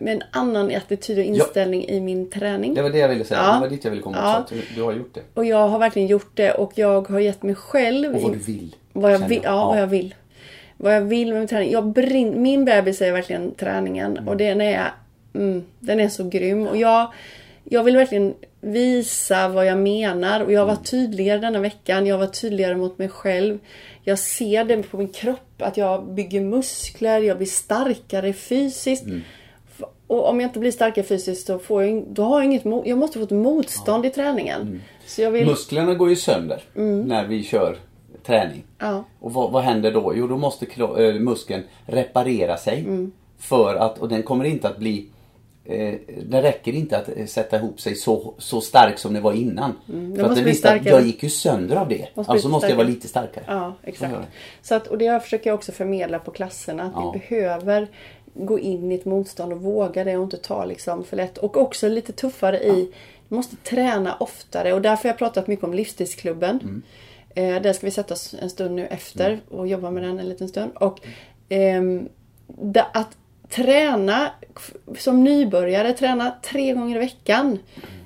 med 0.00 0.12
en 0.14 0.22
annan 0.30 0.74
attityd 0.76 1.18
och 1.18 1.24
inställning 1.24 1.84
i 1.88 2.00
min 2.00 2.30
träning. 2.30 2.74
Det 2.74 2.82
var 2.82 2.90
det 2.90 2.98
jag 2.98 3.08
ville 3.08 3.24
säga. 3.24 3.40
Ja. 3.40 3.54
Det 3.54 3.60
var 3.60 3.68
dit 3.68 3.84
jag 3.84 3.90
ville 3.90 4.02
komma 4.02 4.16
Ja. 4.16 4.40
också. 4.42 4.54
Du, 4.54 4.62
du 4.74 4.82
har 4.82 4.92
gjort 4.92 5.14
det. 5.14 5.20
Och 5.34 5.44
jag 5.44 5.68
har 5.68 5.78
verkligen 5.78 6.08
gjort 6.08 6.30
det 6.34 6.52
och 6.52 6.72
jag 6.74 7.08
har 7.08 7.20
gett 7.20 7.42
mig 7.42 7.54
själv 7.54 8.14
Och 8.14 8.22
vad 8.22 8.32
du 8.32 8.38
vill. 8.38 8.76
vad 8.92 9.12
jag 9.12 9.18
vill, 9.28 9.40
ja, 9.44 9.66
vad 9.66 9.78
jag 9.80 9.86
vill. 9.86 10.14
Vad 10.76 10.94
jag 10.96 11.00
vill 11.00 11.28
med 11.28 11.38
min 11.38 11.48
träning. 11.48 11.70
Jag 11.72 11.86
brinn, 11.86 12.42
min 12.42 12.64
bebis 12.64 13.02
är 13.02 13.12
verkligen 13.12 13.54
träningen 13.54 14.28
och 14.28 14.36
den 14.36 14.60
är, 14.60 14.92
mm, 15.34 15.64
den 15.80 16.00
är 16.00 16.08
så 16.08 16.24
grym. 16.28 16.66
Och 16.66 16.76
jag, 16.76 17.12
jag 17.64 17.84
vill 17.84 17.96
verkligen 17.96 18.34
visa 18.60 19.48
vad 19.48 19.66
jag 19.66 19.78
menar 19.78 20.40
och 20.40 20.52
jag 20.52 20.60
har 20.60 20.66
varit 20.66 20.90
tydligare 20.90 21.38
denna 21.38 21.58
veckan. 21.58 22.06
Jag 22.06 22.18
varit 22.18 22.40
tydligare 22.40 22.76
mot 22.76 22.98
mig 22.98 23.08
själv. 23.08 23.58
Jag 24.02 24.18
ser 24.18 24.64
det 24.64 24.82
på 24.82 24.96
min 24.96 25.08
kropp 25.08 25.62
att 25.62 25.76
jag 25.76 26.04
bygger 26.04 26.40
muskler, 26.40 27.20
jag 27.20 27.36
blir 27.36 27.46
starkare 27.46 28.32
fysiskt. 28.32 29.04
F- 29.06 29.22
Och 30.10 30.28
om 30.28 30.40
jag 30.40 30.48
inte 30.48 30.58
blir 30.58 30.70
starkare 30.70 31.04
fysiskt 31.04 31.46
så 31.46 31.58
får 31.58 31.84
jag, 31.84 32.04
då 32.08 32.22
har 32.22 32.40
jag 32.40 32.44
inget 32.44 32.64
Jag 32.84 32.98
måste 32.98 33.18
få 33.18 33.24
ett 33.24 33.30
motstånd 33.30 34.06
i 34.06 34.10
träningen. 34.10 34.82
Så 35.06 35.22
jag 35.22 35.30
vill... 35.30 35.46
Musklerna 35.46 35.94
går 35.94 36.08
ju 36.08 36.16
sönder 36.16 36.62
när 37.04 37.26
vi 37.26 37.44
kör 37.44 37.76
träning. 38.26 38.64
Ja. 38.78 39.04
Och 39.20 39.32
vad, 39.32 39.52
vad 39.52 39.62
händer 39.62 39.92
då? 39.92 40.12
Jo, 40.16 40.26
då 40.26 40.36
måste 40.36 40.66
äh, 40.66 41.14
muskeln 41.14 41.62
reparera 41.86 42.56
sig. 42.56 42.80
Mm. 42.80 43.12
För 43.38 43.74
att, 43.74 43.98
och 43.98 44.08
den 44.08 44.22
kommer 44.22 44.44
inte 44.44 44.68
att 44.68 44.78
bli 44.78 45.08
eh, 45.64 45.94
det 46.22 46.42
räcker 46.42 46.72
inte 46.72 46.98
att 46.98 47.08
eh, 47.16 47.26
sätta 47.26 47.56
ihop 47.56 47.80
sig 47.80 47.94
så, 47.94 48.34
så 48.38 48.60
stark 48.60 48.98
som 48.98 49.14
det 49.14 49.20
var 49.20 49.32
innan. 49.32 49.72
för 49.86 49.92
Mm, 49.92 50.08
måste 50.10 50.26
att 50.26 50.36
den 50.36 50.44
visste 50.44 50.72
att 50.72 50.86
jag 50.86 51.06
gick 51.06 51.22
ju 51.22 51.30
sönder 51.30 51.76
av 51.76 51.88
det. 51.88 52.06
Måste 52.14 52.32
alltså 52.32 52.48
måste 52.48 52.68
jag 52.68 52.76
vara 52.76 52.88
lite 52.88 53.08
starkare. 53.08 53.44
Ja, 53.48 53.74
exakt. 53.82 54.10
Så 54.10 54.16
gör 54.16 54.22
det. 54.22 54.28
Så 54.62 54.74
att, 54.74 54.86
och 54.86 54.98
det 54.98 55.22
försöker 55.22 55.50
jag 55.50 55.54
också 55.54 55.72
förmedla 55.72 56.18
på 56.18 56.30
klasserna. 56.30 56.84
Att 56.84 56.92
Ja. 56.94 57.12
vi 57.12 57.18
behöver 57.18 57.88
gå 58.34 58.58
in 58.58 58.92
i 58.92 58.94
ett 58.94 59.04
motstånd 59.04 59.52
och 59.52 59.62
våga 59.62 60.04
det 60.04 60.16
och 60.16 60.24
inte 60.24 60.36
ta 60.36 60.64
liksom 60.64 61.04
för 61.04 61.16
lätt. 61.16 61.38
Och 61.38 61.56
också 61.56 61.88
lite 61.88 62.12
tuffare 62.12 62.58
i, 62.58 62.92
vi 63.28 63.36
måste 63.36 63.56
träna 63.56 64.16
oftare. 64.16 64.72
Och 64.72 64.82
därför 64.82 65.02
har 65.02 65.10
jag 65.10 65.18
pratat 65.18 65.46
mycket 65.46 65.64
om 65.64 65.74
livsstilsklubben. 65.74 66.60
Mm. 66.62 66.82
Eh, 67.34 67.62
där 67.62 67.72
ska 67.72 67.86
vi 67.86 67.90
sätta 67.90 68.14
oss 68.14 68.34
en 68.40 68.50
stund 68.50 68.74
nu 68.74 68.86
efter 68.86 69.40
och 69.48 69.66
jobba 69.66 69.90
med 69.90 70.02
den 70.02 70.18
en 70.18 70.28
liten 70.28 70.48
stund. 70.48 70.72
Och 70.74 71.00
da, 72.46 72.82
att 72.92 73.16
träna 73.50 74.30
som 74.98 75.24
nybörjare, 75.24 75.92
träna 75.92 76.32
tre 76.42 76.72
gånger 76.72 76.96
i 76.96 76.98
veckan. 76.98 77.58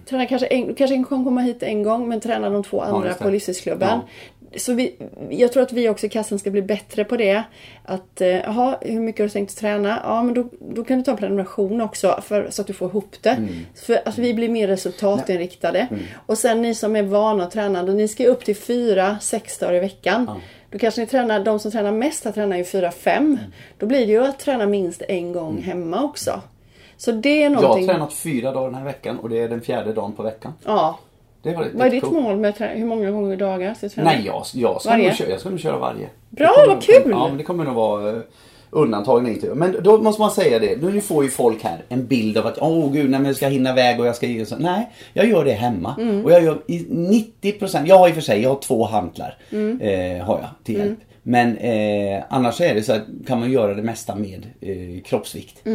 Träna 0.06 0.26
kanske 0.26 0.46
en, 0.46 0.74
kanske 0.74 0.94
en 0.94 1.04
kan 1.04 1.24
komma 1.24 1.40
hit 1.40 1.62
en 1.62 1.82
gång 1.82 2.08
men 2.08 2.20
träna 2.20 2.50
de 2.50 2.64
två 2.64 2.80
andra 2.80 3.08
det. 3.08 3.14
på 3.14 3.30
livsstilsklubben. 3.30 3.88
Ja. 3.88 4.08
Så 4.56 4.74
vi, 4.74 4.96
jag 5.30 5.52
tror 5.52 5.62
att 5.62 5.72
vi 5.72 5.88
också 5.88 6.06
i 6.06 6.08
kassan 6.08 6.38
ska 6.38 6.50
bli 6.50 6.62
bättre 6.62 7.04
på 7.04 7.16
det. 7.16 7.42
Att, 7.84 8.20
eh, 8.20 8.28
jaha, 8.28 8.78
hur 8.80 9.00
mycket 9.00 9.20
har 9.20 9.26
du 9.26 9.30
tänkt 9.30 9.58
träna? 9.58 10.00
Ja, 10.04 10.22
men 10.22 10.34
då, 10.34 10.48
då 10.74 10.84
kan 10.84 10.98
du 10.98 11.04
ta 11.04 11.10
en 11.10 11.16
prenumeration 11.16 11.80
också 11.80 12.20
för, 12.22 12.50
så 12.50 12.62
att 12.62 12.66
du 12.66 12.72
får 12.72 12.88
ihop 12.88 13.16
det. 13.20 13.30
Mm. 13.30 13.48
För 13.74 14.08
att 14.08 14.18
vi 14.18 14.34
blir 14.34 14.48
mer 14.48 14.68
resultatinriktade. 14.68 15.88
Och 16.26 16.38
sen 16.38 16.62
ni 16.62 16.74
som 16.74 16.96
är 16.96 17.02
vana 17.02 17.44
att 17.44 17.50
träna, 17.50 17.82
då 17.82 17.92
ni 17.92 18.08
ska 18.08 18.26
upp 18.26 18.44
till 18.44 18.56
fyra, 18.56 19.18
sex 19.20 19.58
dagar 19.58 19.74
i 19.74 19.80
veckan. 19.80 20.40
Då 20.70 20.78
kanske 20.78 21.00
ni 21.00 21.06
tränar, 21.06 21.44
de 21.44 21.58
som 21.58 21.70
tränar 21.70 21.92
mest 21.92 22.24
här 22.24 22.32
tränar 22.32 22.56
ju 22.56 22.64
fyra, 22.64 22.90
fem. 22.90 23.24
Mm. 23.24 23.38
Då 23.78 23.86
blir 23.86 24.06
det 24.06 24.12
ju 24.12 24.24
att 24.24 24.38
träna 24.38 24.66
minst 24.66 25.02
en 25.08 25.32
gång 25.32 25.62
hemma 25.62 26.02
också. 26.02 26.40
Så 26.96 27.12
det 27.12 27.28
är 27.28 27.42
Jag 27.42 27.50
har 27.50 27.62
någonting... 27.62 27.88
tränat 27.88 28.12
fyra 28.12 28.52
dagar 28.52 28.66
den 28.66 28.74
här 28.74 28.84
veckan 28.84 29.18
och 29.18 29.28
det 29.28 29.38
är 29.38 29.48
den 29.48 29.60
fjärde 29.60 29.92
dagen 29.92 30.12
på 30.12 30.22
veckan. 30.22 30.52
Ja. 30.64 30.98
Det 31.44 31.54
var 31.54 31.66
Vad 31.74 31.86
är 31.86 31.90
ditt 31.90 31.94
jättekul. 31.94 32.22
mål 32.22 32.36
med 32.36 32.54
hur 32.58 32.86
många 32.86 33.10
gånger 33.10 33.32
i 33.32 33.36
dagar 33.36 33.74
ska 33.74 33.86
du 33.86 33.90
träna? 33.90 34.10
Nej, 34.10 34.22
jag, 34.26 34.44
jag, 34.52 34.80
ska 34.80 34.90
Varje? 34.90 35.08
nog 35.08 35.16
köra, 35.16 35.30
jag 35.30 35.40
ska 35.40 35.50
nog 35.50 35.60
köra 35.60 35.78
varje. 35.78 36.08
Bra, 36.30 36.54
vad 36.66 36.82
kul! 36.82 37.10
Ja, 37.10 37.28
men 37.28 37.36
det 37.36 37.44
kommer 37.44 37.64
nog 37.64 37.74
vara 37.74 38.12
uh, 38.12 38.20
undantag 38.70 39.28
inte. 39.28 39.54
Men 39.54 39.76
då 39.82 39.98
måste 39.98 40.22
man 40.22 40.30
säga 40.30 40.58
det. 40.58 40.82
Nu 40.82 41.00
får 41.00 41.24
ju 41.24 41.30
folk 41.30 41.64
här 41.64 41.82
en 41.88 42.06
bild 42.06 42.38
av 42.38 42.46
att 42.46 42.58
åh 42.60 42.92
gud, 42.92 43.10
nej, 43.10 43.20
men 43.20 43.26
jag 43.26 43.36
ska 43.36 43.46
hinna 43.46 43.70
iväg 43.70 44.00
och 44.00 44.06
jag 44.06 44.16
ska... 44.16 44.26
och 44.40 44.48
så. 44.48 44.56
Nej, 44.56 44.90
jag 45.12 45.28
gör 45.28 45.44
det 45.44 45.52
hemma. 45.52 45.96
Mm. 45.98 46.24
Och 46.24 46.32
jag 46.32 46.42
gör 46.42 46.62
i 46.66 46.78
90%, 47.42 47.86
jag 47.86 47.98
har 47.98 48.08
i 48.08 48.10
och 48.10 48.14
för 48.14 48.22
sig, 48.22 48.42
jag 48.42 48.48
har 48.50 48.60
två 48.60 48.84
hantlar. 48.84 49.38
Mm. 49.52 49.80
Eh, 49.80 50.24
har 50.24 50.38
jag 50.38 50.48
till 50.64 50.78
hjälp. 50.78 50.98
Men 51.26 51.56
eh, 51.56 52.22
annars 52.28 52.60
är 52.60 52.74
det 52.74 52.82
så 52.82 52.92
att 52.92 53.02
kan 53.26 53.40
man 53.40 53.52
göra 53.52 53.74
det 53.74 53.82
mesta 53.82 54.14
med 54.14 54.46
eh, 54.60 55.02
kroppsvikt. 55.02 55.66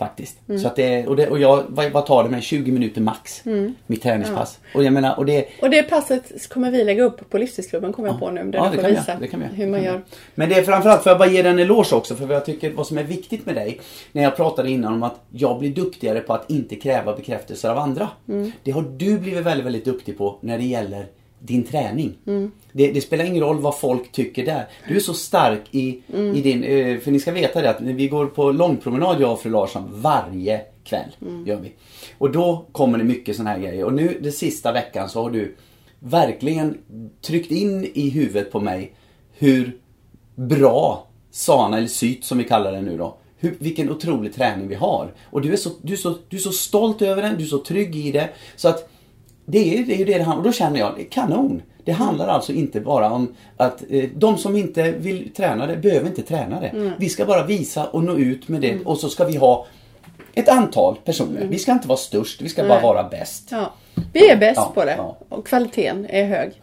Mm. 0.00 0.08
Faktiskt. 0.08 0.38
Så 0.62 0.66
att 0.66 0.76
det, 0.76 1.06
och, 1.06 1.16
det, 1.16 1.28
och 1.28 1.38
jag, 1.38 1.64
vad, 1.68 1.92
vad 1.92 2.06
tar 2.06 2.24
det 2.24 2.30
med? 2.30 2.42
20 2.42 2.72
minuter 2.72 3.00
max. 3.00 3.46
Mm. 3.46 3.74
Mitt 3.86 4.02
träningspass. 4.02 4.58
Och 4.74 4.84
jag 4.84 4.92
menar, 4.92 5.18
och 5.18 5.26
det 5.26 5.48
Och 5.62 5.70
det 5.70 5.82
passet 5.82 6.48
kommer 6.48 6.70
vi 6.70 6.84
lägga 6.84 7.02
upp 7.02 7.30
på 7.30 7.38
Livstidsklubben 7.38 7.92
kommer 7.92 8.08
jag 8.08 8.20
på 8.20 8.30
nu. 8.30 8.44
Där 8.44 8.58
Ja, 8.58 8.70
du 8.72 8.80
får 8.82 8.88
visa 8.88 9.04
jag, 9.12 9.20
det 9.20 9.28
kan 9.28 9.40
jag. 9.40 9.48
hur 9.48 9.66
man 9.66 9.82
gör. 9.82 9.92
jag. 9.92 10.00
Men 10.34 10.48
det 10.48 10.54
är 10.54 10.62
framförallt, 10.62 11.02
för 11.02 11.10
jag 11.10 11.18
bara 11.18 11.28
ge 11.28 11.42
dig 11.42 11.52
en 11.52 11.58
eloge 11.58 11.92
också, 11.96 12.14
för 12.14 12.32
jag 12.32 12.44
tycker 12.44 12.70
vad 12.70 12.86
som 12.86 12.98
är 12.98 13.02
viktigt 13.04 13.46
med 13.46 13.54
dig. 13.54 13.80
När 14.12 14.22
jag 14.22 14.36
pratade 14.36 14.70
innan 14.70 14.92
om 14.94 15.02
att 15.02 15.20
jag 15.30 15.58
blir 15.58 15.70
duktigare 15.74 16.20
på 16.20 16.34
att 16.34 16.50
inte 16.50 16.76
kräva 16.76 17.16
bekräftelser 17.16 17.70
av 17.70 17.78
andra. 17.78 18.08
Mm. 18.28 18.52
Det 18.62 18.70
har 18.70 18.82
du 18.96 19.18
blivit 19.18 19.44
väldigt, 19.44 19.66
väldigt 19.66 19.84
duktig 19.84 20.18
på 20.18 20.38
när 20.40 20.58
det 20.58 20.64
gäller 20.64 21.06
din 21.38 21.64
träning. 21.64 22.14
Mm. 22.26 22.50
Det, 22.72 22.92
det 22.92 23.00
spelar 23.00 23.24
ingen 23.24 23.42
roll 23.42 23.60
vad 23.60 23.78
folk 23.78 24.12
tycker 24.12 24.46
där. 24.46 24.68
Du 24.88 24.96
är 24.96 25.00
så 25.00 25.14
stark 25.14 25.62
i, 25.70 26.02
Mm. 26.14 26.34
i 26.34 26.40
din, 26.40 26.64
eh, 26.64 26.98
för 26.98 27.10
ni 27.10 27.20
ska 27.20 27.32
veta 27.32 27.62
det 27.62 27.70
att 27.70 27.80
vi 27.80 28.08
går 28.08 28.26
på 28.26 28.52
långpromenad 28.52 29.20
jag 29.20 29.32
och 29.32 29.40
fru 29.40 29.50
Larsson 29.50 29.84
varje 29.92 30.60
kväll. 30.84 31.16
Mm. 31.22 31.46
Gör 31.46 31.56
vi. 31.56 31.72
Och 32.18 32.30
då 32.30 32.66
kommer 32.72 32.98
det 32.98 33.04
mycket 33.04 33.36
sådana 33.36 33.50
här 33.50 33.58
grejer. 33.58 33.84
Och 33.84 33.92
nu 33.92 34.18
den 34.22 34.32
sista 34.32 34.72
veckan 34.72 35.08
så 35.08 35.22
har 35.22 35.30
du 35.30 35.56
verkligen 35.98 36.78
tryckt 37.22 37.50
in 37.50 37.90
i 37.94 38.10
huvudet 38.10 38.52
på 38.52 38.60
mig 38.60 38.94
hur 39.32 39.76
bra 40.34 41.06
Sana 41.30 41.76
eller 41.76 41.86
Syt 41.88 42.24
som 42.24 42.38
vi 42.38 42.44
kallar 42.44 42.72
det 42.72 42.80
nu 42.80 42.96
då. 42.96 43.16
Hur, 43.40 43.56
vilken 43.58 43.90
otrolig 43.90 44.34
träning 44.34 44.68
vi 44.68 44.74
har. 44.74 45.14
Och 45.24 45.40
du 45.40 45.52
är, 45.52 45.56
så, 45.56 45.70
du, 45.82 45.92
är 45.92 45.96
så, 45.96 46.14
du 46.28 46.36
är 46.36 46.40
så 46.40 46.52
stolt 46.52 47.02
över 47.02 47.22
den, 47.22 47.36
du 47.36 47.44
är 47.44 47.48
så 47.48 47.58
trygg 47.58 47.96
i 47.96 48.12
det. 48.12 48.28
Så 48.56 48.68
att 48.68 48.90
det 49.50 49.78
är, 49.78 49.84
det 49.84 49.94
är 49.94 49.98
ju 49.98 50.04
det 50.04 50.18
det 50.18 50.24
handlar 50.24 50.32
om. 50.34 50.38
Och 50.38 50.44
då 50.44 50.52
känner 50.52 50.78
jag, 50.78 50.94
det 50.96 51.02
är 51.02 51.08
kanon. 51.08 51.62
Det 51.84 51.92
handlar 51.92 52.28
alltså 52.28 52.52
inte 52.52 52.80
bara 52.80 53.10
om 53.12 53.34
att 53.56 53.84
eh, 53.90 54.04
de 54.14 54.38
som 54.38 54.56
inte 54.56 54.90
vill 54.90 55.34
träna 55.34 55.66
det 55.66 55.76
behöver 55.76 56.06
inte 56.06 56.22
träna 56.22 56.60
det. 56.60 56.92
Vi 56.98 57.08
ska 57.08 57.24
bara 57.24 57.46
visa 57.46 57.86
och 57.86 58.04
nå 58.04 58.16
ut 58.18 58.48
med 58.48 58.60
det 58.60 58.78
och 58.84 58.98
så 58.98 59.08
ska 59.08 59.24
vi 59.24 59.36
ha 59.36 59.66
ett 60.34 60.48
antal 60.48 60.96
personer. 61.04 61.46
Vi 61.46 61.58
ska 61.58 61.72
inte 61.72 61.88
vara 61.88 61.98
störst, 61.98 62.42
vi 62.42 62.48
ska 62.48 62.62
bara 62.62 62.74
Nej. 62.74 62.82
vara 62.82 63.08
bäst. 63.08 63.48
Ja. 63.50 63.72
Vi 64.12 64.30
är 64.30 64.36
bäst 64.36 64.56
Ja, 64.56 64.72
på 64.74 64.84
det. 64.84 64.94
ja. 64.96 65.16
Och 65.28 65.46
kvaliteten 65.46 66.06
är 66.08 66.24
hög. 66.24 66.60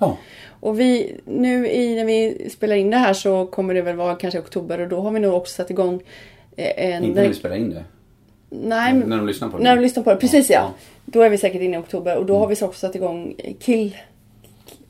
Och 0.60 0.80
vi, 0.80 1.16
nu 1.26 1.68
i, 1.70 1.96
när 1.96 2.06
vi 2.06 2.50
spelar 2.50 2.76
in 2.76 2.90
det 2.90 2.98
här 2.98 3.14
så 3.14 3.46
kommer 3.46 3.74
det 3.74 3.82
väl 3.82 3.96
vara 3.96 4.16
kanske 4.16 4.40
oktober 4.40 4.80
och 4.82 4.88
då 4.88 5.02
har 5.02 5.12
vi 5.12 5.20
nog 5.20 5.34
också 5.34 5.54
satt 5.54 5.70
igång 5.70 6.02
eh, 6.58 6.86
en... 6.96 7.04
Inte 7.04 7.22
när 7.22 7.28
vi 7.28 7.34
spelar 7.34 7.56
in 7.56 7.70
det. 7.70 7.84
Nej, 8.50 8.94
När 8.94 9.18
de 9.18 9.28
lyssnar 9.28 9.50
på 9.50 9.58
det. 9.58 9.64
När 9.64 9.76
de 9.76 9.82
lyssnar 9.82 10.04
på 10.04 10.10
det, 10.10 10.16
precis 10.16 10.50
ja. 10.50 10.56
Ja, 10.56 10.62
ja. 10.64 10.74
Då 11.06 11.22
är 11.22 11.30
vi 11.30 11.38
säkert 11.38 11.62
inne 11.62 11.76
i 11.78 11.80
oktober 11.80 12.18
och 12.18 12.26
då 12.26 12.38
har 12.38 12.48
vi 12.48 12.56
också 12.56 12.72
satt 12.72 12.96
igång 12.96 13.36
kill... 13.60 13.98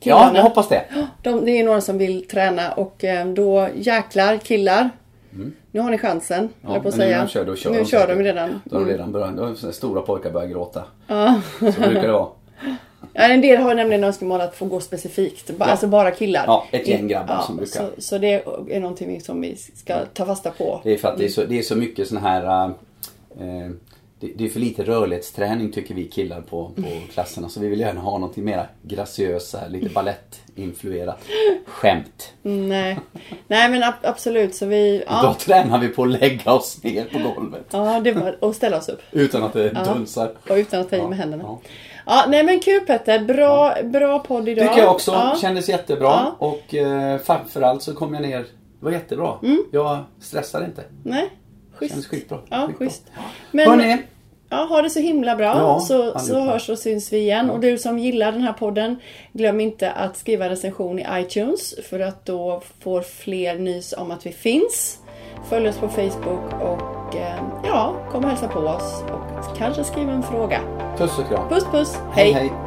killarna. 0.00 0.36
jag 0.38 0.42
hoppas 0.42 0.68
det. 0.68 0.84
De, 1.22 1.44
det 1.44 1.50
är 1.50 1.64
några 1.64 1.80
som 1.80 1.98
vill 1.98 2.28
träna 2.28 2.72
och 2.72 3.04
eh, 3.04 3.26
då 3.26 3.68
jäklar 3.76 4.36
killar. 4.38 4.90
Nu 5.70 5.80
har 5.80 5.90
ni 5.90 5.98
chansen, 5.98 6.38
Mm. 6.38 6.50
Ja, 6.62 6.68
ja, 6.74 6.80
på 6.82 6.88
att 6.88 6.96
men 6.96 7.06
nu 7.06 7.12
säga. 7.12 7.18
de 7.22 7.28
kör, 7.28 7.44
då 7.44 7.56
kör 7.56 7.70
nu 7.70 7.78
de 7.78 7.84
kör 7.84 8.08
de 8.08 8.22
redan. 8.22 8.60
Då 8.64 8.76
har 8.76 8.84
de 8.84 8.90
redan 8.90 9.12
börjat, 9.12 9.36
då 9.36 9.72
stora 9.72 10.02
pojkar 10.02 10.30
börjat 10.30 10.50
gråta. 10.50 10.84
Ja. 11.06 11.40
Så 11.58 11.64
brukar 11.80 12.02
det 12.02 12.12
vara. 12.12 12.28
Ja, 13.12 13.22
en 13.22 13.40
del 13.40 13.56
har 13.62 13.74
nämligen 13.74 14.04
önskemål 14.04 14.40
att 14.40 14.54
få 14.56 14.64
gå 14.64 14.80
specifikt. 14.80 15.50
Ba- 15.58 15.64
Alltså 15.64 15.86
bara 15.86 16.10
killar. 16.10 16.44
Ja, 16.46 16.66
ett 16.72 16.88
gäng 16.88 17.08
grabbar 17.08 17.42
som 17.46 17.56
brukar. 17.56 17.80
Så, 17.80 17.90
så 17.98 18.18
det 18.18 18.32
är 18.70 18.80
någonting 18.80 19.20
som 19.20 19.40
vi 19.40 19.56
ska 19.74 19.94
ta 20.14 20.26
fasta 20.26 20.50
på. 20.50 20.80
Det 20.84 20.92
är 20.94 20.96
för 20.98 21.08
att 21.08 21.18
det 21.18 21.24
är 21.24 21.28
så, 21.28 21.44
det 21.44 21.58
är 21.58 21.62
så 21.62 21.76
mycket 21.76 22.08
sån 22.08 22.18
här... 22.18 22.70
eh, 23.40 23.70
det, 24.20 24.32
det 24.36 24.44
är 24.44 24.48
för 24.48 24.60
lite 24.60 24.82
rörlighetsträning 24.84 25.72
tycker 25.72 25.94
vi 25.94 26.04
killar 26.04 26.40
på, 26.40 26.68
på 26.76 26.82
klasserna. 27.12 27.48
Så 27.48 27.60
vi 27.60 27.68
vill 27.68 27.80
gärna 27.80 28.00
ha 28.00 28.18
någonting 28.18 28.44
mer 28.44 28.68
graciösa, 28.82 29.66
lite 29.68 29.88
ballettinfluerat 29.88 31.18
skämt. 31.66 32.32
Mm, 32.44 32.68
Nej, 32.68 32.98
Nej 33.46 33.70
men 33.70 33.82
ab- 33.82 33.94
absolut. 34.02 34.54
Så 34.54 34.66
vi... 34.66 34.98
Då 34.98 35.04
Ja, 35.08 35.36
tränar 35.40 35.78
vi 35.78 35.88
på 35.88 36.02
att 36.02 36.08
lägga 36.10 36.52
oss 36.52 36.82
ner 36.82 37.04
på 37.04 37.18
golvet. 37.34 37.66
ja 37.70 38.00
det 38.00 38.12
var, 38.12 38.44
och 38.44 38.54
ställa 38.54 38.78
oss 38.78 38.88
upp. 38.88 39.00
Utan 39.12 39.42
att 39.42 39.52
det 39.52 39.68
dunsar. 39.70 40.32
Och 40.50 40.56
utan 40.56 40.80
att 40.80 40.90
ta 40.90 40.96
i 40.96 40.98
Ja, 40.98 41.08
med 41.08 41.18
händerna. 41.18 41.42
ja. 41.46 41.60
Ja, 42.06 42.24
nej 42.28 42.44
men 42.44 42.60
kul 42.60 42.80
Petter. 42.80 43.18
Bra, 43.24 43.74
bra 43.84 44.18
podd 44.18 44.48
idag. 44.48 44.68
Tycker 44.68 44.82
jag 44.82 44.94
också. 44.94 45.12
Ja. 45.12 45.36
Kändes 45.40 45.68
jättebra. 45.68 46.06
Ja. 46.08 46.36
Och 46.38 46.74
eh, 46.74 47.18
framförallt 47.18 47.82
så 47.82 47.94
kom 47.94 48.14
jag 48.14 48.22
ner. 48.22 48.38
Det 48.38 48.84
var 48.84 48.90
jättebra. 48.92 49.34
Jag 49.72 49.98
stressade 50.20 50.64
inte. 50.64 50.82
Nej, 51.04 51.30
Schysst. 51.78 52.06
skitbra. 52.06 52.38
Ja, 52.48 52.66
skitbra. 52.66 52.86
schysst. 52.86 53.02
Men, 53.50 53.68
Hörrni, 53.68 53.98
Ja, 54.48 54.56
ha 54.56 54.82
det 54.82 54.90
så 54.90 55.00
himla 55.00 55.36
bra. 55.36 55.46
Ja, 55.46 55.80
så, 55.80 56.18
så 56.18 56.40
hörs 56.40 56.68
och 56.68 56.78
syns 56.78 57.12
vi 57.12 57.18
igen. 57.18 57.50
Och 57.50 57.60
du 57.60 57.78
som 57.78 57.98
gillar 57.98 58.32
den 58.32 58.40
här 58.40 58.52
podden, 58.52 58.96
glöm 59.32 59.60
inte 59.60 59.90
att 59.90 60.16
skriva 60.16 60.48
recension 60.48 60.98
i 60.98 61.06
iTunes. 61.10 61.74
För 61.88 62.00
att 62.00 62.26
då 62.26 62.62
får 62.80 63.02
fler 63.02 63.58
nys 63.58 63.92
om 63.92 64.10
att 64.10 64.26
vi 64.26 64.32
finns. 64.32 64.98
Följ 65.48 65.68
oss 65.68 65.78
på 65.78 65.88
Facebook 65.88 66.52
och 66.62 67.16
eh, 67.16 67.42
ja, 67.64 67.96
kom 68.10 68.24
och 68.24 68.30
hälsa 68.30 68.48
på 68.48 68.58
oss. 68.58 69.02
Och 69.02 69.56
kanske 69.56 69.84
skriv 69.84 70.08
en 70.08 70.22
fråga. 70.22 70.60
puss 70.98 71.18
och 71.18 71.28
kram. 71.28 71.48
Puss 71.48 71.64
puss, 71.72 71.98
hej. 72.12 72.32
hej. 72.32 72.65